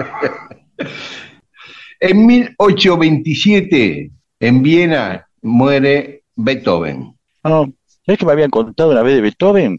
En 2.02 2.24
1827, 2.26 4.10
en 4.40 4.62
Viena, 4.62 5.26
muere 5.42 6.22
Beethoven. 6.34 7.14
¿Sabes 7.42 8.18
que 8.18 8.24
me 8.24 8.32
habían 8.32 8.48
contado 8.50 8.90
una 8.92 9.02
vez 9.02 9.16
de 9.16 9.20
Beethoven? 9.20 9.78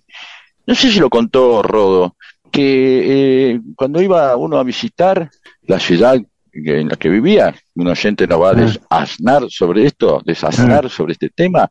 No 0.67 0.75
sé 0.75 0.91
si 0.91 0.99
lo 0.99 1.09
contó 1.09 1.63
Rodo, 1.63 2.15
que 2.51 3.53
eh, 3.53 3.59
cuando 3.75 4.01
iba 4.03 4.35
uno 4.35 4.57
a 4.57 4.63
visitar 4.63 5.31
la 5.63 5.79
ciudad 5.79 6.19
en 6.53 6.89
la 6.89 6.95
que 6.95 7.09
vivía, 7.09 7.53
un 7.75 7.87
oyente 7.87 8.27
nos 8.27 8.41
va 8.41 8.49
a 8.51 8.53
desasnar 8.53 9.43
sobre 9.49 9.85
esto, 9.85 10.21
desasnar 10.25 10.89
sobre 10.89 11.13
este 11.13 11.29
tema, 11.29 11.69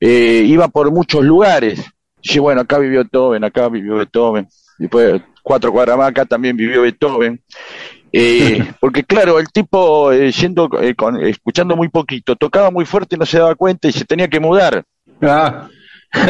eh, 0.00 0.44
iba 0.46 0.68
por 0.68 0.90
muchos 0.90 1.24
lugares. 1.24 1.84
Sí, 2.22 2.38
bueno, 2.38 2.62
acá 2.62 2.78
vivió 2.78 3.00
Beethoven, 3.00 3.44
acá 3.44 3.68
vivió 3.68 3.96
Beethoven, 3.96 4.48
después 4.78 5.20
cuatro 5.42 5.70
cuadras 5.72 5.98
más 5.98 6.08
acá 6.08 6.24
también 6.24 6.56
vivió 6.56 6.82
Beethoven. 6.82 7.40
Eh, 8.12 8.64
porque 8.80 9.02
claro, 9.04 9.38
el 9.38 9.48
tipo 9.48 10.12
eh, 10.12 10.30
yendo, 10.32 10.70
eh, 10.80 10.94
con- 10.94 11.22
escuchando 11.22 11.76
muy 11.76 11.88
poquito, 11.88 12.36
tocaba 12.36 12.70
muy 12.70 12.84
fuerte 12.86 13.16
y 13.16 13.18
no 13.18 13.26
se 13.26 13.38
daba 13.38 13.54
cuenta 13.54 13.88
y 13.88 13.92
se 13.92 14.04
tenía 14.04 14.28
que 14.28 14.40
mudar. 14.40 14.84
Ah, 15.20 15.68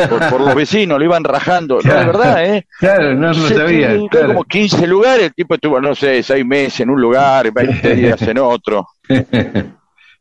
por, 0.09 0.31
por 0.31 0.41
los 0.41 0.55
vecinos, 0.55 0.99
lo 0.99 1.05
iban 1.05 1.25
rajando. 1.25 1.81
No, 1.83 1.95
de 1.95 2.05
verdad, 2.07 2.45
¿eh? 2.45 2.67
claro, 2.79 3.15
no 3.15 3.29
lo 3.29 3.35
sabía. 3.35 3.99
claro. 4.11 4.29
como 4.29 4.45
15 4.45 4.87
lugares, 4.87 5.27
el 5.27 5.35
tipo 5.35 5.55
estuvo, 5.55 5.81
no 5.81 5.95
sé, 5.95 6.23
6 6.23 6.45
meses 6.45 6.81
en 6.81 6.91
un 6.91 7.01
lugar, 7.01 7.53
20 7.53 7.95
días 7.97 8.23
en 8.23 8.39
otro. 8.39 8.87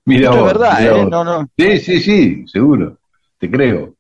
Mira 0.06 0.30
Esto 0.30 0.36
es 0.36 0.42
vos, 0.42 0.46
verdad, 0.46 0.80
mira 0.80 0.92
¿eh? 0.92 1.02
vos. 1.02 1.10
No, 1.10 1.24
no. 1.24 1.50
Sí, 1.58 1.80
sí, 1.80 2.00
sí, 2.02 2.44
seguro, 2.48 2.98
te 3.40 3.50
creo. 3.50 3.96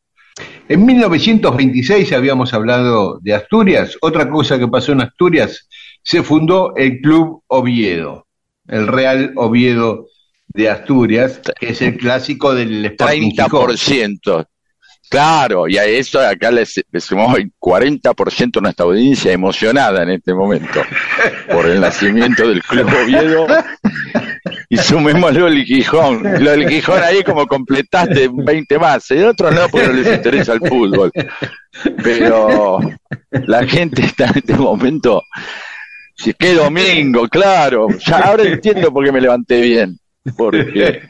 En 0.67 0.85
1926 0.85 2.11
habíamos 2.11 2.53
hablado 2.53 3.19
de 3.21 3.33
Asturias. 3.33 3.97
Otra 4.01 4.29
cosa 4.29 4.59
que 4.59 4.67
pasó 4.67 4.91
en 4.91 5.01
Asturias, 5.01 5.69
se 6.01 6.21
fundó 6.23 6.75
el 6.75 6.99
Club 6.99 7.43
Oviedo, 7.47 8.27
el 8.67 8.87
Real 8.87 9.31
Oviedo 9.37 10.07
de 10.47 10.69
Asturias, 10.69 11.41
que 11.59 11.69
es 11.69 11.81
el 11.81 11.97
clásico 11.97 12.53
del 12.53 12.85
Sporting 12.85 13.31
Gijón. 13.31 13.69
30%. 13.69 14.47
Claro, 15.09 15.67
y 15.67 15.77
a 15.77 15.85
eso 15.85 16.19
acá 16.19 16.49
le, 16.49 16.65
sumamos 16.65 17.37
el 17.37 17.51
40% 17.59 18.51
de 18.51 18.61
nuestra 18.61 18.85
audiencia 18.85 19.31
emocionada 19.31 20.03
en 20.03 20.09
este 20.09 20.33
momento 20.33 20.81
por 21.51 21.67
el 21.67 21.79
nacimiento 21.81 22.47
del 22.47 22.63
Club 22.63 22.87
Oviedo. 22.87 23.47
Y 24.69 24.77
sumémoslo 24.77 25.47
el 25.47 25.63
Gijón. 25.65 26.23
Lo 26.43 26.51
del 26.51 26.67
Gijón 26.67 27.03
ahí 27.03 27.23
como 27.23 27.45
completaste 27.45 28.29
20 28.33 28.79
más. 28.79 29.11
El 29.11 29.25
otro 29.25 29.51
no, 29.51 29.69
porque 29.69 29.87
no 29.87 29.93
les 29.93 30.15
interesa 30.15 30.53
el 30.53 30.61
fútbol. 30.61 31.11
Pero 32.03 32.79
la 33.31 33.67
gente 33.67 34.01
está 34.01 34.25
en 34.25 34.37
este 34.37 34.53
momento. 34.55 35.21
Si 36.15 36.33
que 36.33 36.55
domingo, 36.55 37.27
claro. 37.27 37.87
Ya 37.99 38.17
ahora 38.17 38.43
entiendo 38.43 38.91
por 38.91 39.05
qué 39.05 39.11
me 39.11 39.21
levanté 39.21 39.61
bien. 39.61 39.99
Porque. 40.35 41.03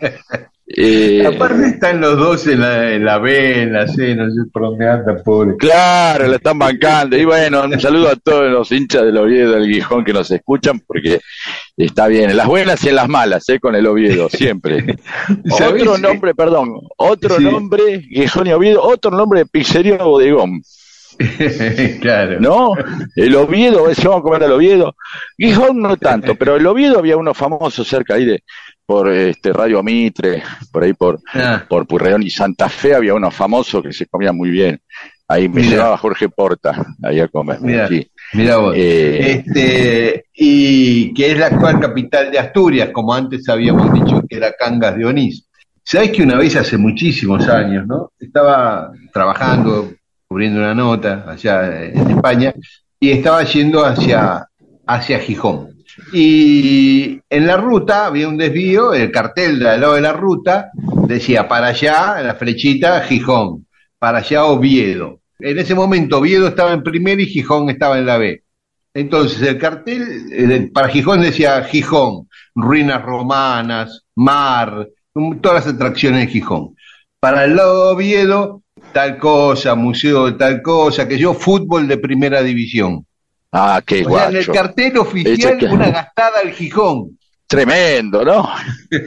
Eh, 0.66 1.26
Aparte 1.26 1.66
están 1.68 2.00
los 2.00 2.18
dos 2.18 2.48
en 2.48 2.62
la, 2.62 2.94
en 2.94 3.04
la 3.04 3.18
B, 3.20 3.64
en 3.64 3.74
la 3.74 3.88
C, 3.88 4.16
no 4.16 4.30
sé 4.30 4.50
por 4.52 4.62
dónde 4.64 4.90
anda, 4.90 5.22
pobre. 5.24 5.56
Claro, 5.58 6.28
la 6.28 6.38
están 6.38 6.58
bancando. 6.58 7.18
Y 7.18 7.26
bueno, 7.26 7.64
un 7.66 7.80
saludo 7.80 8.10
a 8.10 8.16
todos 8.16 8.50
los 8.50 8.72
hinchas 8.72 9.04
del 9.04 9.18
Oviedo 9.18 9.52
del 9.52 9.70
Gijón 9.72 10.06
que 10.06 10.14
nos 10.14 10.32
escuchan, 10.32 10.80
porque 10.80 11.20
está 11.76 12.08
bien, 12.08 12.30
en 12.30 12.38
las 12.38 12.48
buenas 12.48 12.84
y 12.86 12.90
en 12.90 12.96
las 12.96 13.10
malas, 13.10 13.48
¿eh? 13.50 13.60
con 13.60 13.76
el 13.76 13.86
Oviedo, 13.88 14.30
siempre. 14.30 14.98
Otro 15.52 15.98
nombre, 15.98 16.34
perdón, 16.34 16.70
otro 16.98 17.36
Sí. 17.38 17.44
nombre, 17.44 18.02
Gijón 18.02 18.48
y 18.48 18.54
Oviedo, 18.54 18.82
otro 18.82 19.12
nombre 19.12 19.42
de 19.42 19.46
pizzería 19.46 19.98
Bodegón. 19.98 20.62
claro. 22.02 22.40
¿no? 22.40 22.74
El 23.16 23.36
Oviedo, 23.36 23.84
vamos 23.84 24.20
a 24.20 24.22
comer 24.22 24.44
al 24.44 24.54
Oviedo. 24.54 24.96
Gijón 25.38 25.82
no 25.82 25.98
tanto, 25.98 26.36
pero 26.36 26.56
el 26.56 26.66
Oviedo 26.66 27.00
había 27.00 27.18
uno 27.18 27.34
famoso 27.34 27.84
cerca 27.84 28.16
ahí 28.16 28.26
de, 28.26 28.44
por 28.86 29.10
este 29.10 29.54
Radio 29.54 29.82
Mitre, 29.82 30.44
por 30.72 30.84
ahí 30.84 30.94
por, 30.94 31.20
Ah, 31.34 31.64
por 31.68 31.88
Purreón 31.88 32.24
y 32.24 32.30
Santa 32.30 32.70
Fe 32.70 32.96
había 32.96 33.14
uno 33.14 33.32
famoso 33.32 33.82
que 33.82 33.94
se 33.94 34.06
comía 34.08 34.34
muy 34.34 34.50
bien. 34.50 34.80
Ahí 35.28 35.48
me 35.48 35.64
llevaba 35.64 35.98
Jorge 35.98 36.28
Porta, 36.30 36.86
ahí 37.02 37.20
a 37.20 37.28
comer. 37.28 37.60
Sí. 37.88 38.08
Mira 38.34 38.58
vos. 38.58 38.74
Eh, 38.76 39.44
Este, 39.46 40.26
y 40.34 41.14
que 41.14 41.32
es 41.32 41.40
la 41.40 41.48
actual 41.48 41.80
capital 41.80 42.30
de 42.32 42.40
Asturias, 42.40 42.90
como 42.92 43.14
antes 43.14 43.48
habíamos 43.48 43.92
dicho 43.94 44.22
que 44.28 44.36
era 44.36 44.52
Cangas 44.54 44.98
de 44.98 45.06
Onís. 45.06 45.48
Sabés 45.82 46.12
que 46.12 46.24
una 46.24 46.38
vez 46.38 46.56
hace 46.56 46.78
muchísimos 46.78 47.48
años, 47.48 47.86
¿no? 47.88 48.12
Estaba 48.20 48.92
trabajando, 49.14 49.92
cubriendo 50.28 50.60
una 50.60 50.74
nota 50.74 51.26
allá 51.28 51.84
en 51.86 52.12
España, 52.12 52.54
y 53.00 53.12
estaba 53.12 53.44
yendo 53.44 53.84
hacia, 53.86 54.48
hacia 54.86 55.20
Gijón. 55.20 55.73
Y 56.12 57.20
en 57.30 57.48
la 57.48 57.58
ruta 57.58 58.08
había 58.08 58.28
un 58.28 58.38
desvío, 58.38 58.94
el 58.94 59.12
cartel 59.12 59.60
de 59.60 59.78
lado 59.78 59.94
de 59.94 60.02
la 60.02 60.14
ruta 60.14 60.72
decía 61.08 61.48
para 61.48 61.68
allá, 61.68 62.22
la 62.22 62.36
flechita, 62.36 63.02
Gijón, 63.02 63.68
para 64.00 64.20
allá 64.20 64.46
Oviedo. 64.46 65.20
En 65.40 65.60
ese 65.60 65.76
momento 65.76 66.18
Oviedo 66.18 66.48
estaba 66.48 66.74
en 66.74 66.84
primera 66.84 67.22
y 67.22 67.28
Gijón 67.28 67.70
estaba 67.70 67.98
en 67.98 68.06
la 68.06 68.18
B. 68.18 68.44
Entonces 68.94 69.42
el 69.42 69.58
cartel 69.58 70.28
eh, 70.32 70.70
para 70.74 70.90
Gijón 70.90 71.22
decía 71.22 71.64
Gijón, 71.64 72.28
ruinas 72.56 73.02
romanas, 73.02 74.04
mar, 74.16 74.88
todas 75.42 75.66
las 75.66 75.76
atracciones 75.76 76.22
de 76.22 76.32
Gijón. 76.32 76.76
Para 77.20 77.46
el 77.46 77.56
lado 77.56 77.88
de 77.88 77.94
Oviedo, 77.94 78.64
tal 78.92 79.18
cosa, 79.18 79.76
museo 79.76 80.26
de 80.26 80.34
tal 80.34 80.62
cosa, 80.62 81.08
que 81.08 81.18
yo, 81.18 81.34
fútbol 81.34 81.88
de 81.88 81.98
primera 81.98 82.42
división. 82.42 83.06
Ah, 83.54 83.82
qué 83.86 84.04
O 84.06 84.10
sea, 84.10 84.30
en 84.30 84.36
el 84.36 84.46
guacho. 84.46 84.52
cartel 84.62 84.98
oficial, 84.98 85.58
que- 85.58 85.66
una 85.68 85.90
gastada 85.92 86.40
al 86.44 86.52
Gijón. 86.52 87.18
Tremendo, 87.48 88.26
¿no? 88.26 88.50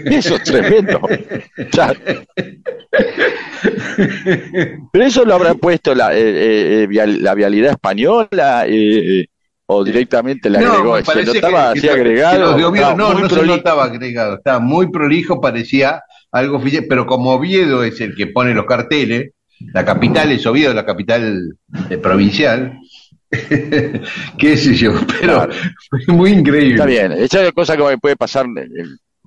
Eso 0.05 0.37
es 0.37 0.43
tremendo. 0.45 1.01
Pero 4.93 5.05
eso 5.05 5.25
lo 5.25 5.35
habrá 5.35 5.55
puesto 5.55 5.95
la, 5.95 6.15
eh, 6.15 6.21
eh, 6.21 6.83
eh, 6.83 6.87
vial- 6.87 7.23
la 7.23 7.35
vialidad 7.35 7.73
española 7.73 8.65
eh, 8.69 9.27
o 9.67 9.83
directamente 9.85 10.49
le 10.51 10.59
agregó. 10.59 10.95
me 10.95 11.05
se 11.05 11.25
notaba 11.25 11.73
que- 11.73 11.79
así 11.79 11.89
que- 11.89 11.91
agregado. 11.91 12.53
los 12.53 12.63
Oviedo, 12.63 12.97
no, 12.97 13.15
no 13.15 13.29
se 13.29 13.43
notaba 13.43 13.85
agregado, 13.85 14.37
estaba 14.37 14.61
muy 14.61 14.91
prolijo, 14.91 15.41
parecía 15.41 16.03
algo 16.31 16.59
oficial, 16.59 16.85
pero 16.89 17.07
como 17.07 17.33
Oviedo 17.33 17.83
es 17.83 18.01
el 18.01 18.15
que 18.15 18.27
pone 18.29 18.55
los 18.55 18.67
carteles, 18.67 19.33
la 19.73 19.85
capital 19.85 20.31
es 20.33 20.47
Oviedo, 20.47 20.75
la 20.75 20.85
capital 20.85 21.57
provincial, 22.03 22.79
qué 24.39 24.57
sé 24.57 24.75
yo, 24.75 24.93
pero 25.21 25.35
Claro. 25.47 25.53
fue 26.05 26.15
muy 26.15 26.31
increíble. 26.31 26.75
Está 26.75 26.87
bien, 26.87 27.13
esa 27.13 27.45
es 27.45 27.53
cosa 27.53 27.77
que 27.77 27.83
me 27.85 27.99
puede 27.99 28.17
pasar, 28.17 28.47
eh, 28.57 28.69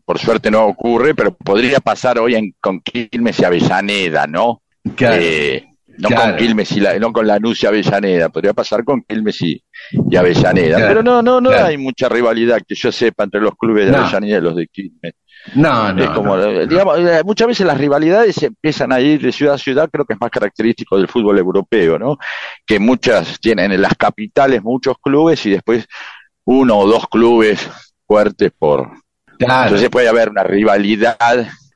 por 0.05 0.17
suerte 0.19 0.49
no 0.49 0.65
ocurre, 0.65 1.13
pero 1.15 1.35
podría 1.35 1.79
pasar 1.79 2.17
hoy 2.19 2.35
en, 2.35 2.53
con 2.59 2.79
Quilmes 2.81 3.39
y 3.39 3.45
Avellaneda, 3.45 4.25
¿no? 4.27 4.61
Claro. 4.95 5.17
Eh, 5.19 5.65
no 5.97 6.07
Claro. 6.07 6.31
con 6.31 6.37
Quilmes 6.37 6.71
y 6.71 6.79
la, 6.79 6.97
no 6.97 7.11
con 7.11 7.27
Lanús 7.27 7.61
y 7.61 7.67
Avellaneda, 7.67 8.29
podría 8.29 8.53
pasar 8.53 8.85
con 8.85 9.01
Quilmes 9.03 9.41
y, 9.41 9.61
y 10.09 10.15
Avellaneda. 10.15 10.77
Pero 10.87 11.03
no, 11.03 11.21
no, 11.21 11.41
no 11.41 11.49
hay 11.51 11.77
mucha 11.77 12.07
rivalidad 12.07 12.61
que 12.65 12.73
yo 12.75 12.89
sepa 12.91 13.25
entre 13.25 13.41
los 13.41 13.53
clubes 13.57 13.85
de 13.87 13.91
No. 13.91 13.97
Avellaneda 13.99 14.37
y 14.37 14.41
los 14.41 14.55
de 14.55 14.67
Quilmes. 14.67 15.13
No, 15.55 15.93
no, 15.93 16.03
es 16.03 16.09
como, 16.11 16.35
no. 16.37 16.43
eh, 16.45 16.67
digamos, 16.67 16.99
eh, 16.99 17.21
muchas 17.25 17.47
veces 17.47 17.65
las 17.65 17.77
rivalidades 17.77 18.41
empiezan 18.43 18.91
a 18.91 18.99
ir 18.99 19.21
de 19.21 19.31
ciudad 19.31 19.55
a 19.55 19.57
ciudad, 19.57 19.89
creo 19.91 20.05
que 20.05 20.13
es 20.13 20.21
más 20.21 20.29
característico 20.31 20.97
del 20.97 21.07
fútbol 21.07 21.37
europeo, 21.37 21.97
¿no? 21.97 22.17
Que 22.65 22.79
muchas 22.79 23.39
tienen 23.39 23.71
en 23.71 23.81
las 23.81 23.95
capitales 23.95 24.61
muchos 24.63 24.97
clubes 25.01 25.45
y 25.45 25.51
después 25.51 25.85
uno 26.45 26.77
o 26.77 26.87
dos 26.87 27.07
clubes 27.07 27.67
fuertes 28.05 28.51
por, 28.57 28.91
Claro. 29.37 29.63
entonces 29.67 29.89
puede 29.89 30.09
haber 30.09 30.29
una 30.29 30.43
rivalidad 30.43 31.17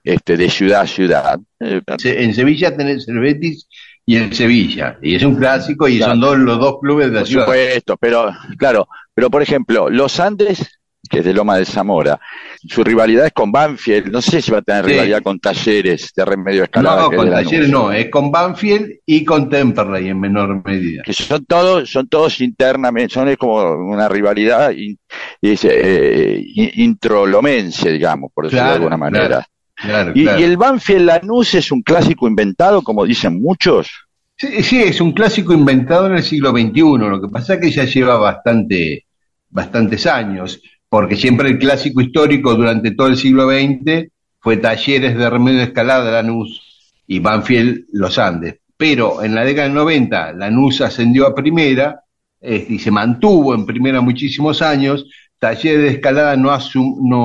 este, 0.03 0.36
de 0.36 0.49
ciudad 0.49 0.82
a 0.82 0.88
ciudad. 0.88 1.39
Eh, 1.61 1.82
En 2.03 2.34
Sevilla 2.34 2.76
tenés 2.76 3.07
el 3.07 3.20
Betis 3.20 3.68
y 4.05 4.18
el 4.18 4.34
Sevilla, 4.36 4.97
y 5.01 5.16
es 5.16 5.24
un 5.24 5.36
clásico 5.38 5.88
y 5.88 5.97
Claro. 5.97 6.11
son 6.14 6.20
dos, 6.20 6.38
los 6.39 6.59
dos 6.59 6.80
clubes 6.82 7.07
de 7.07 7.14
la 7.14 7.20
por 7.22 7.28
ciudad. 7.28 7.45
supuesto, 7.45 7.95
pero 7.97 8.30
claro, 8.57 8.88
pero 9.14 9.30
por 9.30 9.41
ejemplo, 9.41 9.89
los 9.89 10.20
Andes, 10.20 10.82
que 11.10 11.20
es 11.20 11.26
de 11.26 11.34
Loma 11.34 11.58
de 11.58 11.66
Zamora, 11.66 12.20
su 12.66 12.84
rivalidad 12.84 13.26
es 13.26 13.34
con 13.34 13.51
Banfield, 13.51 14.08
no 14.12 14.22
sé 14.22 14.41
si 14.41 14.51
va 14.51 14.60
a 14.60 14.62
tener 14.62 14.86
Sí. 14.86 14.91
rivalidad 14.91 15.22
con 15.22 15.39
Talleres 15.39 16.12
de 16.16 16.26
Remedio 16.26 16.64
Escalada. 16.64 17.01
No, 17.04 17.12
es 17.12 17.18
con. 17.18 17.30
Talleres 17.30 17.70
no, 17.70 17.91
es 17.91 18.10
con 18.10 18.32
Banfield 18.32 18.89
y 19.06 19.24
con 19.26 19.49
Temperley 19.49 20.08
en 20.08 20.20
menor 20.20 20.64
medida. 20.66 21.04
que 21.04 21.14
son 21.14 21.45
todos, 21.45 21.89
son 21.91 22.08
todos 22.08 22.39
internamente, 22.41 23.14
son 23.14 23.28
es 23.28 23.38
como 23.38 23.56
una 23.74 24.08
rivalidad 24.08 24.72
in- 24.72 24.97
eh, 25.41 26.41
in- 26.56 26.72
introlomense, 26.76 27.91
digamos, 27.91 28.32
por 28.34 28.45
decirlo 28.45 28.70
de 28.70 28.76
alguna 28.76 28.97
manera. 28.97 29.28
claro. 29.28 29.45
Claro, 29.76 30.12
Y, 30.16 30.24
claro. 30.24 30.39
y 30.39 30.43
el 30.43 30.56
Banfield 30.56 31.06
Lanús 31.06 31.56
es 31.56 31.72
un 31.72 31.82
clásico 31.82 32.28
inventado, 32.28 32.82
como 32.84 33.06
dicen 33.06 33.41
muchos. 33.41 33.89
Sí, 34.38 34.64
sí, 34.64 34.82
es 34.82 35.01
un 35.01 35.12
clásico 35.14 35.51
inventado 35.51 36.06
en 36.08 36.14
el 36.14 36.24
siglo 36.24 36.51
XXI. 36.51 37.10
Lo 37.10 37.20
que 37.20 37.28
pasa 37.28 37.56
es 37.56 37.60
que 37.60 37.72
ya 37.72 37.84
lleva 37.84 38.18
bastante, 38.18 39.06
bastantes 39.49 40.06
años, 40.06 40.62
porque 40.94 41.16
siempre 41.16 41.50
el 41.50 41.58
clásico 41.58 42.02
histórico 42.02 42.54
durante 42.54 42.91
todo 42.91 43.08
el 43.08 43.18
siglo 43.18 43.50
XX 43.50 44.12
fue 44.39 44.58
Talleres 44.58 45.18
de 45.18 45.28
Remedio 45.28 45.58
de 45.58 45.64
Escalada, 45.64 46.12
Lanús 46.12 46.94
y 47.08 47.18
Banfield, 47.18 47.86
Los 47.94 48.20
Andes. 48.20 48.60
Pero 48.78 49.24
en 49.24 49.34
la 49.34 49.44
década 49.44 49.70
del 49.70 49.76
90, 49.76 50.34
Lanús 50.34 50.82
ascendió 50.82 51.26
a 51.26 51.34
primera 51.34 52.04
y 52.39 52.78
se 52.78 52.91
mantuvo 52.91 53.56
en 53.56 53.66
primera 53.66 54.02
muchísimos 54.02 54.62
años. 54.62 55.08
Talleres 55.39 55.82
de 55.82 55.88
Escalada 55.88 56.36
no 56.38 56.54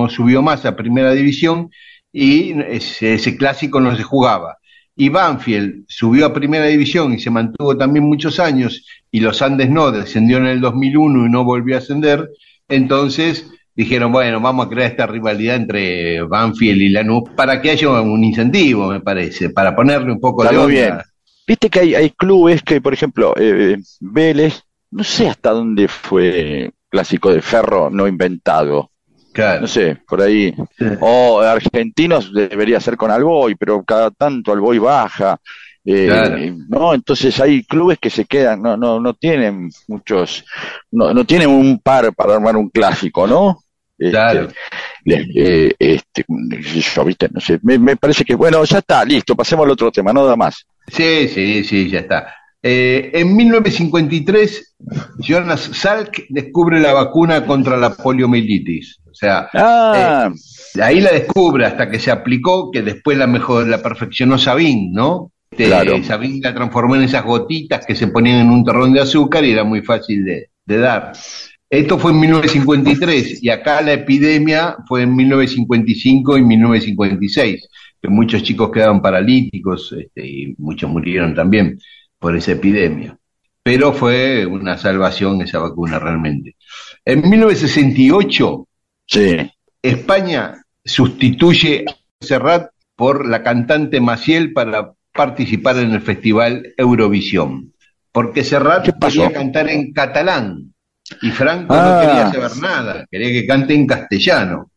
subió 0.09 0.41
más 0.41 0.65
a 0.65 0.75
primera 0.75 1.13
división 1.13 1.71
y 2.11 2.59
ese, 2.71 3.17
ese 3.17 3.37
clásico 3.37 3.83
no 3.83 3.95
se 3.95 4.03
jugaba 4.03 4.57
y 4.97 5.11
Banfield 5.11 5.85
subió 5.89 6.25
a 6.25 6.33
primera 6.33 6.65
división 6.65 7.13
y 7.13 7.19
se 7.19 7.29
mantuvo 7.29 7.77
también 7.77 8.07
muchos 8.07 8.41
años, 8.41 8.87
y 9.13 9.21
los 9.21 9.43
Andes 9.43 9.69
no, 9.69 9.93
descendió 9.93 10.39
en 10.39 10.47
el 10.47 10.61
2001 10.61 11.27
y 11.27 11.31
no 11.31 11.45
volvió 11.45 11.77
a 11.77 11.79
ascender, 11.79 12.29
entonces 12.67 13.49
dijeron, 13.79 14.11
bueno, 14.11 14.41
vamos 14.41 14.67
a 14.67 14.69
crear 14.69 14.91
esta 14.91 15.07
rivalidad 15.07 15.55
entre 15.55 16.21
Banfield 16.23 16.83
y 16.83 16.89
Lanús 16.89 17.31
para 17.37 17.61
que 17.63 17.71
haya 17.71 17.89
un 18.01 18.25
incentivo, 18.25 18.89
me 18.89 19.01
parece, 19.01 19.51
para 19.51 19.75
ponerle 19.77 20.11
un 20.13 20.21
poco 20.21 20.43
Está 20.45 20.61
de 20.61 20.67
bien. 20.67 20.99
Viste 21.47 21.71
que 21.71 21.81
hay, 21.81 21.95
hay 21.95 22.11
clubes 22.11 22.63
que, 22.65 22.81
por 22.81 22.93
ejemplo, 22.93 23.33
eh, 23.37 23.77
Vélez, 24.01 24.63
no 24.91 25.05
sé 25.05 25.29
hasta 25.29 25.51
dónde 25.51 25.87
fue 25.87 26.73
clásico 26.91 27.33
de 27.33 27.41
ferro 27.41 27.89
no 27.89 28.09
inventado. 28.09 28.91
Claro. 29.33 29.61
No 29.61 29.67
sé, 29.69 29.97
por 30.09 30.23
ahí. 30.23 30.53
Sí. 30.77 30.85
O 31.01 31.41
argentinos 31.41 32.33
debería 32.35 32.81
ser 32.81 32.97
con 32.97 33.13
Alboy, 33.13 33.55
pero 33.55 33.85
cada 33.85 34.11
tanto 34.11 34.53
Alboy 34.53 34.79
baja. 34.79 35.39
eh, 35.85 36.07
Claro. 36.07 36.37
no, 36.69 36.95
entonces 36.95 37.39
hay 37.41 37.63
clubes 37.63 37.99
que 38.01 38.11
se 38.11 38.25
quedan, 38.25 38.61
no, 38.61 38.77
no, 38.77 38.99
no 38.99 39.15
tienen 39.15 39.71
muchos, 39.87 40.45
no, 40.91 41.15
no 41.15 41.25
tienen 41.25 41.49
un 41.49 41.79
par 41.79 42.13
para 42.13 42.35
armar 42.35 42.57
un 42.57 42.69
clásico, 42.71 43.27
¿no? 43.29 43.61
Este, 43.99 44.11
Claro. 44.11 44.49
le- 45.05 45.27
eh, 45.35 45.75
este, 45.79 46.25
yo, 46.95 47.05
viste, 47.05 47.29
no 47.33 47.41
sé, 47.41 47.59
me, 47.63 47.79
me 47.79 47.97
parece 47.97 48.25
que, 48.25 48.35
bueno, 48.35 48.63
ya 48.65 48.79
está, 48.79 49.05
listo, 49.05 49.35
pasemos 49.35 49.65
al 49.65 49.73
otro 49.73 49.91
tema, 49.91 50.13
no 50.13 50.25
da 50.25 50.37
más. 50.37 50.65
Sí, 50.87 51.29
sí, 51.29 51.65
sí, 51.65 51.91
ya 51.91 52.01
está. 52.01 52.35
Eh, 52.63 53.11
en 53.15 53.37
1953, 53.37 54.75
Jonas 55.21 55.61
Salk 55.75 56.25
descubre 56.29 56.81
la 56.81 56.93
vacuna 56.93 57.45
contra 57.47 57.77
la 57.77 57.95
poliomielitis. 57.95 58.99
O 59.11 59.15
sea, 59.15 59.49
Ah, 59.55 60.31
Ahí 60.83 61.01
la 61.01 61.11
descubre 61.13 61.65
hasta 61.67 61.89
que 61.91 61.99
se 61.99 62.11
aplicó, 62.11 62.71
que 62.71 62.83
después 62.83 63.17
la 63.19 63.27
mejor, 63.27 63.67
la 63.69 63.83
perfeccionó 63.83 64.39
Sabin, 64.39 64.93
¿no? 64.93 65.33
Este, 65.51 65.67
Claro. 65.67 66.03
Sabin 66.05 66.41
la 66.43 66.55
transformó 66.55 66.95
en 66.97 67.03
esas 67.03 67.25
gotitas 67.25 67.85
que 67.87 67.95
se 67.97 68.09
ponían 68.09 68.41
en 68.41 68.51
un 68.51 68.65
terrón 68.65 68.93
de 68.93 69.01
azúcar 69.01 69.45
y 69.45 69.53
era 69.53 69.65
muy 69.65 69.83
fácil 69.83 70.25
de, 70.25 70.51
de 70.67 70.79
dar. 70.79 71.13
Esto 71.71 71.99
fue 71.99 72.13
en 72.13 72.21
1953 72.21 73.43
y 73.43 73.51
acá 73.51 73.83
la 73.83 73.93
epidemia 73.93 74.77
fue 74.87 75.03
en 75.03 75.15
1955 75.15 76.39
y 76.39 76.43
1956, 76.43 77.69
que 78.01 78.09
muchos 78.09 78.43
chicos 78.43 78.71
quedaron 78.73 79.03
paralíticos 79.03 79.93
este, 79.93 80.27
y 80.27 80.55
muchos 80.57 80.89
murieron 80.89 81.35
también 81.35 81.79
por 82.19 82.35
esa 82.35 82.53
epidemia. 82.53 83.19
Pero 83.63 83.93
fue 83.93 84.47
una 84.47 84.79
salvación 84.79 85.43
esa 85.43 85.59
vacuna 85.59 85.99
realmente. 85.99 86.57
En 87.05 87.29
1968 87.29 88.67
sí, 89.05 89.37
España 89.83 90.63
sustituye 90.83 91.85
a 91.87 91.95
Serrat 92.19 92.71
por 92.97 93.29
la 93.29 93.43
cantante 93.43 94.01
Maciel 94.01 94.55
para 94.55 94.95
participar 95.13 95.77
en 95.77 95.93
el 95.93 96.01
festival 96.01 96.73
Eurovisión. 96.79 97.75
Porque 98.11 98.43
Serrat 98.43 98.89
quería 98.99 99.33
cantar 99.33 99.69
en 99.69 99.93
catalán 99.93 100.73
y 101.23 101.31
Franco 101.31 101.75
Ah. 101.75 102.01
no 102.03 102.07
quería 102.09 102.33
saber 102.33 102.63
nada, 102.63 103.07
quería 103.11 103.29
que 103.41 103.47
cante 103.47 103.75
en 103.75 103.87
castellano. 103.87 104.71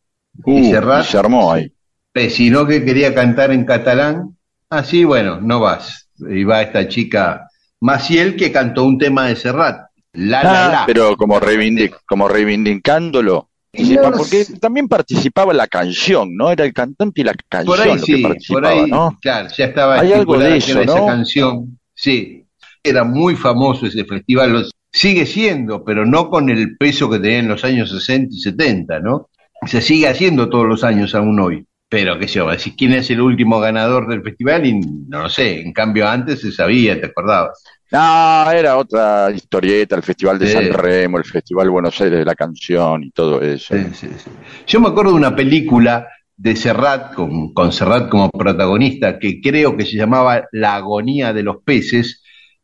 Uh, 0.44 0.58
y 0.58 0.70
Serrat, 0.70 1.04
se 1.04 1.18
armó 1.18 1.52
ahí. 1.52 1.72
eh, 2.14 2.30
sino 2.30 2.66
que 2.66 2.84
quería 2.84 3.14
cantar 3.14 3.50
en 3.52 3.64
catalán, 3.64 4.36
así 4.70 5.04
bueno, 5.04 5.40
no 5.40 5.60
vas. 5.60 6.08
Y 6.18 6.44
va 6.44 6.62
esta 6.62 6.86
chica 6.88 7.48
Maciel 7.80 8.36
que 8.36 8.52
cantó 8.52 8.84
un 8.84 8.96
tema 8.98 9.26
de 9.26 9.36
Serrat, 9.36 9.86
La 10.14 10.42
La 10.42 10.66
Ah, 10.66 10.70
La. 10.72 10.86
pero 10.86 11.16
como, 11.16 11.40
reivindic- 11.40 11.96
como 12.06 12.28
reivindicándolo. 12.28 13.48
No 13.74 14.12
porque 14.12 14.44
sé. 14.44 14.58
también 14.58 14.86
participaba 14.86 15.54
la 15.54 15.66
canción, 15.66 16.36
¿no? 16.36 16.50
Era 16.50 16.64
el 16.66 16.74
cantante 16.74 17.22
y 17.22 17.24
la 17.24 17.32
canción 17.48 17.74
Por 17.76 17.80
ahí 17.86 17.96
lo 17.98 18.04
sí, 18.04 18.22
que 18.22 18.36
por 18.52 18.66
ahí, 18.66 18.90
¿no? 18.90 19.18
claro, 19.22 19.48
ya 19.56 19.64
estaba 19.64 19.98
Hay 19.98 20.12
algo 20.12 20.38
de 20.38 20.58
eso, 20.58 20.78
esa 20.82 20.94
¿no? 20.98 21.06
canción. 21.06 21.78
Sí, 21.94 22.44
era 22.82 23.02
muy 23.04 23.34
famoso 23.34 23.86
ese 23.86 24.04
festival, 24.04 24.66
sigue 24.92 25.26
siendo, 25.26 25.84
pero 25.84 26.04
no 26.06 26.28
con 26.30 26.50
el 26.50 26.76
peso 26.76 27.08
que 27.10 27.18
tenía 27.18 27.38
en 27.38 27.48
los 27.48 27.64
años 27.64 27.90
60 27.90 28.34
y 28.34 28.38
70, 28.40 29.00
¿no? 29.00 29.28
Se 29.66 29.80
sigue 29.80 30.08
haciendo 30.08 30.48
todos 30.48 30.66
los 30.66 30.84
años 30.84 31.14
aún 31.14 31.38
hoy. 31.40 31.66
Pero 31.88 32.18
qué 32.18 32.26
sé 32.26 32.36
yo, 32.36 32.48
decir 32.50 32.74
quién 32.76 32.94
es 32.94 33.10
el 33.10 33.20
último 33.20 33.60
ganador 33.60 34.08
del 34.08 34.22
festival 34.22 34.64
y 34.64 34.80
no 34.80 35.22
lo 35.24 35.28
sé, 35.28 35.60
en 35.60 35.72
cambio 35.74 36.08
antes 36.08 36.40
se 36.40 36.50
sabía, 36.50 36.98
¿te 36.98 37.06
acordabas? 37.06 37.62
No, 37.90 38.50
era 38.50 38.78
otra 38.78 39.30
historieta, 39.30 39.94
el 39.96 40.02
Festival 40.02 40.38
de 40.38 40.46
Sí. 40.46 40.52
San 40.54 40.72
Remo, 40.72 41.18
el 41.18 41.24
Festival 41.24 41.68
Buenos 41.68 42.00
Aires 42.00 42.20
de 42.20 42.24
la 42.24 42.34
Canción 42.34 43.04
y 43.04 43.10
todo 43.10 43.42
eso. 43.42 43.74
Sí, 43.76 43.84
sí, 43.92 44.08
sí. 44.16 44.30
Yo 44.66 44.80
me 44.80 44.88
acuerdo 44.88 45.10
de 45.10 45.18
una 45.18 45.36
película 45.36 46.08
de 46.34 46.56
Serrat, 46.56 47.12
con, 47.14 47.52
con 47.52 47.70
Serrat 47.70 48.08
como 48.08 48.30
protagonista, 48.30 49.18
que 49.18 49.42
creo 49.42 49.76
que 49.76 49.84
se 49.84 49.98
llamaba 49.98 50.48
La 50.52 50.76
agonía 50.76 51.34
de 51.34 51.42
los 51.42 51.56
peces, 51.62 52.21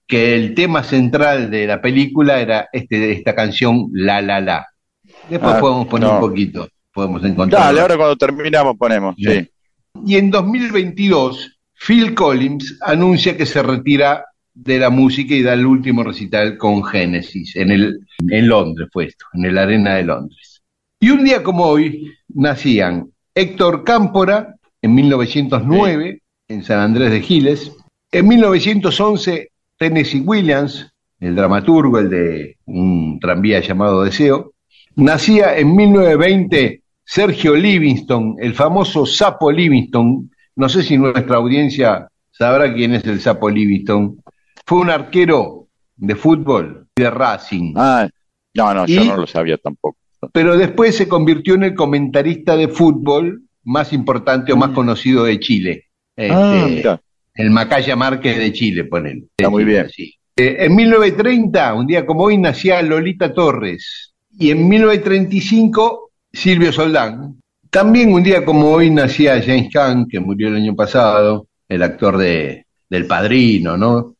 que 0.09 0.35
el 0.35 0.55
tema 0.55 0.83
central 0.83 1.51
de 1.51 1.67
la 1.67 1.81
película 1.81 2.41
era 2.41 2.69
este, 2.73 3.13
esta 3.13 3.35
canción 3.35 3.89
La 3.93 4.21
La 4.23 4.41
La. 4.41 4.67
Después 5.29 5.55
Ah, 5.55 5.61
podemos 5.61 5.87
poner 5.87 6.09
no. 6.09 6.15
un 6.15 6.21
poquito, 6.21 6.69
podemos 6.93 7.23
encontrar. 7.25 7.63
Dale, 7.63 7.81
ahora 7.81 7.97
cuando 7.97 8.17
terminamos 8.17 8.77
ponemos. 8.77 9.15
Sí. 9.19 9.25
Sí. 9.31 9.51
Y 10.07 10.17
en 10.17 10.31
2022, 10.31 11.59
Phil 11.87 12.15
Collins 12.15 12.79
anuncia 12.81 13.37
que 13.37 13.45
se 13.47 13.63
retira 13.63 14.25
de 14.55 14.79
la 14.79 14.91
música 14.91 15.35
y 15.35 15.43
da 15.43 15.53
el 15.53 15.67
último 15.67 16.03
recital 16.03 16.57
con 16.57 16.83
Genesis 16.83 17.55
en, 17.57 17.71
el, 17.71 18.01
en 18.29 18.49
Londres, 18.49 18.89
fue 18.93 19.05
esto, 19.07 19.27
en 19.35 19.45
el 19.45 19.59
Arena 19.59 19.95
de 19.97 20.05
Londres. 20.05 20.63
Y 20.99 21.11
un 21.11 21.23
día 21.25 21.43
como 21.43 21.65
hoy 21.67 22.13
nacían 22.35 23.11
Héctor 23.35 23.85
Cámpora 23.85 24.55
en 24.83 24.95
1909 24.95 26.23
en 26.49 26.65
San 26.65 26.81
Andrés 26.81 27.11
de 27.11 27.21
Giles, 27.21 27.73
en 28.11 28.27
1911 28.27 29.51
Tennessee 29.79 30.20
Williams, 30.20 30.93
el 31.20 31.35
dramaturgo, 31.35 31.99
el 31.99 32.11
de 32.11 32.57
un 32.66 33.18
tranvía 33.20 33.61
llamado 33.61 34.03
Deseo, 34.03 34.53
nacía 34.97 35.57
en 35.57 35.74
1920 35.74 36.83
Sergio 37.05 37.55
Livingston, 37.55 38.37
el 38.39 38.55
famoso 38.55 39.07
Sapo 39.07 39.51
Livingston. 39.51 40.31
No 40.57 40.68
sé 40.68 40.83
si 40.83 40.99
nuestra 40.99 41.37
audiencia 41.37 42.09
sabrá 42.31 42.72
quién 42.74 42.95
es 42.95 43.05
el 43.05 43.20
Sapo 43.20 43.49
Livingston. 43.49 44.20
Fue 44.66 44.79
un 44.79 44.91
arquero 44.91 45.68
de 45.97 46.14
fútbol 46.14 46.87
de 46.95 47.11
Racing, 47.11 47.74
Ah, 47.76 48.09
no, 48.55 48.74
no, 48.74 48.87
yo 48.87 49.05
no 49.05 49.16
lo 49.16 49.26
sabía 49.26 49.57
tampoco. 49.57 49.97
pero 50.33 50.57
después 50.57 50.97
se 50.97 51.09
convirtió 51.09 51.55
en 51.55 51.62
el 51.62 51.74
comentarista 51.74 52.57
de 52.57 52.68
fútbol 52.68 53.43
más 53.64 53.93
importante 53.93 54.53
o 54.53 54.57
más 54.57 54.70
conocido 54.70 55.24
de 55.24 55.39
Chile. 55.39 55.85
Este, 56.16 56.89
ah. 56.89 57.01
El 57.39 57.51
Macaya 57.51 57.95
Márquez 57.95 58.36
de 58.36 58.53
Chile, 58.53 58.84
ponele. 58.84 59.22
Está 59.36 59.49
muy 59.49 59.64
bien. 59.64 59.89
Sí. 59.89 60.12
Eh, 60.36 60.57
en 60.59 60.74
1930, 60.74 61.74
un 61.74 61.86
día 61.86 62.05
como 62.05 62.24
hoy, 62.24 62.36
nacía 62.36 62.82
Lolita 62.82 63.32
Torres. 63.32 64.12
Y 64.39 64.51
en 64.51 64.68
1935, 64.68 66.11
Silvio 66.32 66.72
Soldán. 66.72 67.41
También 67.70 68.12
un 68.12 68.24
día 68.24 68.45
como 68.45 68.70
hoy 68.70 68.91
nacía 68.91 69.41
James 69.41 69.68
Caan, 69.72 70.07
que 70.09 70.18
murió 70.18 70.49
el 70.49 70.57
año 70.57 70.74
pasado, 70.74 71.47
el 71.68 71.82
actor 71.82 72.18
de, 72.18 72.66
del 72.91 73.07
Padrino, 73.07 73.76
¿no? 73.76 74.16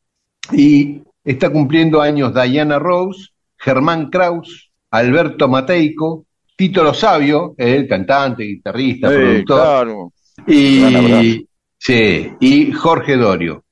Y 0.53 1.01
está 1.25 1.51
cumpliendo 1.51 2.01
años 2.01 2.33
Diana 2.33 2.79
Rose, 2.79 3.31
Germán 3.57 4.11
Kraus, 4.11 4.71
Alberto 4.93 5.49
Mateico, 5.49 6.25
Tito 6.55 6.85
Lo 6.85 6.95
Sabio, 6.95 7.55
el 7.59 7.89
cantante, 7.89 8.45
guitarrista, 8.45 9.09
Sí, 9.09 9.15
productor. 9.15 9.45
claro. 9.57 10.13
Y, 10.47 11.47
sí, 11.79 12.33
y 12.41 12.73
Jorge 12.73 13.17
Dorio, 13.17 13.65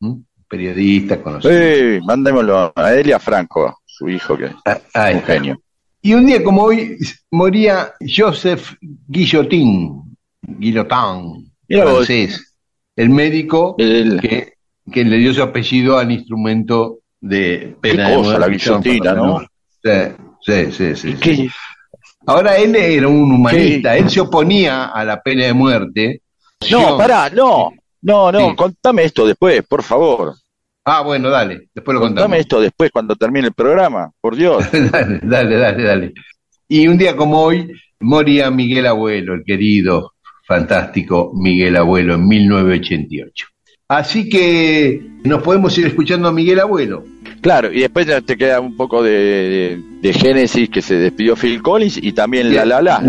periodista 0.49 1.21
conocido. 1.23 1.53
Sí, 1.53 2.01
mandémoslo 2.05 2.73
a 2.75 2.95
él 2.95 3.09
y 3.09 3.13
a 3.13 3.19
Franco, 3.19 3.81
su 3.85 4.09
hijo, 4.09 4.37
que 4.37 4.47
es 4.47 4.53
Ah, 4.65 4.79
ahí 4.95 5.15
un 5.15 5.21
está. 5.21 5.33
genio. 5.35 5.61
Y 6.03 6.15
un 6.15 6.25
día 6.27 6.43
como 6.45 6.63
hoy 6.63 6.97
moría 7.33 7.93
Joseph 8.01 8.75
Guillotin, 8.81 10.17
Guillotin, 10.43 11.53
francés, 11.69 12.55
el 12.95 13.11
médico 13.11 13.75
El- 13.79 14.21
que, 14.21 14.53
que 14.93 15.05
le 15.05 15.17
dio 15.19 15.35
su 15.35 15.43
apellido 15.43 15.99
al 15.99 16.13
instrumento 16.13 17.01
de 17.21 17.77
pena 17.81 18.05
Qué 18.07 18.11
de 18.13 18.17
cosa, 18.19 18.39
la 18.39 18.49
guillotina, 18.49 19.15
¿no? 19.15 19.41
Sí, 20.41 20.73
sí, 20.73 20.95
sí. 20.95 21.49
Ahora 22.27 22.57
él 22.57 22.75
era 22.77 23.09
un 23.09 23.33
humanista, 23.33 23.97
él 23.97 24.09
se 24.11 24.21
oponía 24.21 24.87
a 24.87 25.05
la 25.05 25.21
pena 25.21 25.45
de 25.47 25.53
muerte. 25.53 26.23
No, 26.71 26.97
pará, 26.97 27.29
no. 27.31 27.71
No, 28.07 28.31
no, 28.31 28.51
Sí. 28.51 28.57
contame 28.57 29.03
esto 29.03 29.27
después, 29.27 29.63
por 29.67 29.83
favor. 29.83 30.35
Ah, 30.85 31.01
bueno, 31.03 31.29
dale, 31.29 31.69
después 31.75 31.93
lo 31.95 32.01
contamos. 32.01 32.23
Contame 32.23 32.39
esto 32.39 32.61
después 32.61 32.93
cuando 32.93 33.17
termine 33.17 33.49
el 33.49 33.53
programa, 33.53 34.13
por 34.21 34.37
Dios. 34.37 34.63
dale, 34.93 35.19
dale, 35.25 35.57
dale, 35.57 35.83
dale. 35.83 36.15
Y 36.69 36.87
un 36.87 36.97
día 36.97 37.17
como 37.17 37.41
hoy 37.43 37.73
moría 37.99 38.49
Miguel 38.53 38.87
Abuelo, 38.87 39.35
el 39.35 39.43
querido, 39.45 40.13
fantástico 40.47 41.33
Miguel 41.35 41.77
Abuelo, 41.77 42.15
en 42.15 42.29
1988. 42.29 43.47
Así 43.89 44.29
que 44.29 45.01
nos 45.25 45.43
podemos 45.43 45.77
ir 45.77 45.87
escuchando 45.87 46.29
a 46.29 46.33
Miguel 46.33 46.61
Abuelo. 46.61 47.03
Claro, 47.47 47.73
y 47.73 47.79
después 47.79 48.05
ya 48.09 48.21
te 48.21 48.37
queda 48.37 48.59
un 48.59 48.75
poco 48.77 49.05
de, 49.05 49.13
de, 49.13 49.81
de 50.03 50.13
Génesis 50.13 50.69
que 50.69 50.83
se 50.83 50.97
despidió 50.97 51.37
Phil 51.37 51.63
Collins 51.63 51.97
y 52.03 52.11
también 52.11 52.53
la 52.53 52.65
la 52.65 52.83
la. 52.83 53.01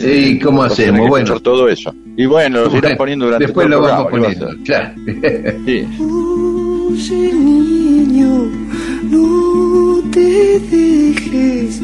Sí, 0.00 0.38
¿cómo 0.38 0.62
hacemos? 0.62 1.08
Bueno. 1.08 1.40
todo 1.40 1.68
eso. 1.68 1.92
Y 2.16 2.24
bueno, 2.26 2.66
lo 2.66 2.76
irán 2.78 2.96
poniendo 2.96 3.24
durante 3.24 3.46
Después 3.46 3.66
todo 3.68 3.80
lo 3.80 3.84
el 3.84 3.90
vamos 3.90 4.06
programa, 4.06 4.38
¿qué 4.38 4.70
va 4.70 4.78
a 4.78 4.94
poniendo, 4.94 4.94
claro. 5.34 5.58
Sí. 5.66 5.88
Oye 7.10 7.32
niño, 7.32 8.48
no 9.10 10.10
te 10.12 10.60
dejes, 10.60 11.82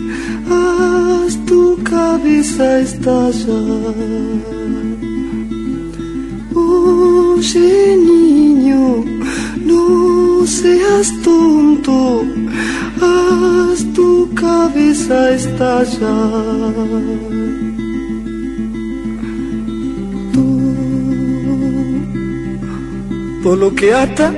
haz 0.49 1.47
tu 1.47 1.83
cabeza 1.83 2.79
estallar. 2.79 3.95
Oye 6.55 7.97
niño, 7.97 8.18
seas 10.49 11.13
tonto, 11.23 12.25
haz 13.03 13.85
tu 13.93 14.31
cabeza 14.35 15.31
estallar. 15.33 16.75
Todo 23.43 23.57
lo 23.57 23.75
que 23.75 23.93
ata 23.95 24.33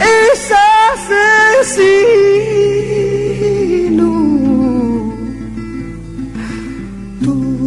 es 0.00 0.52
asesino. 1.00 1.70
Todo, 7.24 7.58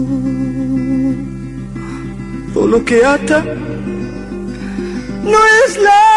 todo 2.54 2.68
lo 2.68 2.86
que 2.86 3.06
ata 3.06 3.44
no 5.24 5.40
es 5.66 5.78
la 5.78 6.17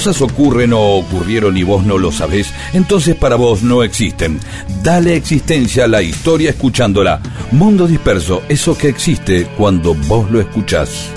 cosas 0.00 0.22
ocurren 0.22 0.72
o 0.72 0.80
ocurrieron 0.96 1.58
y 1.58 1.62
vos 1.62 1.84
no 1.84 1.98
lo 1.98 2.10
sabés, 2.10 2.54
entonces 2.72 3.14
para 3.14 3.36
vos 3.36 3.62
no 3.62 3.82
existen. 3.82 4.40
Dale 4.82 5.14
existencia 5.14 5.84
a 5.84 5.88
la 5.88 6.00
historia 6.00 6.48
escuchándola. 6.48 7.20
Mundo 7.52 7.86
disperso, 7.86 8.42
eso 8.48 8.78
que 8.78 8.88
existe 8.88 9.46
cuando 9.58 9.94
vos 9.94 10.30
lo 10.30 10.40
escuchás. 10.40 11.10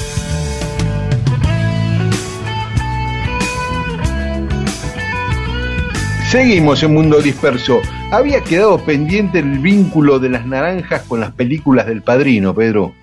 Seguimos 6.30 6.84
en 6.84 6.94
Mundo 6.94 7.22
Disperso. 7.22 7.80
Había 8.12 8.42
quedado 8.42 8.84
pendiente 8.84 9.40
el 9.40 9.60
vínculo 9.60 10.20
de 10.20 10.28
las 10.28 10.46
naranjas 10.46 11.04
con 11.04 11.22
las 11.22 11.32
películas 11.32 11.88
del 11.88 12.02
padrino, 12.02 12.54
Pedro. 12.54 12.94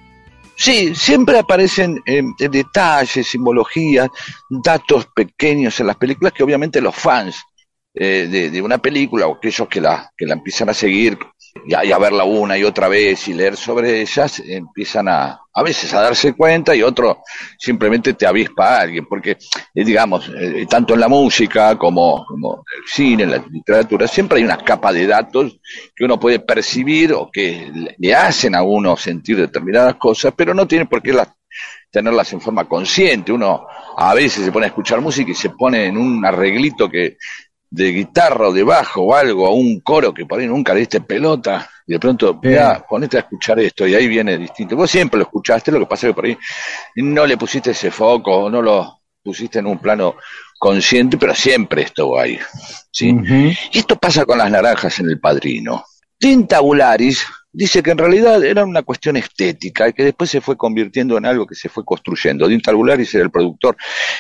Sí, 0.61 0.95
siempre 0.95 1.39
aparecen 1.39 2.03
eh, 2.05 2.23
detalles, 2.39 3.27
simbologías, 3.27 4.11
datos 4.51 5.07
pequeños 5.07 5.81
en 5.81 5.87
las 5.87 5.97
películas 5.97 6.35
que 6.35 6.43
obviamente 6.43 6.83
los 6.83 6.95
fans 6.95 7.43
eh, 7.95 8.29
de, 8.53 8.61
una 8.61 8.77
película 8.77 9.27
o 9.27 9.37
aquellos 9.37 9.67
que 9.69 9.81
la, 9.81 10.13
que 10.15 10.27
la 10.27 10.35
empiezan 10.35 10.69
a 10.69 10.75
seguir 10.75 11.19
y 11.65 11.73
a, 11.73 11.97
a, 11.97 11.99
verla 11.99 12.25
una 12.25 12.59
y 12.59 12.65
otra 12.65 12.89
vez 12.89 13.27
y 13.29 13.33
leer 13.33 13.57
sobre 13.57 14.03
ellas, 14.03 14.43
empiezan 14.47 15.09
a, 15.09 15.41
a 15.53 15.63
veces 15.63 15.93
a 15.95 16.03
darse 16.03 16.35
cuenta 16.35 16.75
y 16.75 16.83
otro 16.83 17.23
simplemente 17.59 18.15
te 18.15 18.27
avispa 18.27 18.77
a 18.77 18.81
alguien, 18.83 19.07
porque 19.07 19.33
eh, 19.75 19.85
digamos, 19.85 20.31
eh, 20.39 20.67
tanto 20.69 20.95
en 20.95 21.01
la 21.01 21.09
música 21.09 21.77
como, 21.77 22.27
cine, 22.87 23.25
en 23.25 23.31
la 23.31 23.45
literatura, 23.51 24.07
siempre 24.07 24.39
hay 24.39 24.45
una 24.45 24.59
capa 24.59 24.93
de 24.93 25.07
datos 25.07 25.61
que 25.95 26.05
uno 26.05 26.19
puede 26.19 26.41
percibir 26.41 27.13
o 27.13 27.31
que 27.31 27.71
le, 27.99 28.15
hacen 28.15 28.55
a 28.55 28.63
uno 28.63 28.97
sentir 28.97 29.37
determinadas 29.37 29.97
cosas, 29.97 30.33
pero 30.37 30.55
no 30.55 30.67
tiene 30.67 30.87
por 30.87 31.03
qué 31.03 31.13
las 31.13 31.29
tenerlas 31.91 32.33
en 32.33 32.41
forma 32.41 32.69
consciente. 32.69 33.33
Uno 33.33 33.67
a 33.97 34.15
veces 34.15 34.45
se 34.45 34.53
pone 34.53 34.67
a 34.67 34.69
escuchar 34.69 35.01
música 35.01 35.31
y 35.31 35.35
se 35.35 35.51
pone 35.51 35.87
en 35.87 35.97
un 35.97 36.25
arreglito 36.25 36.89
que 36.89 37.17
de 37.71 37.93
guitarra 37.93 38.49
o 38.49 38.53
de 38.53 38.65
bajo 38.65 39.03
o 39.03 39.15
algo, 39.15 39.49
o 39.49 39.55
un 39.55 39.81
coro 39.81 40.13
que 40.13 40.27
por 40.27 40.41
ahí 40.41 40.47
nunca 40.47 40.75
le 40.75 40.81
diste 40.81 41.01
pelota, 41.01 41.71
y 41.87 41.93
de 41.93 42.01
pronto, 42.01 42.41
ya, 42.43 42.85
ponete 42.89 43.17
a 43.17 43.21
escuchar 43.21 43.61
esto, 43.61 43.87
y 43.87 43.95
ahí 43.95 44.09
viene 44.09 44.37
distinto. 44.37 44.77
Vos 44.77 44.91
siempre 44.91 45.19
lo 45.19 45.25
escuchaste, 45.25 45.71
lo 45.71 45.79
que 45.79 45.87
pasa 45.87 46.07
es 46.07 46.11
que 46.11 46.15
por 46.15 46.25
ahí 46.25 46.37
no 46.97 47.27
le 47.27 47.37
pusiste 47.37 47.71
ese 47.71 47.91
foco, 47.91 48.51
no 48.51 48.61
lo 48.61 49.00
pusiste 49.23 49.59
en 49.59 49.67
un 49.67 49.79
plano 49.79 50.17
consciente, 50.59 51.17
pero 51.17 51.35
siempre 51.35 51.83
estuvo 51.83 52.19
ahí. 52.19 52.39
¿sí? 52.91 53.13
Uh 53.13 53.21
-huh. 53.21 53.59
Y 53.73 53.79
esto 53.79 53.97
pasa 53.97 54.25
con 54.25 54.39
las 54.39 54.51
naranjas 54.51 54.99
en 55.01 55.11
el 55.11 55.21
padrino. 55.21 55.85
Tintabularis 56.19 57.25
dice 57.53 57.83
que 57.83 57.91
en 57.91 57.99
realidad 57.99 58.45
era 58.45 58.65
una 58.65 58.83
cuestión 58.83 59.17
estética 59.17 59.89
y 59.89 59.93
que 59.93 60.05
después 60.05 60.31
se 60.31 60.41
fue 60.41 60.57
convirtiendo 60.57 61.17
en 61.17 61.27
algo 61.27 61.47
que 61.47 61.55
se 61.55 61.69
fue 61.69 61.85
construyendo. 61.85 62.47
Dean 62.47 62.61
Tabularis 62.61 63.15
era 63.15 63.25
el 63.25 63.31
productor, 63.31 63.77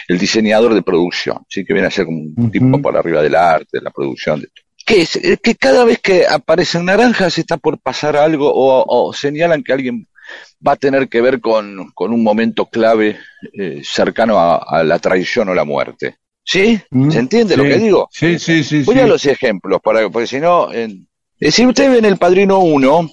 el 0.08 0.18
diseñador 0.18 0.74
de 0.74 0.82
producción, 0.82 1.44
¿sí? 1.48 1.64
que 1.64 1.72
viene 1.72 1.88
a 1.88 1.90
ser 1.90 2.06
como 2.06 2.18
un 2.18 2.34
uh 2.36 2.42
-huh. 2.46 2.50
tipo 2.50 2.82
por 2.82 2.96
arriba 2.96 3.22
del 3.22 3.34
arte, 3.34 3.78
de 3.78 3.82
la 3.82 3.90
producción. 3.90 4.40
De 4.40 4.48
que 4.86 5.02
es 5.02 5.18
que 5.42 5.54
cada 5.54 5.84
vez 5.84 6.00
que 6.00 6.26
aparecen 6.26 6.86
naranjas 6.86 7.38
está 7.38 7.58
por 7.58 7.78
pasar 7.78 8.16
algo 8.16 8.50
o, 8.52 8.84
o 8.88 9.12
señalan 9.12 9.62
que 9.62 9.72
alguien 9.72 10.08
va 10.66 10.72
a 10.72 10.76
tener 10.76 11.08
que 11.08 11.20
ver 11.20 11.40
con, 11.40 11.90
con 11.94 12.12
un 12.12 12.22
momento 12.22 12.66
clave 12.66 13.18
eh, 13.52 13.82
cercano 13.84 14.38
a, 14.38 14.56
a, 14.56 14.84
la 14.84 14.98
traición 14.98 15.48
o 15.48 15.54
la 15.54 15.64
muerte. 15.64 16.16
¿Sí? 16.44 16.80
¿Se 17.10 17.18
entiende 17.18 17.54
sí. 17.54 17.60
lo 17.60 17.64
que 17.64 17.78
digo? 17.78 18.08
Sí, 18.10 18.38
sí, 18.38 18.64
sí. 18.64 18.82
Voy 18.82 18.96
sí. 18.96 19.00
a 19.00 19.06
los 19.06 19.24
ejemplos, 19.26 19.80
para, 19.82 20.08
porque 20.08 20.26
si 20.26 20.40
no... 20.40 20.72
En, 20.72 21.06
si 21.40 21.64
usted 21.64 21.90
ve 21.90 21.98
en 21.98 22.04
El 22.04 22.18
Padrino 22.18 22.58
1, 22.58 23.10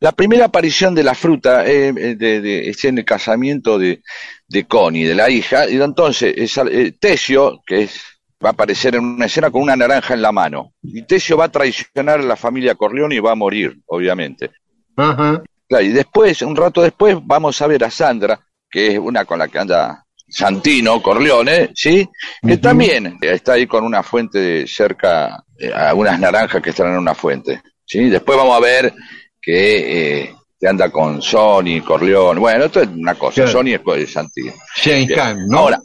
la 0.00 0.12
primera 0.12 0.46
aparición 0.46 0.94
de 0.94 1.02
la 1.02 1.14
fruta 1.14 1.66
eh, 1.66 1.92
de, 1.92 2.40
de, 2.40 2.68
es 2.68 2.84
en 2.84 2.98
el 2.98 3.04
casamiento 3.04 3.78
de, 3.78 4.02
de 4.48 4.64
Connie, 4.64 5.04
de 5.04 5.14
la 5.14 5.30
hija, 5.30 5.68
y 5.68 5.80
entonces 5.80 6.34
es, 6.36 6.56
eh, 6.58 6.92
Tesio, 6.98 7.62
que 7.66 7.84
es, 7.84 8.00
va 8.44 8.50
a 8.50 8.52
aparecer 8.52 8.94
en 8.94 9.04
una 9.04 9.26
escena 9.26 9.50
con 9.50 9.62
una 9.62 9.76
naranja 9.76 10.14
en 10.14 10.22
la 10.22 10.32
mano, 10.32 10.74
y 10.82 11.02
Tesio 11.02 11.36
va 11.36 11.46
a 11.46 11.52
traicionar 11.52 12.20
a 12.20 12.24
la 12.24 12.36
familia 12.36 12.74
Corleone 12.74 13.14
y 13.14 13.20
va 13.20 13.32
a 13.32 13.36
morir, 13.36 13.78
obviamente. 13.86 14.50
Ajá. 14.96 15.42
Claro, 15.68 15.84
y 15.84 15.88
después, 15.88 16.42
un 16.42 16.54
rato 16.56 16.82
después, 16.82 17.16
vamos 17.22 17.60
a 17.60 17.66
ver 17.66 17.84
a 17.84 17.90
Sandra, 17.90 18.38
que 18.70 18.92
es 18.92 18.98
una 18.98 19.24
con 19.24 19.38
la 19.38 19.48
que 19.48 19.58
anda 19.58 20.04
Santino 20.28 21.02
Corleone, 21.02 21.70
¿sí? 21.74 22.08
Que 22.42 22.54
uh 22.54 22.56
-huh. 22.56 22.60
también 22.60 23.18
está 23.20 23.54
ahí 23.54 23.66
con 23.66 23.84
una 23.84 24.02
fuente 24.02 24.66
cerca, 24.66 25.44
eh, 25.58 25.72
algunas 25.72 26.18
naranjas 26.18 26.62
que 26.62 26.70
están 26.70 26.88
en 26.88 26.98
una 26.98 27.14
fuente, 27.14 27.62
¿sí? 27.84 28.08
Después 28.08 28.36
vamos 28.36 28.56
a 28.56 28.60
ver 28.60 28.92
que, 29.40 30.22
eh, 30.22 30.34
que 30.58 30.68
anda 30.68 30.90
con 30.90 31.22
Sony, 31.22 31.80
Corleone, 31.84 32.40
bueno, 32.40 32.64
esto 32.64 32.80
es 32.80 32.88
una 32.88 33.14
cosa, 33.14 33.42
claro. 33.42 33.50
Sony 33.52 33.74
es 33.96 34.12
Santino. 34.12 34.52
James 34.74 35.12
Khan, 35.14 35.48
¿no? 35.48 35.58
Ahora, 35.58 35.78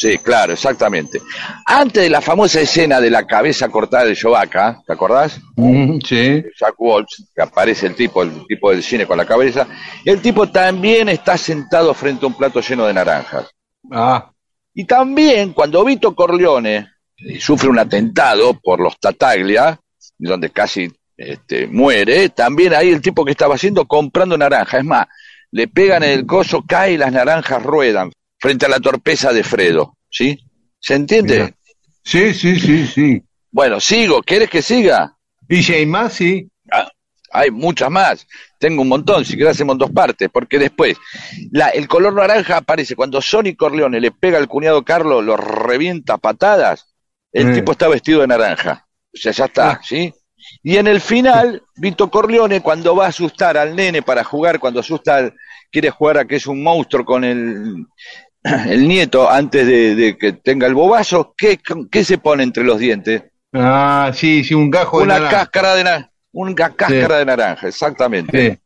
sí, 0.00 0.18
claro, 0.18 0.54
exactamente. 0.54 1.20
Antes 1.66 2.02
de 2.02 2.10
la 2.10 2.22
famosa 2.22 2.60
escena 2.60 3.00
de 3.00 3.10
la 3.10 3.26
cabeza 3.26 3.68
cortada 3.68 4.06
de 4.06 4.16
Chewbacca, 4.16 4.82
¿te 4.86 4.92
acordás? 4.92 5.38
Mm, 5.56 5.98
sí. 6.00 6.42
Jack 6.58 6.74
Waltz, 6.78 7.24
que 7.34 7.42
aparece 7.42 7.86
el 7.86 7.94
tipo, 7.94 8.22
el 8.22 8.46
tipo 8.46 8.70
del 8.70 8.82
cine 8.82 9.06
con 9.06 9.18
la 9.18 9.26
cabeza, 9.26 9.66
el 10.04 10.22
tipo 10.22 10.48
también 10.48 11.10
está 11.10 11.36
sentado 11.36 11.92
frente 11.92 12.24
a 12.24 12.28
un 12.28 12.36
plato 12.36 12.60
lleno 12.60 12.86
de 12.86 12.94
naranjas. 12.94 13.50
Ah. 13.90 14.30
Y 14.72 14.84
también 14.84 15.52
cuando 15.52 15.84
Vito 15.84 16.14
Corleone 16.14 16.88
sufre 17.38 17.68
un 17.68 17.78
atentado 17.78 18.54
por 18.54 18.80
los 18.80 18.98
Tataglia, 18.98 19.78
donde 20.16 20.50
casi 20.50 20.90
este, 21.16 21.66
muere, 21.66 22.30
también 22.30 22.72
ahí 22.72 22.88
el 22.88 23.02
tipo 23.02 23.24
que 23.24 23.32
estaba 23.32 23.56
haciendo 23.56 23.84
comprando 23.84 24.38
naranja. 24.38 24.78
Es 24.78 24.84
más, 24.84 25.06
le 25.50 25.68
pegan 25.68 26.02
el 26.02 26.24
coso, 26.24 26.64
cae 26.66 26.92
y 26.92 26.96
las 26.96 27.12
naranjas 27.12 27.62
ruedan 27.62 28.10
frente 28.40 28.66
a 28.66 28.68
la 28.68 28.80
torpeza 28.80 29.32
de 29.32 29.44
Fredo. 29.44 29.96
¿Sí? 30.10 30.40
¿Se 30.80 30.94
entiende? 30.94 31.34
Mira. 31.34 31.54
Sí, 32.02 32.34
sí, 32.34 32.58
sí, 32.58 32.86
sí. 32.86 33.22
Bueno, 33.52 33.80
sigo. 33.80 34.22
¿Quieres 34.22 34.50
que 34.50 34.62
siga? 34.62 35.16
Y 35.48 35.62
si 35.62 35.74
hay 35.74 35.86
más, 35.86 36.14
sí. 36.14 36.48
Ah, 36.72 36.90
hay 37.30 37.50
muchas 37.50 37.90
más. 37.90 38.26
Tengo 38.58 38.82
un 38.82 38.88
montón, 38.88 39.24
si 39.24 39.36
querés 39.36 39.52
hacemos 39.52 39.78
dos 39.78 39.90
partes, 39.90 40.28
porque 40.32 40.58
después 40.58 40.96
la, 41.52 41.68
el 41.68 41.86
color 41.86 42.14
naranja 42.14 42.58
aparece 42.58 42.96
cuando 42.96 43.22
Sonny 43.22 43.54
Corleone 43.54 44.00
le 44.00 44.10
pega 44.10 44.38
al 44.38 44.48
cuñado 44.48 44.84
Carlos, 44.84 45.24
lo 45.24 45.36
revienta 45.36 46.14
a 46.14 46.18
patadas, 46.18 46.92
el 47.32 47.54
tipo 47.54 47.72
está 47.72 47.88
vestido 47.88 48.20
de 48.20 48.26
naranja. 48.26 48.86
O 49.12 49.16
sea, 49.16 49.32
ya 49.32 49.44
está, 49.44 49.70
ah. 49.70 49.80
¿sí? 49.82 50.12
Y 50.62 50.76
en 50.76 50.86
el 50.86 51.00
final, 51.00 51.62
Vito 51.76 52.10
Corleone, 52.10 52.60
cuando 52.60 52.96
va 52.96 53.06
a 53.06 53.08
asustar 53.08 53.56
al 53.56 53.76
nene 53.76 54.02
para 54.02 54.24
jugar, 54.24 54.58
cuando 54.58 54.80
asusta, 54.80 55.32
quiere 55.70 55.90
jugar 55.90 56.18
a 56.18 56.24
que 56.24 56.36
es 56.36 56.46
un 56.46 56.62
monstruo 56.62 57.04
con 57.04 57.24
el, 57.24 57.86
el 58.68 58.88
nieto 58.88 59.30
antes 59.30 59.66
de, 59.66 59.94
de, 59.94 60.18
que 60.18 60.32
tenga 60.32 60.66
el 60.66 60.74
bobazo, 60.74 61.34
¿qué, 61.36 61.58
¿qué, 61.90 62.04
se 62.04 62.18
pone 62.18 62.42
entre 62.42 62.64
los 62.64 62.78
dientes? 62.78 63.24
Ah, 63.52 64.10
sí, 64.14 64.44
sí, 64.44 64.54
un 64.54 64.70
gajo 64.70 64.98
Una 64.98 65.14
de 65.14 65.20
naranja. 65.20 65.38
cáscara 65.38 65.74
de 65.74 65.84
naranja. 65.84 66.10
Una 66.32 66.54
cáscara 66.54 67.14
sí. 67.14 67.18
de 67.18 67.24
naranja, 67.24 67.68
exactamente. 67.68 68.50
Sí. 68.50 68.58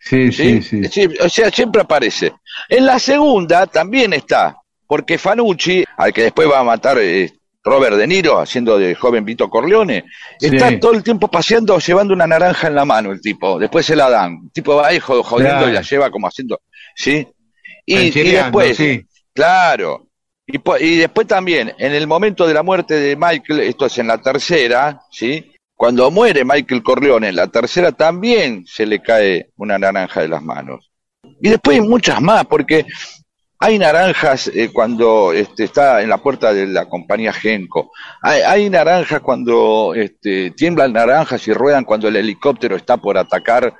Sí, 0.00 0.32
sí, 0.32 0.62
sí, 0.62 0.84
sí. 0.84 1.08
O 1.20 1.28
sea, 1.28 1.50
siempre 1.50 1.82
aparece. 1.82 2.32
En 2.68 2.86
la 2.86 2.98
segunda 2.98 3.66
también 3.66 4.12
está, 4.12 4.56
porque 4.86 5.18
Fanucci, 5.18 5.84
al 5.96 6.12
que 6.12 6.22
después 6.22 6.48
va 6.48 6.60
a 6.60 6.64
matar 6.64 6.98
eh, 6.98 7.32
Robert 7.64 7.96
De 7.96 8.06
Niro, 8.06 8.38
haciendo 8.38 8.78
de 8.78 8.94
joven 8.94 9.24
Vito 9.24 9.50
Corleone, 9.50 10.04
está 10.40 10.78
todo 10.78 10.92
el 10.92 11.02
tiempo 11.02 11.28
paseando, 11.28 11.78
llevando 11.78 12.14
una 12.14 12.26
naranja 12.26 12.68
en 12.68 12.76
la 12.76 12.84
mano 12.84 13.10
el 13.12 13.20
tipo, 13.20 13.58
después 13.58 13.84
se 13.84 13.96
la 13.96 14.08
dan, 14.08 14.38
el 14.44 14.52
tipo 14.52 14.76
va 14.76 14.88
ahí 14.88 15.00
jodiendo 15.00 15.34
claro. 15.34 15.68
y 15.68 15.72
la 15.72 15.82
lleva 15.82 16.10
como 16.10 16.28
haciendo, 16.28 16.60
¿sí? 16.94 17.26
Y, 17.84 17.96
y 17.96 18.30
después, 18.32 18.76
sí. 18.76 19.04
Claro, 19.38 20.08
y, 20.46 20.58
y, 20.84 20.96
después 20.96 21.26
también, 21.26 21.74
en 21.78 21.92
el 21.92 22.06
momento 22.06 22.46
de 22.46 22.54
la 22.54 22.62
muerte 22.62 22.94
de 22.94 23.16
Michael, 23.16 23.60
esto 23.60 23.86
es 23.86 23.98
en 23.98 24.08
la 24.08 24.18
tercera, 24.18 25.02
¿sí? 25.10 25.52
Cuando 25.76 26.10
muere 26.10 26.44
Michael 26.44 26.82
Corleone, 26.82 27.28
en 27.28 27.36
la 27.36 27.46
tercera 27.46 27.92
también 27.92 28.64
se 28.66 28.84
le 28.84 29.00
cae 29.00 29.50
una 29.56 29.78
naranja 29.78 30.22
de 30.22 30.28
las 30.28 30.42
manos. 30.42 30.90
Y 31.40 31.50
después 31.50 31.78
hay 31.78 31.86
muchas 31.86 32.20
más, 32.20 32.46
porque 32.46 32.84
hay 33.60 33.78
naranjas 33.78 34.48
eh, 34.48 34.70
cuando 34.72 35.32
este, 35.32 35.64
está 35.64 36.02
en 36.02 36.08
la 36.08 36.18
puerta 36.18 36.52
de 36.52 36.66
la 36.66 36.88
compañía 36.88 37.32
Genco. 37.32 37.92
Hay, 38.22 38.68
naranjas 38.70 39.20
cuando 39.20 39.94
este, 39.94 40.50
tiemblan 40.52 40.92
naranjas 40.92 41.46
y 41.46 41.52
ruedan 41.52 41.84
cuando 41.84 42.08
el 42.08 42.16
helicóptero 42.16 42.74
está 42.74 42.96
por 42.96 43.18
atacar 43.18 43.74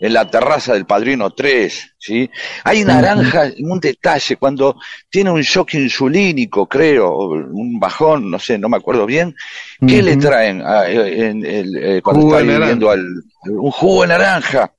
en 0.00 0.12
la 0.12 0.30
terraza 0.30 0.74
del 0.74 0.86
Padrino 0.86 1.30
3, 1.30 1.96
¿sí? 1.98 2.30
Hay 2.64 2.84
naranjas, 2.84 3.54
un 3.58 3.80
detalle, 3.80 4.36
cuando 4.36 4.76
tiene 5.10 5.30
un 5.30 5.42
shock 5.42 5.74
insulínico, 5.74 6.66
creo, 6.68 7.16
un 7.18 7.80
bajón, 7.80 8.30
no 8.30 8.38
sé, 8.38 8.58
no 8.58 8.68
me 8.68 8.76
acuerdo 8.76 9.06
bien, 9.06 9.34
¿qué 9.80 9.98
uh 9.98 9.98
-huh. 9.98 10.02
le 10.02 10.16
traen 10.16 10.62
a, 10.62 10.88
en, 10.88 11.44
en, 11.44 11.76
en, 11.76 12.00
cuando 12.00 12.22
jugo 12.22 12.38
está 12.38 12.58
viviendo 12.58 12.90
al, 12.90 13.04
un 13.44 13.70
jugo 13.70 14.02
de 14.02 14.08
naranja? 14.08 14.72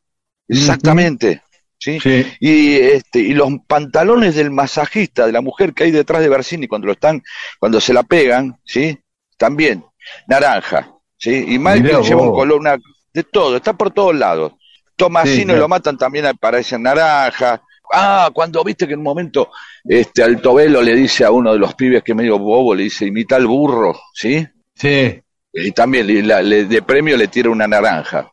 Exactamente. 0.47 1.41
¿Sí? 1.77 1.97
¿sí? 2.01 2.25
Y, 2.41 2.75
este, 2.75 3.19
y 3.19 3.33
los 3.33 3.49
pantalones 3.65 4.35
del 4.35 4.51
masajista, 4.51 5.25
de 5.25 5.31
la 5.31 5.41
mujer 5.41 5.73
que 5.73 5.85
hay 5.85 5.91
detrás 5.91 6.21
de 6.21 6.27
Bersini 6.27 6.67
cuando 6.67 6.87
lo 6.87 6.93
están, 6.93 7.23
cuando 7.57 7.79
se 7.79 7.93
la 7.93 8.03
pegan, 8.03 8.59
¿sí? 8.65 8.99
También, 9.37 9.85
naranja, 10.27 10.93
¿sí? 11.17 11.45
Y 11.47 11.57
Michael 11.57 12.03
lleva 12.03 12.23
un 12.23 12.33
color, 12.33 12.59
una, 12.59 12.77
de 13.13 13.23
todo, 13.23 13.55
está 13.55 13.73
por 13.73 13.91
todos 13.91 14.13
lados. 14.15 14.53
Tomasino 14.99 15.35
sí, 15.37 15.45
claro. 15.45 15.59
lo 15.61 15.67
matan 15.67 15.97
también 15.97 16.25
aparece 16.27 16.75
en 16.75 16.83
naranja, 16.83 17.61
Ah, 17.91 18.29
cuando 18.31 18.63
viste 18.63 18.85
que 18.85 18.93
en 18.93 18.99
un 18.99 19.05
momento 19.05 19.49
este 19.83 20.21
Altobelo 20.21 20.79
le 20.79 20.93
dice 20.95 21.25
a 21.25 21.31
uno 21.31 21.53
de 21.53 21.57
los 21.57 21.73
pibes 21.73 22.03
que 22.03 22.11
es 22.11 22.15
medio 22.15 22.37
bobo, 22.37 22.75
le 22.75 22.83
dice, 22.83 23.07
imita 23.07 23.35
al 23.35 23.47
burro, 23.47 23.99
¿sí? 24.13 24.45
Sí. 24.75 25.19
Y 25.51 25.71
también 25.71 26.05
le- 26.05 26.21
la- 26.21 26.41
le- 26.43 26.65
de 26.65 26.83
premio 26.83 27.17
le 27.17 27.27
tira 27.29 27.49
una 27.49 27.67
naranja. 27.67 28.31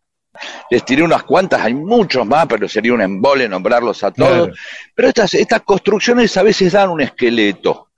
Les 0.70 0.84
tiré 0.84 1.02
unas 1.02 1.22
cuantas, 1.22 1.62
hay 1.64 1.72
muchos 1.72 2.26
más, 2.26 2.44
pero 2.46 2.68
sería 2.68 2.92
un 2.92 3.00
embole 3.00 3.48
nombrarlos 3.48 4.04
a 4.04 4.10
todos. 4.10 4.28
Claro. 4.48 4.52
Pero 4.94 5.08
estas, 5.08 5.32
estas 5.32 5.62
construcciones 5.62 6.36
a 6.36 6.42
veces 6.42 6.72
dan 6.72 6.90
un 6.90 7.00
esqueleto. 7.00 7.88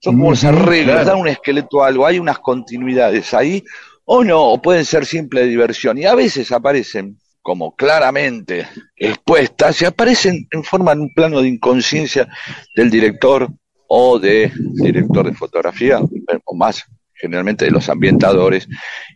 Son 0.00 0.14
como 0.14 0.30
arreglos, 0.30 0.94
claro. 0.94 1.04
dan 1.04 1.18
un 1.18 1.26
esqueleto 1.26 1.82
a 1.82 1.88
algo. 1.88 2.06
Hay 2.06 2.20
unas 2.20 2.38
continuidades 2.38 3.34
ahí, 3.34 3.64
o 4.04 4.22
no, 4.22 4.40
o 4.40 4.62
pueden 4.62 4.84
ser 4.84 5.04
simple 5.04 5.44
diversión. 5.46 5.98
Y 5.98 6.04
a 6.04 6.14
veces 6.14 6.52
aparecen 6.52 7.18
como 7.48 7.74
claramente 7.74 8.68
expuestas 8.94 9.80
y 9.80 9.86
aparecen 9.86 10.46
en 10.50 10.62
forma 10.62 10.92
en 10.92 11.00
un 11.00 11.14
plano 11.14 11.40
de 11.40 11.48
inconsciencia 11.48 12.28
del 12.76 12.90
director 12.90 13.48
o 13.86 14.18
del 14.18 14.52
director 14.74 15.24
de 15.26 15.34
fotografía, 15.34 15.98
o 16.44 16.54
más 16.54 16.84
generalmente 17.14 17.64
de 17.64 17.70
los 17.70 17.88
ambientadores 17.88 18.68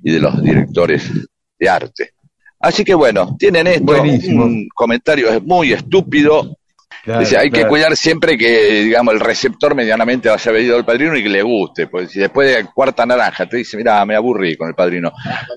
y 0.03 0.13
de 0.13 0.19
los 0.19 0.43
directores 0.43 1.11
de 1.59 1.69
arte. 1.69 2.15
Así 2.59 2.85
que 2.85 2.95
bueno, 2.95 3.37
tienen 3.39 3.67
esto, 3.67 3.85
Buenísimo. 3.85 4.45
un 4.47 4.67
comentario 4.75 5.29
es 5.29 5.43
muy 5.43 5.75
estúpido, 5.75 6.57
Claro, 7.03 7.21
Dice, 7.21 7.37
hay 7.37 7.51
que 7.51 7.67
cuidar 7.67 7.97
siempre 7.97 8.39
que, 8.39 8.85
digamos, 8.85 9.13
el 9.15 9.21
receptor 9.21 9.75
medianamente 9.75 10.31
haya 10.31 10.53
venido 10.53 10.77
el 10.77 10.85
padrino 10.85 11.17
y 11.17 11.23
que 11.23 11.29
le 11.29 11.43
guste. 11.43 11.89
Porque 11.89 12.07
si 12.07 12.21
después 12.21 12.55
de 12.55 12.65
cuarta 12.67 13.05
naranja 13.05 13.47
te 13.47 13.57
dice, 13.57 13.77
mira, 13.77 14.05
me 14.07 14.15
aburrí 14.15 14.57
con 14.57 14.69
el 14.69 14.75
padrino, 14.75 15.13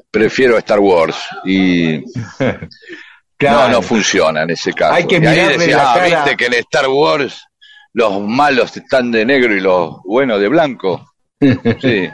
prefiero 0.10 0.58
Star 0.58 0.80
Wars. 0.80 1.18
Y 1.46 2.04
Claro. 3.38 3.68
no, 3.68 3.70
no 3.70 3.82
funciona 3.82 4.44
en 4.44 4.52
ese 4.52 4.72
caso. 4.74 4.94
Hay 4.94 5.06
que 5.06 5.18
y 5.18 5.26
ahí 5.26 5.68
la 5.68 5.92
ah, 5.92 5.96
cara". 5.96 6.24
viste 6.24 6.38
que 6.38 6.46
en 6.46 6.54
Star 6.54 6.88
Wars 6.88 7.46
los 7.94 8.22
malos 8.22 8.76
están 8.76 9.12
de 9.12 9.26
negro 9.26 9.54
y 9.54 9.60
los 9.60 10.02
buenos 10.04 10.40
de 10.40 10.48
blanco. 10.48 11.12
Sí. 11.82 12.10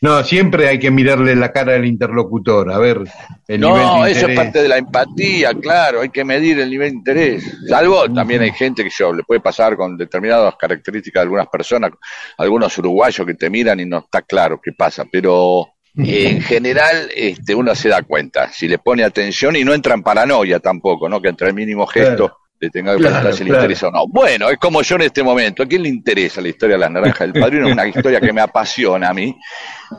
No, 0.00 0.22
siempre 0.22 0.68
hay 0.68 0.78
que 0.78 0.90
mirarle 0.90 1.34
la 1.34 1.50
cara 1.52 1.74
al 1.74 1.84
interlocutor, 1.84 2.70
a 2.72 2.78
ver 2.78 2.98
el 3.48 3.60
nivel 3.60 3.82
No, 3.82 4.04
de 4.04 4.12
eso 4.12 4.28
es 4.28 4.36
parte 4.36 4.62
de 4.62 4.68
la 4.68 4.78
empatía, 4.78 5.52
claro, 5.54 6.00
hay 6.00 6.10
que 6.10 6.24
medir 6.24 6.60
el 6.60 6.70
nivel 6.70 6.90
de 6.90 6.96
interés. 6.96 7.58
Salvo 7.68 8.08
también 8.12 8.42
hay 8.42 8.52
gente 8.52 8.84
que 8.84 8.90
yo, 8.96 9.12
le 9.12 9.22
puede 9.22 9.40
pasar 9.40 9.76
con 9.76 9.96
determinadas 9.96 10.54
características 10.56 11.20
de 11.20 11.24
algunas 11.24 11.48
personas, 11.48 11.90
algunos 12.36 12.76
uruguayos 12.78 13.26
que 13.26 13.34
te 13.34 13.50
miran 13.50 13.80
y 13.80 13.86
no 13.86 13.98
está 13.98 14.22
claro 14.22 14.60
qué 14.62 14.72
pasa, 14.72 15.04
pero 15.10 15.66
en 15.96 16.40
general 16.42 17.10
este, 17.14 17.54
uno 17.54 17.74
se 17.74 17.88
da 17.88 18.02
cuenta, 18.02 18.52
si 18.52 18.68
le 18.68 18.78
pone 18.78 19.04
atención 19.04 19.56
y 19.56 19.64
no 19.64 19.74
entra 19.74 19.94
en 19.94 20.02
paranoia 20.02 20.60
tampoco, 20.60 21.08
¿no? 21.08 21.20
Que 21.20 21.28
entre 21.28 21.48
el 21.48 21.54
mínimo 21.54 21.86
gesto 21.86 22.08
Claro. 22.08 22.47
Le 22.60 22.70
tenga 22.70 22.92
que 22.92 22.98
Claro, 22.98 23.14
preguntar 23.14 23.34
si 23.34 23.44
le 23.44 23.50
claro. 23.50 23.62
interesa 23.64 23.88
o 23.88 23.90
no. 23.92 24.06
Bueno, 24.08 24.48
es 24.50 24.58
como 24.58 24.82
yo 24.82 24.96
en 24.96 25.02
este 25.02 25.22
momento, 25.22 25.62
¿a 25.62 25.66
quién 25.66 25.82
le 25.82 25.88
interesa 25.88 26.40
la 26.40 26.48
historia 26.48 26.76
de 26.76 26.80
las 26.80 26.90
naranjas 26.90 27.32
del 27.32 27.40
padrino? 27.40 27.66
Es 27.68 27.72
una 27.72 27.86
historia 27.86 28.20
que 28.20 28.32
me 28.32 28.40
apasiona 28.40 29.10
a 29.10 29.14
mí, 29.14 29.36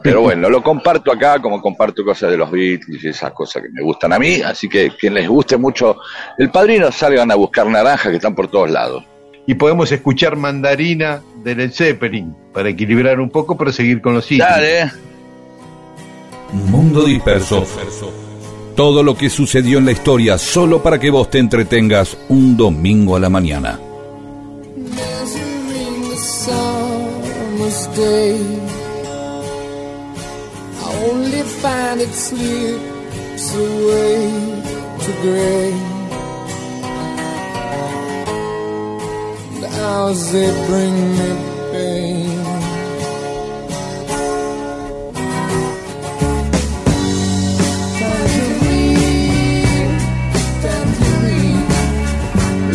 pero 0.04 0.22
bueno, 0.22 0.50
lo 0.50 0.62
comparto 0.62 1.12
acá 1.12 1.40
como 1.40 1.62
comparto 1.62 2.04
cosas 2.04 2.32
de 2.32 2.38
los 2.38 2.52
Beatles 2.52 3.04
y 3.04 3.08
esas 3.08 3.32
cosas 3.32 3.64
que 3.64 3.70
me 3.70 3.82
gustan 3.82 4.14
a 4.14 4.20
mí, 4.20 4.42
así 4.42 4.68
que 4.68 4.92
quien 5.00 5.14
les 5.14 5.28
guste 5.28 5.58
mucho 5.58 5.98
el 6.38 6.50
padrino 6.52 6.92
salgan 6.92 7.32
a 7.32 7.36
buscar 7.36 7.66
naranjas 7.68 8.10
que 8.10 8.16
están 8.18 8.36
por 8.36 8.50
todos 8.50 8.70
lados. 8.70 9.04
Y 9.48 9.56
podemos 9.56 9.92
escuchar 9.92 10.36
Mandarina 10.36 11.22
de 11.44 11.56
Led 11.56 11.72
Zeppelin 11.72 12.36
para 12.54 12.70
equilibrar 12.70 13.20
un 13.20 13.30
poco, 13.32 13.58
pero 13.58 13.72
seguir 13.72 14.00
con 14.02 14.14
los. 14.14 14.28
Dale, 14.38 14.92
Mundo 16.52 17.04
disperso. 17.04 17.66
Todo 18.80 19.04
lo 19.04 19.14
que 19.14 19.30
sucedió 19.30 19.78
en 19.80 19.84
la 19.84 19.92
historia 19.92 20.38
solo 20.38 20.82
para 20.82 20.98
que 20.98 21.10
vos 21.10 21.30
te 21.30 21.38
entretengas 21.38 22.16
un 22.30 22.56
domingo 22.56 23.18
a 23.18 23.20
la 23.20 23.28
mañana. 23.28 23.78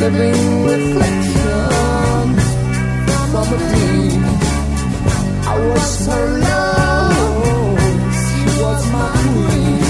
Living 0.04 0.64
reflections 0.64 2.42
from 3.30 3.46
a 3.54 3.58
dream. 3.70 4.22
I 5.52 5.54
was 5.68 5.90
her 6.08 6.26
love, 6.48 7.78
she 8.26 8.42
was 8.62 8.82
my 8.96 9.12
queen, 9.32 9.84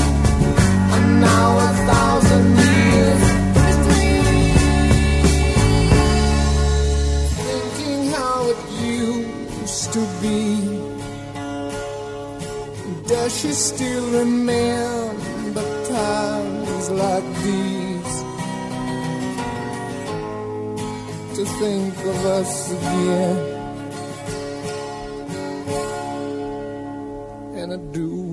and 0.94 1.06
now 1.20 1.48
a 1.66 1.70
thousand 1.90 2.46
years 2.64 3.24
between. 3.58 4.54
Thinking 7.46 8.02
how 8.16 8.38
it 8.52 8.60
used 9.00 9.86
to 9.96 10.02
be. 10.22 10.40
Does 13.08 13.30
she 13.38 13.50
still 13.52 14.06
remember 14.20 15.66
times 15.88 16.86
like 17.02 17.28
these? 17.42 17.93
To 21.35 21.45
think 21.45 21.97
of 21.99 22.26
us 22.26 22.70
again. 22.70 23.37
And 27.57 27.72
I 27.72 27.76
do. 27.93 28.24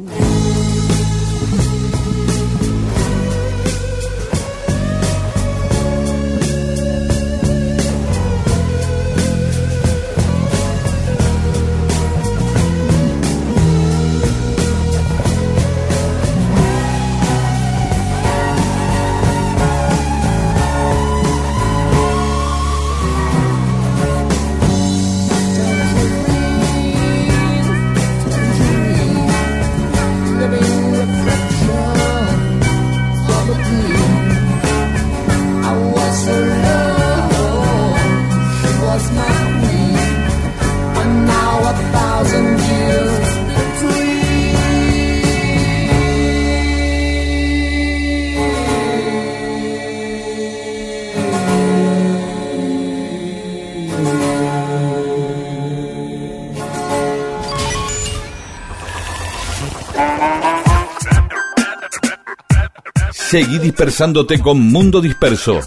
Seguí 63.32 63.60
dispersándote 63.60 64.42
con 64.42 64.60
Mundo 64.60 65.00
Disperso. 65.00 65.62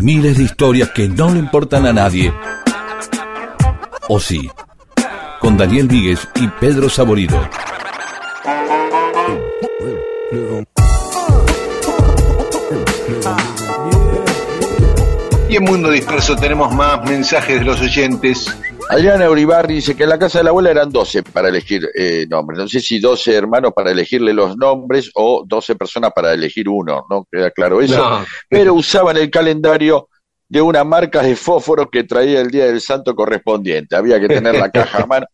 Miles 0.00 0.38
de 0.38 0.44
historias 0.44 0.90
que 0.90 1.08
no 1.08 1.32
le 1.32 1.40
importan 1.40 1.84
a 1.84 1.92
nadie. 1.92 2.32
O 4.08 4.20
sí, 4.20 4.48
con 5.40 5.56
Daniel 5.56 5.88
Víguez 5.88 6.20
y 6.36 6.46
Pedro 6.60 6.88
Saborido. 6.88 7.44
Y 15.50 15.56
en 15.56 15.64
Mundo 15.64 15.90
Disperso 15.90 16.36
tenemos 16.36 16.72
más 16.72 17.04
mensajes 17.04 17.58
de 17.58 17.64
los 17.64 17.80
oyentes. 17.80 18.46
Adriana 18.92 19.30
Uribarri 19.30 19.76
dice 19.76 19.96
que 19.96 20.02
en 20.02 20.10
la 20.10 20.18
casa 20.18 20.38
de 20.38 20.44
la 20.44 20.50
abuela 20.50 20.70
eran 20.70 20.90
12 20.90 21.22
para 21.22 21.48
elegir 21.48 21.88
eh, 21.94 22.26
nombres. 22.28 22.58
No 22.58 22.68
sé 22.68 22.78
si 22.80 22.98
12 23.00 23.34
hermanos 23.34 23.72
para 23.74 23.90
elegirle 23.90 24.34
los 24.34 24.54
nombres 24.58 25.10
o 25.14 25.44
12 25.46 25.76
personas 25.76 26.12
para 26.14 26.34
elegir 26.34 26.68
uno, 26.68 27.06
no 27.08 27.26
queda 27.30 27.50
claro 27.52 27.80
eso. 27.80 27.96
No. 27.96 28.22
Pero 28.50 28.74
usaban 28.74 29.16
el 29.16 29.30
calendario 29.30 30.10
de 30.46 30.60
una 30.60 30.84
marca 30.84 31.22
de 31.22 31.34
fósforos 31.36 31.86
que 31.90 32.04
traía 32.04 32.42
el 32.42 32.50
día 32.50 32.66
del 32.66 32.82
santo 32.82 33.14
correspondiente. 33.14 33.96
Había 33.96 34.20
que 34.20 34.28
tener 34.28 34.56
la 34.56 34.70
caja 34.70 35.04
a 35.04 35.06
mano. 35.06 35.26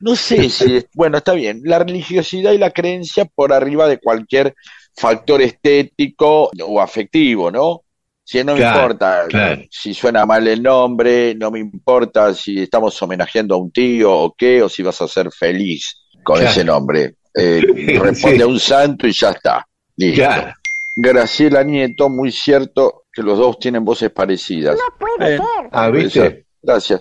No 0.00 0.14
sé 0.14 0.50
si, 0.50 0.84
bueno, 0.94 1.16
está 1.16 1.32
bien, 1.32 1.62
la 1.64 1.78
religiosidad 1.78 2.52
y 2.52 2.58
la 2.58 2.70
creencia 2.72 3.24
por 3.24 3.54
arriba 3.54 3.88
de 3.88 3.98
cualquier 3.98 4.54
factor 4.94 5.40
estético 5.40 6.50
o 6.62 6.80
afectivo, 6.80 7.50
¿no? 7.50 7.84
Si 8.30 8.44
no 8.44 8.54
me 8.54 8.60
importa 8.60 9.24
claro. 9.26 9.62
si 9.70 9.94
suena 9.94 10.26
mal 10.26 10.46
el 10.46 10.62
nombre, 10.62 11.34
no 11.34 11.50
me 11.50 11.60
importa 11.60 12.34
si 12.34 12.60
estamos 12.60 13.00
homenajeando 13.00 13.54
a 13.54 13.58
un 13.58 13.70
tío 13.72 14.12
o 14.12 14.34
qué, 14.36 14.62
o 14.62 14.68
si 14.68 14.82
vas 14.82 15.00
a 15.00 15.08
ser 15.08 15.30
feliz 15.32 16.02
con 16.22 16.36
Claro. 16.36 16.50
ese 16.50 16.62
nombre. 16.64 17.14
Eh, 17.40 17.62
responde 18.00 18.36
Sí. 18.38 18.42
a 18.42 18.46
un 18.48 18.58
santo 18.58 19.06
y 19.06 19.12
ya 19.12 19.30
está. 19.30 19.64
Listo. 19.96 20.16
Claro. 20.24 20.52
Graciela 20.96 21.62
Nieto, 21.62 22.08
muy 22.10 22.32
cierto 22.32 23.04
que 23.12 23.22
los 23.22 23.38
dos 23.38 23.58
tienen 23.60 23.84
voces 23.84 24.10
parecidas. 24.10 24.76
Eh, 25.20 25.38
Ah, 25.72 25.88
puede 25.88 26.02
¿viste? 26.04 26.20
ser. 26.20 26.44
Gracias. 26.60 27.00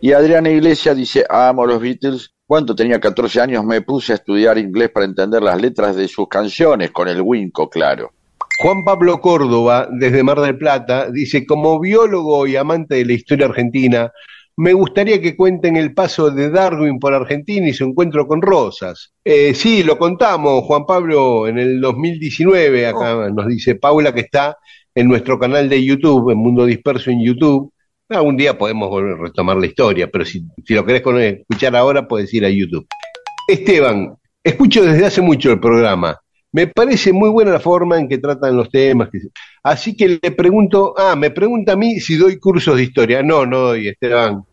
Y 0.00 0.12
Adriana 0.12 0.48
Iglesias 0.50 0.96
dice, 0.96 1.24
amo 1.28 1.66
los 1.66 1.80
Beatles. 1.82 2.30
Cuando 2.46 2.74
tenía 2.74 2.98
14 2.98 3.40
años 3.42 3.62
me 3.64 3.82
puse 3.82 4.12
a 4.12 4.16
estudiar 4.16 4.56
inglés 4.58 4.90
para 4.90 5.06
entender 5.06 5.42
las 5.42 5.60
letras 5.60 5.94
de 5.96 6.08
sus 6.08 6.28
canciones, 6.28 6.90
con 6.90 7.06
el 7.08 7.20
Winco, 7.20 7.68
claro. 7.68 8.12
Juan 8.58 8.84
Pablo 8.84 9.20
Córdoba, 9.20 9.88
desde 9.90 10.22
Mar 10.22 10.40
del 10.40 10.56
Plata, 10.56 11.10
dice, 11.10 11.44
como 11.44 11.80
biólogo 11.80 12.46
y 12.46 12.56
amante 12.56 12.96
de 12.96 13.04
la 13.04 13.12
historia 13.12 13.46
argentina, 13.46 14.12
me 14.56 14.72
gustaría 14.72 15.20
que 15.20 15.36
cuenten 15.36 15.76
el 15.76 15.92
paso 15.92 16.30
de 16.30 16.50
Darwin 16.50 17.00
por 17.00 17.12
Argentina 17.12 17.68
y 17.68 17.72
su 17.72 17.84
encuentro 17.84 18.28
con 18.28 18.40
Rosas. 18.40 19.12
Eh, 19.24 19.52
sí, 19.54 19.82
lo 19.82 19.98
contamos, 19.98 20.62
Juan 20.64 20.86
Pablo, 20.86 21.48
en 21.48 21.58
el 21.58 21.80
2019, 21.80 22.86
acá 22.86 23.30
nos 23.30 23.48
dice 23.48 23.74
Paula 23.74 24.14
que 24.14 24.20
está 24.20 24.56
en 24.94 25.08
nuestro 25.08 25.38
canal 25.38 25.68
de 25.68 25.84
YouTube, 25.84 26.30
en 26.30 26.38
Mundo 26.38 26.66
Disperso 26.66 27.10
en 27.10 27.24
YouTube. 27.24 27.72
Algún 28.08 28.36
día 28.36 28.56
podemos 28.56 28.88
volver 28.88 29.14
a 29.14 29.22
retomar 29.22 29.56
la 29.56 29.66
historia, 29.66 30.08
pero 30.08 30.24
si, 30.24 30.46
si 30.64 30.74
lo 30.74 30.86
querés 30.86 31.02
escuchar 31.40 31.74
ahora, 31.74 32.06
puedes 32.06 32.32
ir 32.32 32.44
a 32.44 32.50
YouTube. 32.50 32.86
Esteban, 33.48 34.14
escucho 34.44 34.84
desde 34.84 35.06
hace 35.06 35.20
mucho 35.20 35.50
el 35.50 35.58
programa. 35.58 36.20
Me 36.54 36.68
parece 36.68 37.12
muy 37.12 37.30
buena 37.30 37.50
la 37.50 37.58
forma 37.58 37.98
en 37.98 38.08
que 38.08 38.18
tratan 38.18 38.56
los 38.56 38.70
temas. 38.70 39.10
que 39.10 39.18
Así 39.64 39.96
que 39.96 40.20
le 40.22 40.30
pregunto, 40.30 40.94
ah, 40.96 41.16
me 41.16 41.30
pregunta 41.30 41.72
a 41.72 41.76
mí 41.76 41.98
si 41.98 42.14
doy 42.16 42.38
cursos 42.38 42.76
de 42.76 42.84
historia. 42.84 43.24
No, 43.24 43.44
no 43.44 43.58
doy, 43.58 43.88
Esteban, 43.88 44.44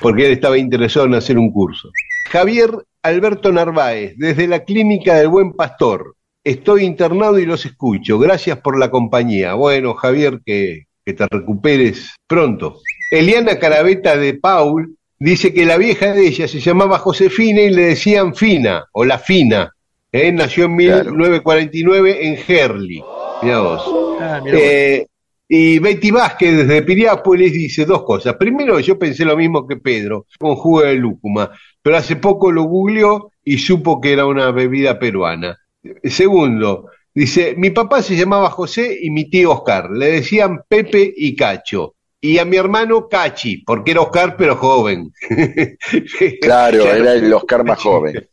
porque 0.00 0.24
él 0.24 0.32
estaba 0.32 0.56
interesado 0.56 1.04
en 1.04 1.14
hacer 1.14 1.36
un 1.36 1.52
curso. 1.52 1.90
Javier 2.30 2.70
Alberto 3.02 3.52
Narváez, 3.52 4.14
desde 4.16 4.48
la 4.48 4.64
Clínica 4.64 5.16
del 5.16 5.28
Buen 5.28 5.52
Pastor. 5.52 6.14
Estoy 6.42 6.84
internado 6.84 7.38
y 7.38 7.44
los 7.44 7.66
escucho. 7.66 8.18
Gracias 8.18 8.58
por 8.60 8.78
la 8.78 8.90
compañía. 8.90 9.52
Bueno, 9.52 9.92
Javier, 9.92 10.40
que, 10.42 10.84
que 11.04 11.12
te 11.12 11.26
recuperes 11.30 12.14
pronto. 12.26 12.80
Eliana 13.10 13.58
Carabeta 13.58 14.16
de 14.16 14.32
Paul 14.32 14.96
dice 15.18 15.52
que 15.52 15.66
la 15.66 15.76
vieja 15.76 16.14
de 16.14 16.28
ella 16.28 16.48
se 16.48 16.60
llamaba 16.60 16.98
Josefina 16.98 17.60
y 17.60 17.74
le 17.74 17.88
decían 17.88 18.34
Fina, 18.34 18.86
o 18.92 19.04
la 19.04 19.18
Fina. 19.18 19.75
¿Eh? 20.16 20.32
Nació 20.32 20.64
en 20.64 20.76
Claro. 20.76 21.10
1949 21.12 22.26
en 22.26 22.36
Gerli. 22.36 23.02
Mirá 23.42 23.60
vos. 23.60 24.16
Ah, 24.20 24.40
Eh, 24.46 25.06
y 25.48 25.78
Betty 25.78 26.10
Vázquez 26.10 26.56
desde 26.56 26.82
Piriápolis 26.82 27.52
dice 27.52 27.84
dos 27.84 28.02
cosas. 28.02 28.34
Primero, 28.34 28.80
yo 28.80 28.98
pensé 28.98 29.24
lo 29.24 29.36
mismo 29.36 29.66
que 29.66 29.76
Pedro, 29.76 30.26
con 30.38 30.56
jugo 30.56 30.82
de 30.82 30.94
lúcuma, 30.96 31.50
pero 31.82 31.96
hace 31.96 32.16
poco 32.16 32.50
lo 32.50 32.64
googleó 32.64 33.30
y 33.44 33.58
supo 33.58 34.00
que 34.00 34.12
era 34.12 34.26
una 34.26 34.50
bebida 34.50 34.98
peruana. 34.98 35.56
Segundo, 36.02 36.90
dice, 37.14 37.54
mi 37.56 37.70
papá 37.70 38.02
se 38.02 38.16
llamaba 38.16 38.50
José 38.50 38.98
y 39.00 39.10
mi 39.10 39.30
tío 39.30 39.52
Oscar, 39.52 39.90
le 39.90 40.06
decían 40.12 40.62
Pepe 40.68 41.12
y 41.16 41.36
Cacho. 41.36 41.94
Y 42.20 42.38
a 42.38 42.44
mi 42.44 42.56
hermano 42.56 43.06
Cachi, 43.08 43.58
porque 43.58 43.92
era 43.92 44.00
Oscar 44.00 44.36
pero 44.36 44.56
joven. 44.56 45.12
Claro, 46.40 46.82
era 46.82 47.12
el 47.14 47.32
Oscar 47.32 47.64
más 47.64 47.78
joven. 47.78 48.28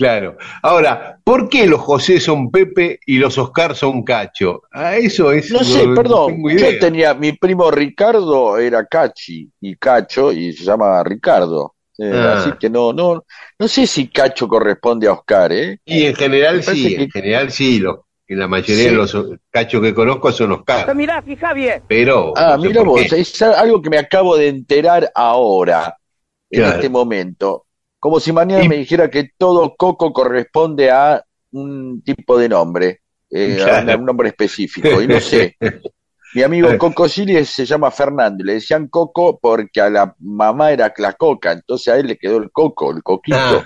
Claro. 0.00 0.38
Ahora, 0.62 1.18
¿por 1.22 1.50
qué 1.50 1.66
los 1.66 1.78
José 1.80 2.20
son 2.20 2.50
Pepe 2.50 3.00
y 3.04 3.18
los 3.18 3.36
Oscar 3.36 3.76
son 3.76 4.02
Cacho? 4.02 4.62
Ah, 4.72 4.96
eso 4.96 5.30
es. 5.30 5.50
No 5.50 5.62
sé, 5.62 5.86
perdón, 5.94 6.28
tengo 6.36 6.50
yo 6.52 6.78
tenía, 6.78 7.12
mi 7.12 7.32
primo 7.32 7.70
Ricardo 7.70 8.56
era 8.56 8.86
Cachi 8.86 9.50
y 9.60 9.76
Cacho 9.76 10.32
y 10.32 10.54
se 10.54 10.64
llama 10.64 11.02
Ricardo. 11.04 11.74
Eh, 11.98 12.10
Ah. 12.14 12.38
Así 12.38 12.52
que 12.58 12.70
no, 12.70 12.94
no, 12.94 13.24
no 13.58 13.68
sé 13.68 13.86
si 13.86 14.08
Cacho 14.08 14.48
corresponde 14.48 15.06
a 15.06 15.12
Oscar, 15.12 15.52
¿eh? 15.52 15.78
Y 15.84 16.06
en 16.06 16.14
general 16.14 16.62
sí, 16.62 16.96
que- 16.96 17.02
en 17.02 17.10
general 17.10 17.50
sí, 17.50 17.78
lo- 17.78 18.06
y 18.26 18.36
la 18.36 18.48
mayoría 18.48 18.84
Sí. 18.84 18.90
de 18.90 18.96
los 18.96 19.14
cachos 19.50 19.82
que 19.82 19.92
conozco 19.92 20.32
son 20.32 20.52
Oscar. 20.52 20.94
Mirá, 20.96 21.20
fija 21.20 21.52
bien. 21.52 21.82
Pero. 21.88 22.32
Ah, 22.36 22.54
no 22.56 22.62
sé 22.62 22.68
mira 22.68 22.82
vos, 22.84 23.02
qué. 23.10 23.20
es 23.20 23.42
algo 23.42 23.82
que 23.82 23.90
me 23.90 23.98
acabo 23.98 24.34
de 24.38 24.48
enterar 24.48 25.12
ahora, 25.14 25.94
en 26.48 26.64
este 26.64 26.88
momento. 26.88 27.66
Como 28.00 28.18
si 28.18 28.32
mañana 28.32 28.64
Y- 28.64 28.68
me 28.68 28.78
dijera 28.78 29.08
que 29.10 29.30
todo 29.38 29.74
coco 29.76 30.12
corresponde 30.12 30.90
a 30.90 31.22
un 31.52 32.02
tipo 32.02 32.38
de 32.38 32.48
nombre, 32.48 33.00
eh, 33.30 33.58
a 33.60 33.64
Claro. 33.64 33.82
un- 33.84 33.90
a 33.90 33.96
un 33.96 34.04
nombre 34.06 34.28
específico, 34.30 35.00
y 35.02 35.06
no 35.06 35.20
sé. 35.20 35.56
Mi 36.34 36.42
amigo 36.42 36.78
Coco 36.78 37.08
Siles 37.08 37.48
se 37.50 37.66
llama 37.66 37.90
Fernando, 37.90 38.42
y 38.42 38.46
le 38.46 38.52
decían 38.54 38.86
Coco 38.88 39.38
porque 39.40 39.80
a 39.80 39.90
la 39.90 40.14
mamá 40.20 40.70
era 40.70 40.92
la 40.98 41.12
coca, 41.14 41.50
entonces 41.52 41.88
a 41.92 41.96
él 41.98 42.06
le 42.06 42.16
quedó 42.16 42.36
el 42.38 42.50
coco, 42.52 42.92
el 42.92 43.02
coquito. 43.02 43.36
Ah, 43.36 43.64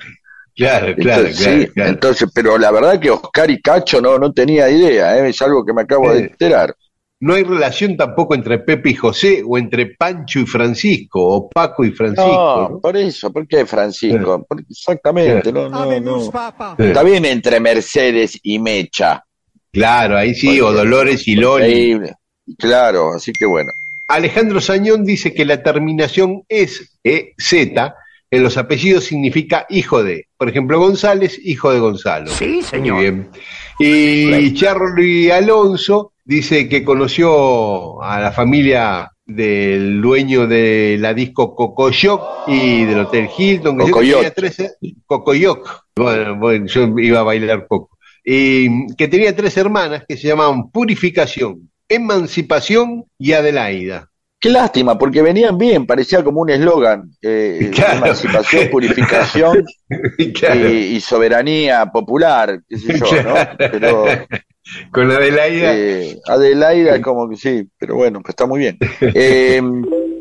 claro, 0.56 0.94
claro, 0.96 1.20
Entonces, 1.26 1.36
claro, 1.44 1.60
sí, 1.60 1.66
claro. 1.68 1.90
entonces, 1.90 2.30
pero 2.34 2.56
la 2.56 2.70
verdad 2.70 2.98
que 2.98 3.10
Oscar 3.10 3.50
y 3.50 3.60
Cacho 3.60 4.00
no, 4.00 4.18
no 4.18 4.32
tenía 4.32 4.70
idea, 4.70 5.18
¿eh? 5.18 5.28
es 5.28 5.42
algo 5.42 5.62
que 5.64 5.74
me 5.74 5.82
acabo 5.82 6.10
de 6.12 6.20
Eh, 6.20 6.22
enterar. 6.30 6.74
No 7.20 7.34
hay 7.34 7.44
relación 7.44 7.96
tampoco 7.96 8.34
entre 8.34 8.58
Pepe 8.58 8.90
y 8.90 8.94
José, 8.94 9.42
o 9.46 9.56
entre 9.56 9.94
Pancho 9.94 10.40
y 10.40 10.46
Francisco, 10.46 11.22
o 11.22 11.48
Paco 11.48 11.84
y 11.84 11.92
Francisco. 11.92 12.26
No, 12.26 12.68
¿no? 12.68 12.80
por 12.80 12.96
eso, 12.96 13.32
¿por 13.32 13.46
qué 13.46 13.64
Francisco? 13.64 14.44
Porque- 14.46 14.64
exactamente, 14.68 15.52
no, 15.52 15.68
no, 15.68 16.00
no. 16.00 16.22
Eh, 16.78 16.88
Está 16.88 17.02
bien 17.02 17.24
entre 17.24 17.60
Mercedes 17.60 18.38
y 18.42 18.58
Mecha. 18.58 19.24
Claro, 19.72 20.16
ahí 20.16 20.34
sí, 20.34 20.60
o 20.60 20.72
Dolores 20.72 21.26
y 21.26 21.36
Loli. 21.36 21.64
Increíble. 21.66 22.14
Claro, 22.58 23.14
así 23.14 23.32
que 23.32 23.46
bueno. 23.46 23.72
Alejandro 24.06 24.60
Sañón 24.60 25.04
dice 25.04 25.32
que 25.32 25.44
la 25.44 25.62
terminación 25.62 26.42
es 26.48 26.98
e, 27.02 27.32
Z 27.38 27.94
en 28.34 28.42
los 28.42 28.56
apellidos 28.56 29.04
significa 29.04 29.66
hijo 29.68 30.02
de. 30.02 30.26
Por 30.36 30.48
ejemplo, 30.48 30.78
González, 30.78 31.40
hijo 31.44 31.72
de 31.72 31.78
Gonzalo. 31.78 32.30
Sí, 32.30 32.62
señor. 32.62 32.96
Muy 32.96 33.02
bien. 33.04 33.28
Y 33.78 34.54
Charlie 34.54 35.30
Alonso 35.30 36.12
dice 36.24 36.68
que 36.68 36.84
conoció 36.84 38.02
a 38.02 38.20
la 38.20 38.32
familia 38.32 39.10
del 39.26 40.00
dueño 40.02 40.46
de 40.46 40.96
la 41.00 41.14
disco 41.14 41.54
Cocoyoc 41.54 42.46
y 42.48 42.84
del 42.84 43.00
Hotel 43.00 43.28
Hilton. 43.36 43.78
que 43.78 43.84
yo 43.86 43.90
Cocoyoc. 43.92 44.34
tenía 44.34 44.70
Cocoyoc. 45.06 45.84
Bueno, 45.96 46.36
bueno, 46.36 46.66
yo 46.66 46.98
iba 46.98 47.20
a 47.20 47.24
bailar 47.24 47.66
poco. 47.66 47.96
Y 48.24 48.86
que 48.96 49.08
tenía 49.08 49.34
tres 49.34 49.56
hermanas 49.56 50.04
que 50.08 50.16
se 50.16 50.28
llamaban 50.28 50.70
Purificación, 50.70 51.70
Emancipación 51.88 53.04
y 53.18 53.32
Adelaida. 53.32 54.10
Qué 54.40 54.50
lástima, 54.50 54.98
porque 54.98 55.22
venían 55.22 55.56
bien, 55.56 55.86
parecía 55.86 56.22
como 56.22 56.42
un 56.42 56.50
eslogan. 56.50 57.10
eh, 57.22 57.70
Claro. 57.74 57.98
Emancipación, 57.98 58.68
purificación 58.70 59.64
Claro, 60.34 60.68
y, 60.68 60.72
y 60.96 61.00
soberanía 61.00 61.86
popular, 61.86 62.60
qué 62.68 62.76
sé 62.78 62.98
yo, 62.98 63.22
¿no? 63.22 63.34
Pero 63.56 64.04
con 64.90 65.10
Adelaida. 65.10 65.72
eh, 65.74 66.18
Adelaida 66.26 67.00
como 67.00 67.28
que 67.28 67.36
sí, 67.36 67.68
pero 67.78 67.96
bueno, 67.96 68.20
pues 68.20 68.30
está 68.30 68.46
muy 68.46 68.60
bien. 68.60 68.78
Eh, 69.00 69.62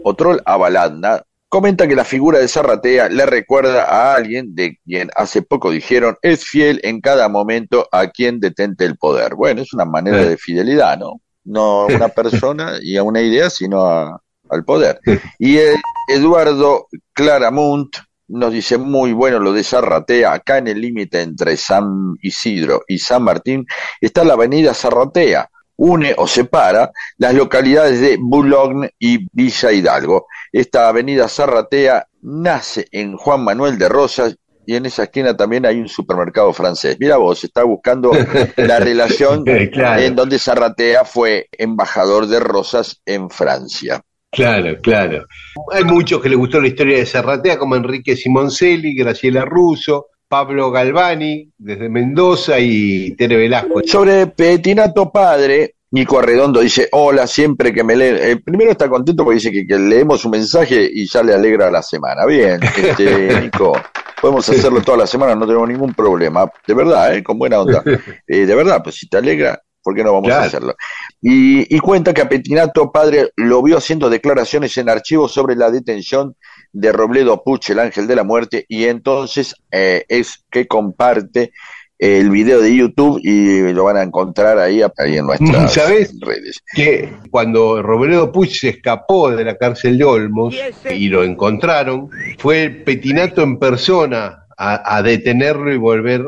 Otrol 0.03 0.41
Avalanda 0.45 1.23
comenta 1.49 1.87
que 1.87 1.95
la 1.95 2.03
figura 2.03 2.39
de 2.39 2.47
Zarratea 2.47 3.09
le 3.09 3.25
recuerda 3.25 3.83
a 3.83 4.15
alguien 4.15 4.55
de 4.55 4.77
quien 4.85 5.09
hace 5.15 5.41
poco 5.43 5.69
dijeron 5.71 6.17
es 6.21 6.45
fiel 6.45 6.79
en 6.83 6.99
cada 6.99 7.29
momento 7.29 7.87
a 7.91 8.07
quien 8.07 8.39
detente 8.39 8.85
el 8.85 8.97
poder. 8.97 9.35
Bueno, 9.35 9.61
es 9.61 9.73
una 9.73 9.85
manera 9.85 10.21
Eh. 10.23 10.29
de 10.29 10.37
fidelidad, 10.37 10.97
¿no? 10.97 11.21
No 11.45 11.81
a 11.83 11.85
una 11.87 12.07
persona 12.09 12.73
y 12.81 12.97
a 12.97 13.03
una 13.03 13.21
idea, 13.21 13.49
sino 13.49 13.81
a- 13.83 14.19
al 14.49 14.63
poder. 14.65 14.99
Y 15.39 15.57
eh, 15.57 15.75
Eduardo 16.09 16.87
Claramunt 17.13 17.95
nos 18.27 18.53
dice 18.53 18.77
muy 18.77 19.11
bueno 19.13 19.39
lo 19.39 19.51
de 19.53 19.63
Zarratea, 19.63 20.33
acá 20.33 20.57
en 20.57 20.67
el 20.67 20.79
límite 20.81 21.21
entre 21.21 21.57
San 21.57 22.15
Isidro 22.21 22.83
y 22.87 22.97
San 22.99 23.23
Martín 23.23 23.65
está 23.99 24.23
la 24.23 24.33
avenida 24.33 24.73
Zarratea, 24.73 25.49
une 25.75 26.13
o 26.17 26.27
separa 26.27 26.91
las 27.17 27.33
localidades 27.33 27.99
de 27.99 28.17
Boulogne 28.19 28.91
y 28.99 29.25
Villa 29.31 29.71
Hidalgo. 29.71 30.27
Esta 30.51 30.87
avenida 30.87 31.27
Zarratea 31.27 32.05
nace 32.21 32.87
en 32.91 33.17
Juan 33.17 33.43
Manuel 33.43 33.77
de 33.77 33.89
Rosas 33.89 34.35
y 34.65 34.75
en 34.75 34.85
esa 34.85 35.03
esquina 35.03 35.35
también 35.35 35.65
hay 35.65 35.79
un 35.79 35.87
supermercado 35.87 36.53
francés. 36.53 36.97
Mira 36.99 37.17
vos, 37.17 37.43
está 37.43 37.63
buscando 37.63 38.11
la 38.57 38.79
relación 38.79 39.43
Claro. 39.71 40.01
en 40.01 40.15
donde 40.15 40.39
Zarratea 40.39 41.05
fue 41.05 41.47
embajador 41.57 42.27
de 42.27 42.39
Rosas 42.39 43.01
en 43.05 43.29
Francia. 43.29 44.01
Claro, 44.31 44.79
claro. 44.81 45.25
Hay 45.71 45.83
muchos 45.83 46.21
que 46.21 46.29
les 46.29 46.37
gustó 46.37 46.59
la 46.59 46.67
historia 46.67 46.97
de 46.97 47.05
Serratea, 47.05 47.59
como 47.59 47.75
Enrique 47.75 48.15
Simoncelli, 48.15 48.95
Graciela 48.95 49.45
Russo, 49.45 50.07
Pablo 50.27 50.71
Galvani, 50.71 51.51
desde 51.55 51.87
Mendoza, 51.87 52.59
y 52.59 53.11
Tere 53.15 53.37
Velasco. 53.37 53.81
Sobre 53.85 54.25
Petinato 54.25 55.11
Padre, 55.11 55.75
Nico 55.93 56.17
Arredondo 56.17 56.59
dice, 56.59 56.89
hola, 56.91 57.27
siempre 57.27 57.71
que 57.71 57.83
me 57.83 57.95
leen. 57.95 58.17
Eh, 58.19 58.37
primero 58.43 58.71
está 58.71 58.89
contento 58.89 59.23
porque 59.23 59.35
dice 59.35 59.51
que, 59.51 59.67
que 59.67 59.77
leemos 59.77 60.21
su 60.21 60.29
mensaje 60.29 60.89
y 60.91 61.07
ya 61.07 61.21
le 61.21 61.35
alegra 61.35 61.69
la 61.69 61.83
semana. 61.83 62.25
Bien, 62.25 62.59
este, 62.77 63.39
Nico, 63.41 63.73
podemos 64.19 64.49
hacerlo 64.49 64.81
toda 64.81 64.97
la 64.97 65.07
semana, 65.07 65.35
no 65.35 65.45
tenemos 65.45 65.69
ningún 65.69 65.93
problema. 65.93 66.51
De 66.65 66.73
verdad, 66.73 67.15
eh, 67.15 67.23
con 67.23 67.37
buena 67.37 67.59
onda. 67.59 67.83
Eh, 68.27 68.45
de 68.47 68.55
verdad, 68.55 68.81
pues 68.83 68.95
si 68.95 69.07
te 69.07 69.17
alegra, 69.17 69.61
¿Por 69.83 69.93
qué 69.93 70.03
no 70.03 70.13
vamos 70.13 70.29
Claro. 70.29 70.43
a 70.43 70.47
hacerlo? 70.47 70.75
Y, 71.21 71.75
y 71.75 71.79
cuenta 71.79 72.13
que 72.13 72.21
a 72.21 72.29
Petinato, 72.29 72.89
padre, 72.91 73.31
lo 73.35 73.61
vio 73.61 73.77
haciendo 73.77 74.09
declaraciones 74.09 74.77
en 74.77 74.87
archivos 74.89 75.33
sobre 75.33 75.57
la 75.57 75.69
detención 75.69 76.35
de 76.71 76.91
Robledo 76.93 77.43
Puch, 77.43 77.69
el 77.69 77.79
ángel 77.79 78.07
de 78.07 78.15
la 78.15 78.23
muerte, 78.23 78.65
y 78.69 78.85
entonces 78.85 79.55
eh, 79.71 80.05
es 80.07 80.45
que 80.49 80.67
comparte 80.67 81.51
el 81.99 82.29
video 82.29 82.59
de 82.61 82.75
YouTube 82.75 83.19
y 83.23 83.71
lo 83.71 83.85
van 83.85 83.97
a 83.97 84.03
encontrar 84.03 84.57
ahí, 84.59 84.81
ahí 84.97 85.17
en 85.17 85.25
nuestras 85.25 85.73
¿Sabés? 85.73 86.13
redes. 86.19 86.61
que 86.75 87.13
cuando 87.31 87.81
Robledo 87.81 88.31
Puig 88.31 88.51
se 88.53 88.69
escapó 88.69 89.31
de 89.31 89.45
la 89.45 89.57
cárcel 89.57 89.97
de 89.97 90.03
Olmos 90.03 90.55
y 90.91 91.07
lo 91.07 91.23
encontraron, 91.23 92.09
fue 92.37 92.69
Petinato 92.69 93.41
en 93.41 93.57
persona 93.57 94.45
a, 94.57 94.97
a 94.97 95.01
detenerlo 95.01 95.71
y 95.73 95.77
volver 95.77 96.25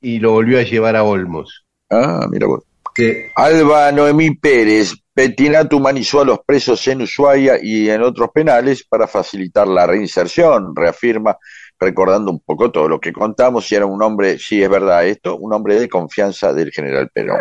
y 0.00 0.18
lo 0.18 0.32
volvió 0.32 0.58
a 0.58 0.62
llevar 0.62 0.96
a 0.96 1.02
Olmos. 1.02 1.64
Ah, 1.90 2.26
mira 2.30 2.46
vos. 2.46 2.62
Sí. 2.94 3.12
Alba 3.34 3.92
Noemí 3.92 4.36
Pérez, 4.36 4.94
Petinato 5.12 5.76
humanizó 5.78 6.20
a 6.20 6.24
los 6.24 6.40
presos 6.46 6.86
en 6.88 7.02
Ushuaia 7.02 7.58
y 7.62 7.88
en 7.90 8.02
otros 8.02 8.30
penales 8.32 8.84
para 8.88 9.06
facilitar 9.06 9.66
la 9.66 9.86
reinserción, 9.86 10.74
reafirma, 10.76 11.36
recordando 11.78 12.30
un 12.30 12.40
poco 12.40 12.70
todo 12.70 12.88
lo 12.88 13.00
que 13.00 13.12
contamos, 13.12 13.70
y 13.70 13.74
era 13.74 13.86
un 13.86 14.02
hombre, 14.02 14.38
sí 14.38 14.62
es 14.62 14.68
verdad 14.68 15.06
esto, 15.06 15.36
un 15.36 15.52
hombre 15.52 15.78
de 15.78 15.88
confianza 15.88 16.52
del 16.52 16.70
general 16.70 17.10
Perón. 17.12 17.38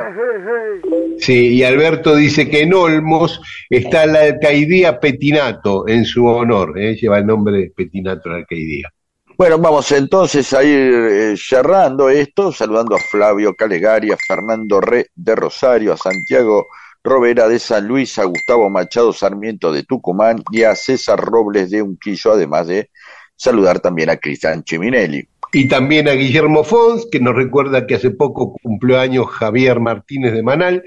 Sí, 1.18 1.56
y 1.56 1.64
Alberto 1.64 2.16
dice 2.16 2.50
que 2.50 2.62
en 2.62 2.74
Olmos 2.74 3.42
está 3.70 4.06
la 4.06 4.22
alcaidía 4.22 5.00
Petinato 5.00 5.88
en 5.88 6.06
su 6.06 6.26
honor, 6.26 6.78
¿eh? 6.78 6.96
lleva 6.96 7.20
el 7.20 7.26
nombre 7.26 7.58
de 7.58 7.72
Petinato 7.76 8.30
la 8.30 8.38
alcaidía. 8.38 8.92
Bueno, 9.38 9.58
vamos 9.58 9.92
entonces 9.92 10.54
a 10.54 10.64
ir 10.64 10.94
eh, 10.94 11.36
cerrando 11.38 12.10
esto, 12.10 12.54
saludando 12.54 12.96
a 12.96 13.00
Flavio 13.00 13.54
Calegari, 13.54 14.12
a 14.12 14.18
Fernando 14.18 14.80
Re 14.80 15.08
de 15.14 15.36
Rosario, 15.36 15.92
a 15.92 15.98
Santiago 15.98 16.68
Robera 17.04 17.50
de 17.50 17.60
San 17.60 17.86
Luis, 17.86 18.18
a 18.18 18.24
Gustavo 18.24 18.70
Machado 18.70 19.12
Sarmiento 19.12 19.74
de 19.74 19.84
Tucumán 19.84 20.42
y 20.52 20.64
a 20.64 20.74
César 20.74 21.20
Robles 21.20 21.70
de 21.70 21.82
Unquillo, 21.82 22.32
además 22.32 22.68
de 22.68 22.90
saludar 23.36 23.80
también 23.80 24.10
a 24.10 24.18
Cristian 24.18 24.64
Chiminelli. 24.64 25.28
Y 25.54 25.68
también 25.68 26.08
a 26.10 26.14
Guillermo 26.14 26.64
Fons, 26.64 27.08
que 27.12 27.20
nos 27.20 27.36
recuerda 27.36 27.88
que 27.88 27.96
hace 27.96 28.12
poco 28.12 28.58
cumplió 28.62 29.00
años 29.00 29.28
Javier 29.28 29.80
Martínez 29.80 30.34
de 30.34 30.44
Manal. 30.44 30.84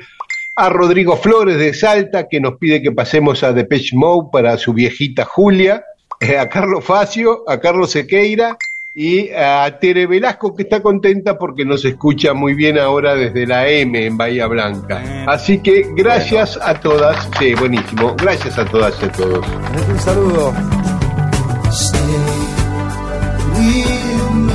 A 0.56 0.68
Rodrigo 0.68 1.16
Flores 1.16 1.56
de 1.58 1.72
Salta, 1.72 2.28
que 2.28 2.40
nos 2.40 2.58
pide 2.58 2.82
que 2.82 2.92
pasemos 2.92 3.42
a 3.44 3.52
Depeche 3.52 3.96
Mode 3.96 4.28
para 4.32 4.58
su 4.58 4.74
viejita 4.74 5.24
Julia. 5.24 5.84
Eh, 6.20 6.36
a 6.36 6.48
Carlos 6.48 6.84
Facio, 6.84 7.44
a 7.48 7.60
Carlos 7.60 7.92
Sequeira 7.92 8.58
y 8.92 9.30
a 9.30 9.78
Tere 9.78 10.06
Velasco, 10.06 10.54
que 10.56 10.64
está 10.64 10.82
contenta 10.82 11.38
porque 11.38 11.64
nos 11.64 11.84
escucha 11.84 12.34
muy 12.34 12.54
bien 12.54 12.76
ahora 12.76 13.14
desde 13.14 13.46
la 13.46 13.68
M 13.68 14.04
en 14.04 14.16
Bahía 14.16 14.48
Blanca. 14.48 15.00
Así 15.28 15.58
que 15.58 15.86
gracias 15.94 16.58
a 16.60 16.74
todas. 16.74 17.28
Sí, 17.38 17.54
buenísimo. 17.54 18.16
Gracias 18.20 18.58
a 18.58 18.64
todas 18.64 19.00
y 19.00 19.04
a 19.04 19.12
todos. 19.12 19.46
Un 19.88 19.98
saludo. 20.00 20.52
Stay 21.70 21.98
with 23.52 23.58
me, 23.58 24.47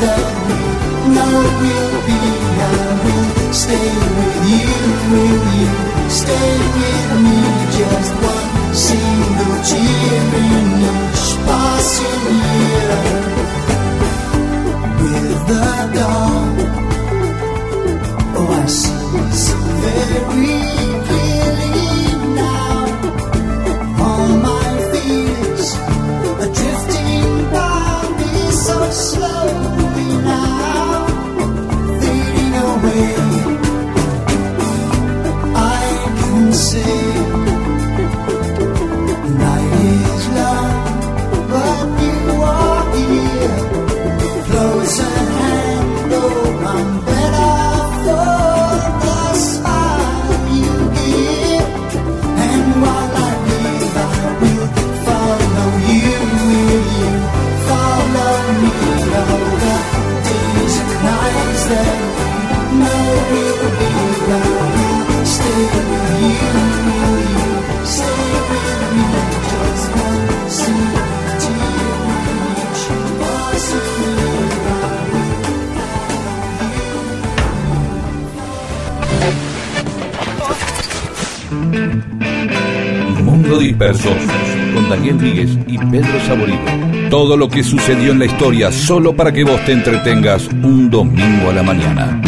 that 0.00 0.30
we 0.46 0.58
know 1.14 1.34
will 1.60 1.96
be. 2.06 2.18
I 2.60 2.84
will 3.04 3.52
stay 3.52 3.90
with 4.16 4.38
you, 4.52 4.72
will 5.10 5.44
you 5.60 5.74
stay 6.10 6.50
with 6.76 7.10
me? 7.24 7.38
Just 7.78 8.12
one 8.30 8.74
single 8.74 9.56
tear 9.68 10.34
in 10.44 10.68
each 10.90 11.26
passing 11.46 12.24
year. 12.38 13.00
With 15.02 15.40
the 15.50 15.66
dawn, 15.96 16.54
oh 18.38 18.50
I 18.52 18.66
see 18.66 19.30
so 19.44 19.56
very 19.82 20.87
Disperso, 83.78 84.10
con 84.74 84.88
Daniel 84.88 85.18
Víguez 85.18 85.50
y 85.68 85.78
Pedro 85.78 86.20
Saborido. 86.26 86.58
Todo 87.10 87.36
lo 87.36 87.48
que 87.48 87.62
sucedió 87.62 88.10
en 88.10 88.18
la 88.18 88.26
historia 88.26 88.72
solo 88.72 89.14
para 89.14 89.32
que 89.32 89.44
vos 89.44 89.64
te 89.64 89.70
entretengas 89.70 90.48
un 90.48 90.90
domingo 90.90 91.50
a 91.50 91.52
la 91.52 91.62
mañana. 91.62 92.20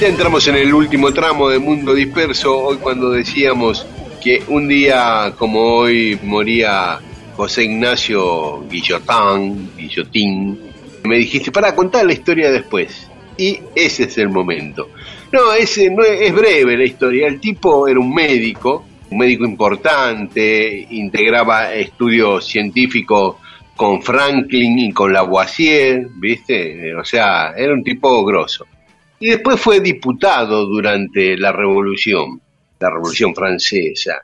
Ya 0.00 0.08
entramos 0.08 0.48
en 0.48 0.56
el 0.56 0.74
último 0.74 1.12
tramo 1.12 1.48
de 1.48 1.60
Mundo 1.60 1.94
Disperso, 1.94 2.58
hoy 2.58 2.78
cuando 2.78 3.12
decíamos 3.12 3.86
que 4.20 4.42
un 4.48 4.66
día 4.66 5.32
como 5.38 5.60
hoy 5.60 6.18
moría 6.24 6.98
José 7.36 7.66
Ignacio 7.66 8.64
Guillotán, 8.68 9.70
Guillotín, 9.76 10.58
me 11.04 11.18
dijiste, 11.18 11.52
para 11.52 11.72
contar 11.76 12.04
la 12.04 12.14
historia 12.14 12.50
después. 12.50 13.07
Y 13.38 13.58
ese 13.74 14.04
es 14.04 14.18
el 14.18 14.28
momento. 14.28 14.90
No, 15.32 15.52
ese 15.52 15.90
no 15.90 16.02
es, 16.02 16.20
es 16.20 16.34
breve 16.34 16.76
la 16.76 16.84
historia. 16.84 17.28
El 17.28 17.40
tipo 17.40 17.88
era 17.88 17.98
un 17.98 18.12
médico, 18.12 18.84
un 19.10 19.18
médico 19.18 19.44
importante, 19.44 20.86
integraba 20.90 21.72
estudios 21.72 22.44
científicos 22.44 23.36
con 23.78 24.02
Franklin 24.02 24.76
y 24.80 24.92
con 24.92 25.12
Lavoisier, 25.12 26.08
¿viste? 26.16 26.92
O 26.96 27.04
sea, 27.04 27.52
era 27.56 27.72
un 27.72 27.84
tipo 27.84 28.24
grosso. 28.24 28.66
Y 29.20 29.28
después 29.28 29.60
fue 29.60 29.80
diputado 29.80 30.66
durante 30.66 31.36
la 31.36 31.52
Revolución, 31.52 32.40
la 32.80 32.90
Revolución 32.90 33.32
Francesa. 33.34 34.16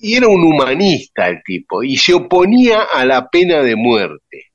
Y 0.00 0.16
era 0.16 0.26
un 0.26 0.42
humanista 0.42 1.28
el 1.28 1.42
tipo, 1.44 1.82
y 1.84 1.96
se 1.96 2.12
oponía 2.12 2.88
a 2.92 3.04
la 3.04 3.28
pena 3.28 3.62
de 3.62 3.76
muerte. 3.76 4.46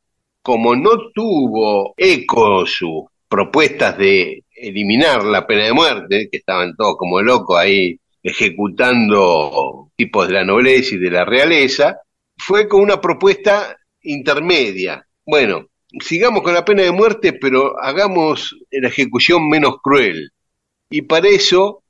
Como 0.41 0.75
no 0.75 1.09
tuvo 1.13 1.93
eco 1.95 2.65
sus 2.65 3.05
propuestas 3.33 3.97
de 3.97 4.43
eliminar 4.55 5.23
la 5.23 5.47
pena 5.47 5.65
de 5.65 5.73
muerte, 5.73 6.29
que 6.31 6.37
estaban 6.37 6.75
todos 6.75 6.97
como 6.97 7.19
locos 7.19 7.57
ahí 7.57 7.99
ejecutando 8.21 9.89
tipos 9.95 10.27
de 10.27 10.35
la 10.35 10.45
nobleza 10.45 10.93
y 10.93 10.99
de 10.99 11.09
la 11.09 11.25
realeza, 11.25 11.97
fue 12.37 12.67
con 12.67 12.81
una 12.81 13.01
propuesta 13.01 13.75
intermedia. 14.03 15.03
Bueno, 15.25 15.65
sigamos 15.99 16.43
con 16.43 16.53
la 16.53 16.63
pena 16.63 16.83
de 16.83 16.91
muerte, 16.91 17.33
pero 17.33 17.73
hagamos 17.81 18.55
la 18.69 18.89
ejecución 18.89 19.49
menos 19.49 19.77
cruel. 19.81 20.29
Y 20.91 21.01
para 21.01 21.27
eso 21.27 21.81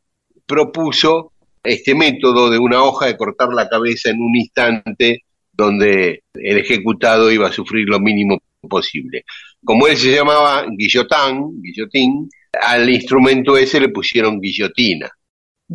propuso 0.46 1.34
este 1.62 1.94
método 1.94 2.52
de 2.52 2.58
una 2.58 2.84
hoja 2.84 3.08
de 3.08 3.18
cortar 3.18 3.50
la 3.50 3.68
cabeza 3.68 4.12
en 4.12 4.22
un 4.22 4.34
instante 4.38 5.26
donde 5.52 6.24
el 6.36 6.58
ejecutado 6.58 7.30
iba 7.34 7.50
a 7.50 7.52
sufrir 7.52 7.86
lo 7.90 8.00
mínimo 8.00 8.42
posible. 8.62 9.26
Como 9.64 9.88
él 9.88 9.98
se 9.98 10.16
llamaba 10.16 10.66
guillotán, 10.78 11.62
guillotín, 11.62 12.30
al 12.62 12.90
instrumento 12.90 13.58
ese 13.58 13.80
le 13.80 13.90
pusieron 13.90 14.40
guillotina. 14.40 15.10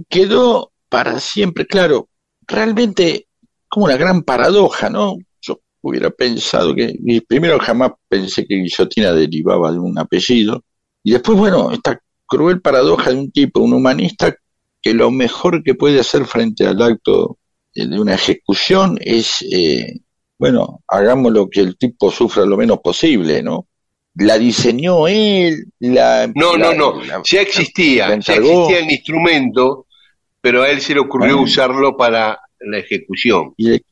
Quedó 0.08 0.72
para 0.88 1.20
siempre, 1.20 1.66
claro, 1.66 2.08
realmente 2.46 3.26
como 3.68 3.86
una 3.86 3.96
gran 3.96 4.22
paradoja, 4.22 4.88
¿no? 4.88 5.16
Yo 5.40 5.60
hubiera 5.82 6.10
pensado 6.10 6.74
que, 6.74 6.94
primero 7.26 7.58
jamás 7.58 7.92
pensé 8.08 8.46
que 8.46 8.56
guillotina 8.56 9.12
derivaba 9.12 9.72
de 9.72 9.78
un 9.78 9.98
apellido, 9.98 10.64
y 11.02 11.12
después, 11.12 11.38
bueno, 11.38 11.70
esta 11.72 12.00
cruel 12.26 12.60
paradoja 12.60 13.10
de 13.10 13.16
un 13.16 13.30
tipo, 13.30 13.60
un 13.60 13.74
humanista, 13.74 14.34
que 14.80 14.94
lo 14.94 15.10
mejor 15.10 15.62
que 15.62 15.74
puede 15.74 16.00
hacer 16.00 16.24
frente 16.26 16.66
al 16.66 16.80
acto 16.82 17.38
de 17.74 17.98
una 17.98 18.14
ejecución 18.14 18.98
es, 19.00 19.42
eh, 19.50 20.00
bueno, 20.38 20.82
hagamos 20.88 21.32
lo 21.32 21.48
que 21.48 21.60
el 21.60 21.76
tipo 21.76 22.10
sufra 22.10 22.44
lo 22.44 22.56
menos 22.56 22.78
posible, 22.80 23.42
¿no? 23.42 23.66
La 24.18 24.36
diseñó 24.38 25.06
él, 25.08 25.66
la... 25.80 26.30
No, 26.34 26.56
la- 26.56 26.74
no, 26.74 26.94
no, 26.96 27.04
la- 27.04 27.22
ya 27.24 27.40
existía, 27.40 28.08
ya 28.08 28.34
existía 28.34 28.78
el 28.80 28.90
instrumento, 28.90 29.86
pero 30.40 30.62
a 30.62 30.70
él 30.70 30.80
se 30.80 30.94
le 30.94 31.00
ocurrió 31.00 31.38
Ah. 31.38 31.42
usarlo 31.42 31.96
para 31.96 32.38
la 32.60 32.78
ejecución. 32.78 33.54
y 33.56 33.68
le, 33.70 33.82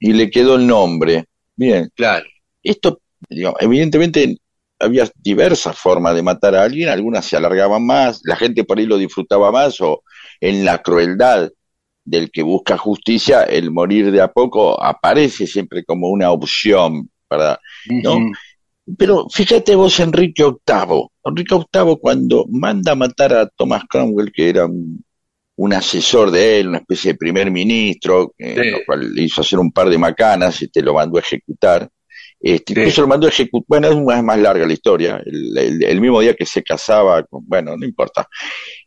y 0.00 0.12
le 0.14 0.30
quedó 0.30 0.56
el 0.56 0.66
nombre. 0.66 1.24
Bien, 1.54 1.90
Claro, 1.94 2.26
esto, 2.62 3.00
digamos, 3.28 3.60
evidentemente 3.60 4.36
había 4.78 5.08
diversas 5.22 5.78
formas 5.78 6.14
de 6.14 6.22
matar 6.22 6.54
a 6.54 6.62
alguien, 6.64 6.88
algunas 6.90 7.24
se 7.24 7.36
alargaban 7.36 7.84
más, 7.84 8.20
la 8.24 8.36
gente 8.36 8.64
por 8.64 8.78
ahí 8.78 8.86
lo 8.86 8.98
disfrutaba 8.98 9.50
más, 9.52 9.80
o 9.80 10.02
en 10.40 10.64
la 10.64 10.82
crueldad 10.82 11.50
del 12.04 12.30
que 12.30 12.42
busca 12.42 12.76
justicia, 12.78 13.42
el 13.42 13.70
morir 13.70 14.10
de 14.12 14.20
a 14.20 14.28
poco 14.32 14.82
aparece 14.82 15.46
siempre 15.46 15.82
como 15.84 16.08
una 16.08 16.30
opción 16.30 17.10
para... 17.26 17.58
¿no? 17.88 18.18
Pero 18.96 19.26
fíjate 19.30 19.74
vos, 19.74 19.98
Enrique 20.00 20.44
VIII, 20.44 21.08
Enrique 21.24 21.54
VIII 21.72 21.96
cuando 22.00 22.46
manda 22.48 22.92
a 22.92 22.96
matar 22.96 23.32
a 23.34 23.48
Thomas 23.48 23.82
Cromwell, 23.88 24.30
que 24.32 24.48
era 24.48 24.66
un, 24.66 25.04
un 25.56 25.72
asesor 25.72 26.30
de 26.30 26.60
él, 26.60 26.68
una 26.68 26.78
especie 26.78 27.12
de 27.12 27.18
primer 27.18 27.50
ministro, 27.50 28.32
eh, 28.38 28.56
Sí. 28.62 28.70
lo 28.70 28.78
cual 28.86 29.12
le 29.12 29.22
hizo 29.22 29.40
hacer 29.40 29.58
un 29.58 29.72
par 29.72 29.88
de 29.90 29.98
macanas 29.98 30.62
y 30.62 30.68
te 30.68 30.82
lo 30.82 30.94
mandó 30.94 31.16
a 31.16 31.20
ejecutar. 31.20 31.88
Este, 32.38 32.74
Sí. 32.74 32.80
Incluso 32.80 33.00
lo 33.02 33.08
mandó 33.08 33.26
a 33.26 33.30
ejecutar, 33.30 33.64
bueno, 33.66 33.88
es 33.88 33.96
más, 33.96 34.22
más 34.22 34.38
larga 34.38 34.66
la 34.66 34.72
historia, 34.72 35.20
el, 35.24 35.56
el- 35.58 35.84
el 35.84 36.00
mismo 36.00 36.20
día 36.20 36.34
que 36.34 36.46
se 36.46 36.62
casaba, 36.62 37.22
con, 37.24 37.44
bueno, 37.46 37.76
no 37.76 37.84
importa. 37.86 38.28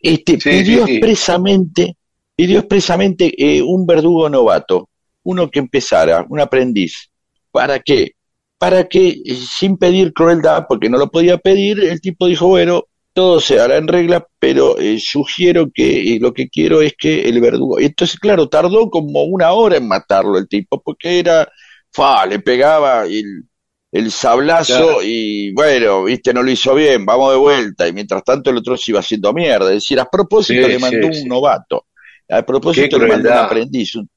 Este, 0.02 0.40
Sí, 0.40 0.50
pidió 0.50 0.86
expresamente, 0.88 1.98
pidió 2.36 2.60
expresamente 2.60 3.34
eh, 3.38 3.62
un 3.62 3.86
verdugo 3.86 4.30
novato, 4.30 4.88
uno 5.24 5.50
que 5.50 5.60
empezara, 5.60 6.26
un 6.30 6.40
aprendiz. 6.40 7.10
¿Para 7.52 7.80
qué? 7.80 8.14
Para 8.60 8.90
que, 8.90 9.10
eh, 9.26 9.36
sin 9.36 9.78
pedir 9.78 10.14
crueldad, 10.14 10.66
porque 10.70 10.90
no 10.90 10.98
lo 11.00 11.10
podía 11.12 11.38
pedir, 11.40 11.80
el 11.82 12.02
tipo 12.02 12.28
dijo, 12.28 12.48
bueno, 12.48 12.86
todo 13.14 13.40
se 13.42 13.60
hará 13.60 13.78
en 13.78 13.88
regla, 13.88 14.28
pero 14.40 14.78
eh, 14.80 15.00
sugiero 15.00 15.70
que 15.74 16.16
eh, 16.16 16.20
lo 16.22 16.34
que 16.34 16.50
quiero 16.50 16.82
es 16.82 16.94
que 16.98 17.24
el 17.30 17.42
verdugo... 17.42 17.80
Entonces, 17.80 18.20
claro, 18.20 18.50
tardó 18.50 18.90
como 18.90 19.24
una 19.24 19.52
hora 19.54 19.78
en 19.78 19.88
matarlo 19.88 20.38
el 20.38 20.48
tipo, 20.50 20.82
porque 20.82 21.20
era, 21.20 21.48
fa, 21.94 22.26
le 22.26 22.40
pegaba 22.40 23.06
el, 23.06 23.46
el 23.92 24.12
sablazo 24.12 24.76
Claro. 24.76 25.04
y 25.04 25.54
bueno, 25.54 26.04
viste, 26.04 26.34
no 26.34 26.44
lo 26.44 26.52
hizo 26.52 26.76
bien, 26.76 27.06
vamos 27.06 27.32
de 27.32 27.38
vuelta, 27.40 27.88
y 27.88 27.94
mientras 27.94 28.24
tanto 28.24 28.50
el 28.52 28.58
otro 28.58 28.78
se 28.78 28.92
iba 28.92 29.00
haciendo 29.00 29.34
mierda, 29.34 29.68
es 29.70 29.76
decir, 29.76 30.00
a 30.00 30.06
propósito 30.06 30.68
Sí, 30.68 30.72
le 30.74 30.80
mandó 30.80 31.08
sí, 31.08 31.14
un 31.14 31.24
sí. 31.24 31.30
novato, 31.30 31.88
a 32.30 32.42
propósito 32.44 32.98
le 33.00 33.08
mandó 33.08 33.30
un 33.32 33.38
aprendiz, 33.38 33.96
un- 33.96 34.10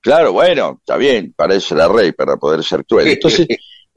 claro, 0.00 0.32
bueno, 0.32 0.76
está 0.80 0.96
bien, 0.96 1.32
para 1.36 1.54
eso 1.56 1.74
era 1.74 1.88
rey, 1.88 2.12
para 2.12 2.36
poder 2.36 2.62
ser 2.64 2.84
cruel. 2.86 3.08
Entonces 3.12 3.48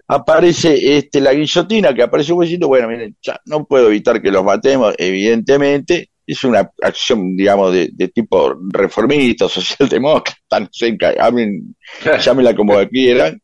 aparece 0.10 0.98
este, 0.98 1.22
la 1.22 1.34
guillotina, 1.34 1.94
que 1.94 2.02
aparece 2.02 2.34
un 2.34 2.41
diciendo, 2.41 2.68
bueno, 2.68 2.88
miren, 2.88 3.15
ya 3.22 3.40
no 3.45 3.65
puedo 3.65 3.88
evitar 3.90 4.19
que 4.22 4.31
los 4.31 4.44
matemos, 4.44 4.95
evidentemente, 4.98 6.10
es 6.26 6.44
una 6.44 6.72
acción, 6.81 7.36
digamos, 7.38 7.72
de, 7.72 7.90
de 7.94 8.07
tipo 8.07 8.56
reformista, 8.72 9.48
socialdemócrata, 9.49 10.60
no 10.60 10.69
sé, 10.72 10.98
hablen, 11.19 11.76
llámenla 12.22 12.56
como 12.56 12.76
quieran, 12.90 13.40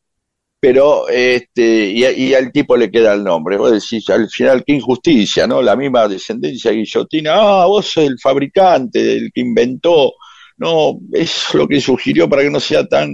pero 0.60 1.08
este, 1.08 1.92
y 1.92 2.34
al 2.34 2.52
tipo 2.52 2.76
le 2.76 2.90
queda 2.90 3.14
el 3.14 3.24
nombre. 3.24 3.58
Vos 3.58 3.72
decís, 3.72 4.10
al 4.10 4.28
final, 4.28 4.64
qué 4.66 4.74
injusticia, 4.74 5.46
¿no? 5.46 5.62
La 5.62 5.76
misma 5.76 6.08
descendencia 6.08 6.72
guillotina, 6.72 7.34
ah, 7.36 7.66
vos 7.68 7.86
sos 7.86 8.06
el 8.06 8.18
fabricante, 8.20 9.18
el 9.18 9.32
que 9.32 9.42
inventó, 9.42 10.14
no, 10.58 10.98
es 11.14 11.54
lo 11.54 11.68
que 11.68 11.80
sugirió 11.80 12.28
para 12.28 12.42
que 12.42 12.50
no 12.50 12.60
sea 12.60 12.88
tan, 12.88 13.12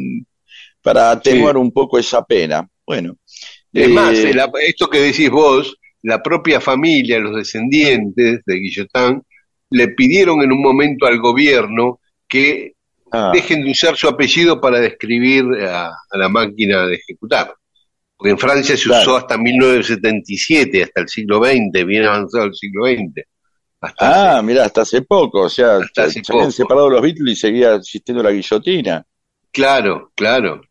para 0.82 1.12
atenuar 1.12 1.58
un 1.58 1.74
poco 1.74 2.00
esa 2.00 2.24
pena. 2.24 2.66
Bueno. 2.92 3.16
Es 3.72 3.86
eh, 3.88 3.88
más, 3.88 4.18
el- 4.18 4.42
esto 4.68 4.90
que 4.90 5.00
decís 5.00 5.30
vos, 5.30 5.78
la 6.02 6.22
propia 6.22 6.60
familia, 6.60 7.20
los 7.20 7.36
descendientes 7.38 8.42
de 8.46 8.56
Guillotán, 8.56 9.22
le 9.70 9.88
pidieron 9.90 10.42
en 10.42 10.52
un 10.52 10.62
momento 10.62 11.06
al 11.06 11.20
gobierno 11.20 12.00
que 12.28 12.74
ah, 13.14 13.32
dejen 13.34 13.64
de 13.64 13.72
usar 13.72 13.96
su 13.96 14.08
apellido 14.10 14.60
para 14.60 14.80
describir 14.82 15.46
a, 15.66 15.88
a 15.88 16.18
la 16.18 16.28
máquina 16.28 16.86
de 16.88 16.96
ejecutar. 16.96 17.54
Porque 18.18 18.32
en 18.32 18.38
Francia 18.38 18.76
se 18.76 18.84
Claro. 18.84 19.02
usó 19.02 19.16
hasta 19.18 19.38
1977, 19.38 20.84
hasta 20.84 21.02
el 21.02 21.08
siglo 21.08 21.40
XX, 21.44 21.86
bien 21.86 22.04
avanzado 22.04 22.46
el 22.46 22.54
siglo 22.56 22.86
XX. 22.86 23.24
Hasta 23.80 24.38
ah, 24.38 24.42
mirá, 24.44 24.66
hasta 24.66 24.82
hace 24.82 25.02
poco, 25.04 25.42
o 25.42 25.50
sea, 25.50 25.78
Hasta 25.78 26.04
hace 26.04 26.22
se 26.24 26.34
habían 26.34 26.52
separado 26.52 26.90
los 26.90 27.02
Beatles 27.02 27.38
y 27.38 27.40
seguía 27.40 27.76
existiendo 27.76 28.22
la 28.22 28.32
guillotina. 28.32 29.04
Claro, 29.52 30.12
claro. 30.16 30.62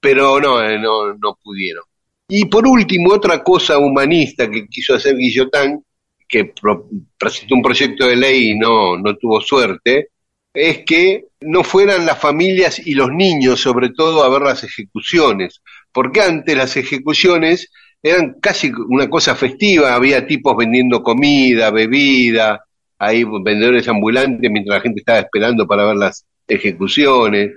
Pero 0.00 0.40
no, 0.40 0.62
eh, 0.62 0.78
no, 0.78 1.14
no 1.14 1.38
pudieron. 1.42 1.84
Y 2.28 2.46
por 2.46 2.66
último, 2.66 3.12
otra 3.12 3.42
cosa 3.42 3.78
humanista 3.78 4.50
que 4.50 4.66
quiso 4.66 4.94
hacer 4.94 5.16
Guillotán, 5.16 5.82
que 6.28 6.46
pro- 6.46 6.88
presentó 7.18 7.54
un 7.54 7.62
proyecto 7.62 8.06
de 8.06 8.16
ley 8.16 8.50
y 8.50 8.58
no, 8.58 8.96
no 8.96 9.16
tuvo 9.16 9.40
suerte, 9.40 10.08
es 10.52 10.84
que 10.84 11.26
no 11.40 11.64
fueran 11.64 12.06
las 12.06 12.18
familias 12.18 12.84
y 12.86 12.94
los 12.94 13.10
niños, 13.10 13.60
sobre 13.60 13.90
todo, 13.90 14.22
a 14.22 14.28
ver 14.30 14.42
las 14.42 14.64
ejecuciones. 14.64 15.60
Porque 15.92 16.20
antes 16.22 16.56
las 16.56 16.76
ejecuciones 16.76 17.70
eran 18.02 18.36
casi 18.40 18.72
una 18.88 19.08
cosa 19.08 19.34
festiva, 19.34 19.94
había 19.94 20.26
tipos 20.26 20.56
vendiendo 20.56 21.02
comida, 21.02 21.70
bebida, 21.70 22.64
ahí 22.98 23.24
vendedores 23.24 23.88
ambulantes 23.88 24.50
mientras 24.50 24.78
la 24.78 24.82
gente 24.82 25.00
estaba 25.00 25.18
esperando 25.20 25.66
para 25.66 25.86
ver 25.86 25.96
las 25.96 26.24
ejecuciones 26.46 27.50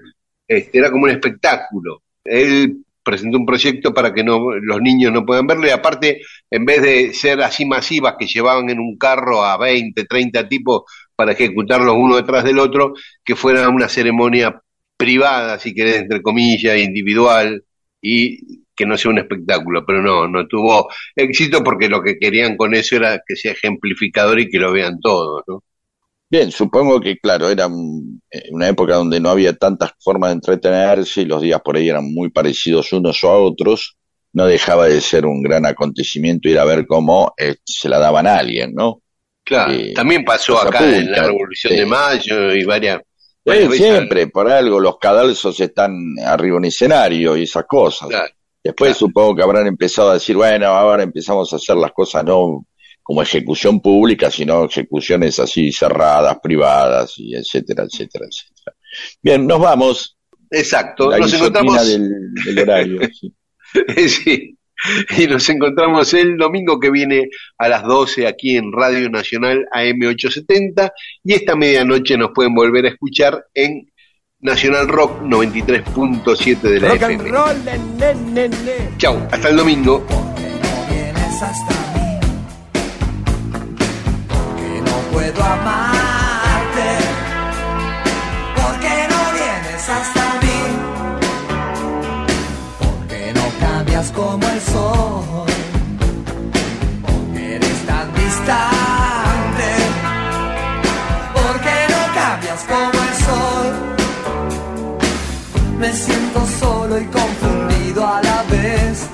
este, 0.48 0.78
era 0.78 0.90
como 0.90 1.04
un 1.04 1.12
espectáculo. 1.12 2.02
Él 2.30 2.84
presentó 3.04 3.38
un 3.38 3.46
proyecto 3.46 3.94
para 3.94 4.14
que 4.14 4.24
no, 4.24 4.52
los 4.62 4.82
niños 4.82 5.14
no 5.14 5.26
puedan 5.26 5.48
verlo 5.48 5.66
y 5.66 5.70
aparte, 5.70 6.22
en 6.52 6.66
vez 6.66 6.82
de 6.82 7.14
ser 7.14 7.42
así 7.42 7.66
masivas 7.66 8.16
que 8.20 8.28
llevaban 8.28 8.70
en 8.70 8.80
un 8.80 8.98
carro 8.98 9.46
a 9.46 9.58
20, 9.58 10.04
30 10.04 10.50
tipos 10.50 10.84
para 11.16 11.32
ejecutarlos 11.32 11.96
uno 11.98 12.18
detrás 12.18 12.44
del 12.44 12.60
otro, 12.60 12.94
que 13.24 13.36
fuera 13.36 13.70
una 13.70 13.88
ceremonia 13.88 14.62
privada, 14.98 15.58
si 15.58 15.74
querés, 15.74 15.98
entre 16.00 16.22
comillas, 16.22 16.78
individual 16.78 17.64
y 18.02 18.64
que 18.76 18.86
no 18.86 18.98
sea 18.98 19.12
un 19.12 19.20
espectáculo, 19.20 19.86
pero 19.86 20.02
no, 20.02 20.28
no 20.28 20.46
tuvo 20.48 20.90
éxito 21.16 21.64
porque 21.64 21.90
lo 21.90 22.02
que 22.04 22.18
querían 22.20 22.58
con 22.58 22.76
eso 22.76 22.98
era 22.98 23.22
que 23.26 23.36
sea 23.36 23.54
ejemplificador 23.54 24.40
y 24.40 24.50
que 24.50 24.60
lo 24.60 24.72
vean 24.72 25.00
todos, 25.00 25.44
¿no? 25.48 25.64
Bien, 26.30 26.52
supongo 26.52 27.00
que, 27.00 27.18
claro, 27.18 27.50
era 27.50 27.68
eh, 28.32 28.50
una 28.52 28.68
época 28.68 28.96
donde 28.96 29.20
no 29.20 29.30
había 29.30 29.54
tantas 29.54 29.92
formas 30.00 30.32
de 30.32 30.36
entretenerse 30.36 31.22
y 31.22 31.26
los 31.26 31.42
días 31.42 31.62
por 31.64 31.78
ahí 31.78 31.88
eran 31.90 32.14
muy 32.14 32.30
parecidos 32.30 32.92
unos 32.92 33.24
a 33.24 33.30
otros. 33.30 33.96
No 34.34 34.46
dejaba 34.46 34.88
de 34.88 35.00
ser 35.00 35.26
un 35.26 35.42
gran 35.42 35.66
acontecimiento 35.66 36.50
ir 36.50 36.60
a 36.60 36.66
ver 36.66 36.86
cómo 36.86 37.34
eh, 37.38 37.56
se 37.64 37.88
la 37.88 37.98
daban 37.98 38.28
a 38.28 38.36
alguien, 38.38 38.74
¿no? 38.76 39.02
Claro, 39.44 39.72
Eh, 39.72 39.94
también 39.96 40.26
pasó 40.26 40.60
acá 40.60 40.80
en 40.84 41.10
la 41.12 41.24
Revolución 41.24 41.74
de 41.76 41.86
Mayo 41.86 42.54
y 42.54 42.66
varias, 42.66 43.00
varias 43.46 43.70
veces. 43.70 43.86
siempre, 43.88 44.28
por 44.28 44.50
algo, 44.52 44.82
los 44.82 44.98
cadalzos 45.00 45.58
están 45.62 45.94
arriba 46.26 46.56
de 46.56 46.58
un 46.58 46.66
escenario 46.66 47.38
y 47.38 47.44
esas 47.44 47.64
cosas. 47.66 48.10
Claro, 48.10 48.34
Después 48.62 48.90
claro. 48.90 49.00
supongo 49.00 49.36
que 49.38 49.44
habrán 49.44 49.68
empezado 49.68 50.10
a 50.10 50.16
decir, 50.16 50.36
bueno, 50.36 50.68
ahora 50.68 51.04
empezamos 51.04 51.52
a 51.54 51.56
hacer 51.56 51.78
las 51.78 51.94
cosas 51.94 52.26
no 52.26 52.66
como 53.08 53.22
ejecución 53.22 53.80
pública, 53.80 54.30
sino 54.30 54.66
ejecuciones 54.66 55.40
así 55.40 55.72
cerradas, 55.72 56.40
privadas, 56.44 57.14
y 57.16 57.34
etcétera, 57.36 57.86
etcétera, 57.86 58.26
etcétera. 58.26 58.76
Bien, 59.24 59.48
nos 59.48 59.62
vamos. 59.62 60.18
Exacto, 60.52 61.10
La 61.10 61.20
nos 61.20 61.34
encontramos 61.34 61.88
del, 61.88 62.34
del 62.34 62.60
horario. 62.60 63.00
sí. 63.96 64.10
sí, 64.10 64.58
y 65.18 65.28
nos 65.28 65.48
encontramos 65.48 66.14
el 66.14 66.36
domingo 66.36 66.82
que 66.82 66.92
viene 66.92 67.30
a 67.58 67.70
las 67.70 67.84
12 67.84 68.28
aquí 68.28 68.58
en 68.58 68.74
Radio 68.74 69.10
Nacional 69.10 69.66
AM870 69.74 70.92
y 71.24 71.34
esta 71.34 71.56
medianoche 71.56 72.18
nos 72.18 72.32
pueden 72.36 72.54
volver 72.54 72.88
a 72.88 72.90
escuchar 72.90 73.46
en 73.54 73.90
Nacional 74.42 74.90
Rock 74.90 75.22
93.7 75.22 76.60
de 76.60 76.82
la 76.82 76.90
Rock 76.90 77.04
and 77.04 77.14
FM. 77.14 77.30
roll, 77.30 77.66
ne, 77.66 78.16
ne, 78.34 78.50
ne. 78.50 78.98
Chau, 78.98 79.18
hasta 79.32 79.48
el 79.48 79.56
domingo. 79.56 80.06
Puedo 85.18 85.44
amarte. 85.44 86.90
Porque 88.62 88.94
no 89.14 89.22
vienes 89.40 89.84
hasta 89.98 90.24
mí. 90.44 90.60
Porque 92.84 93.22
no 93.38 93.46
cambias 93.66 94.12
como 94.12 94.44
el 94.48 94.62
sol. 94.74 95.48
Porque 97.06 97.56
eres 97.56 97.80
tan 97.92 98.08
distante. 98.22 99.70
Porque 101.38 101.76
no 101.94 102.02
cambias 102.22 102.62
como 102.74 102.98
el 103.10 103.16
sol. 103.28 103.68
Me 105.80 105.92
siento 105.94 106.40
solo 106.60 107.00
y 107.00 107.06
confundido 107.06 108.08
a 108.16 108.22
la 108.22 108.44
vez. 108.56 109.08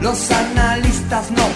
Los 0.00 0.30
analistas 0.30 1.30
no 1.30 1.46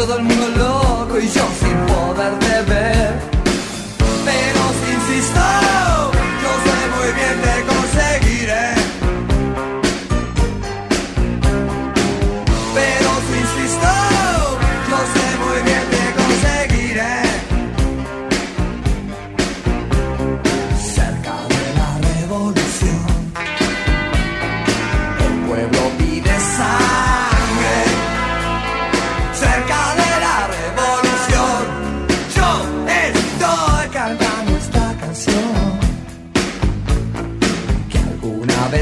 Todo 0.00 0.16
el 0.16 0.22
mundo 0.22 0.48
loco 0.56 1.18
y 1.18 1.28
yo 1.28 1.42
sin 1.60 1.76
poderte 1.84 2.59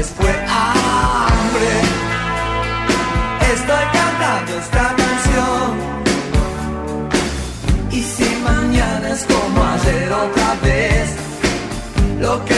fue 0.07 0.31
hambre. 0.47 1.71
Estoy 3.53 3.85
cantando 3.97 4.51
esta 4.59 4.95
canción. 4.95 5.67
Y 7.91 8.01
si 8.01 8.35
mañana 8.43 9.09
es 9.09 9.25
como 9.25 9.63
ayer 9.63 10.11
otra 10.11 10.55
vez, 10.63 11.09
lo 12.19 12.45
que 12.45 12.48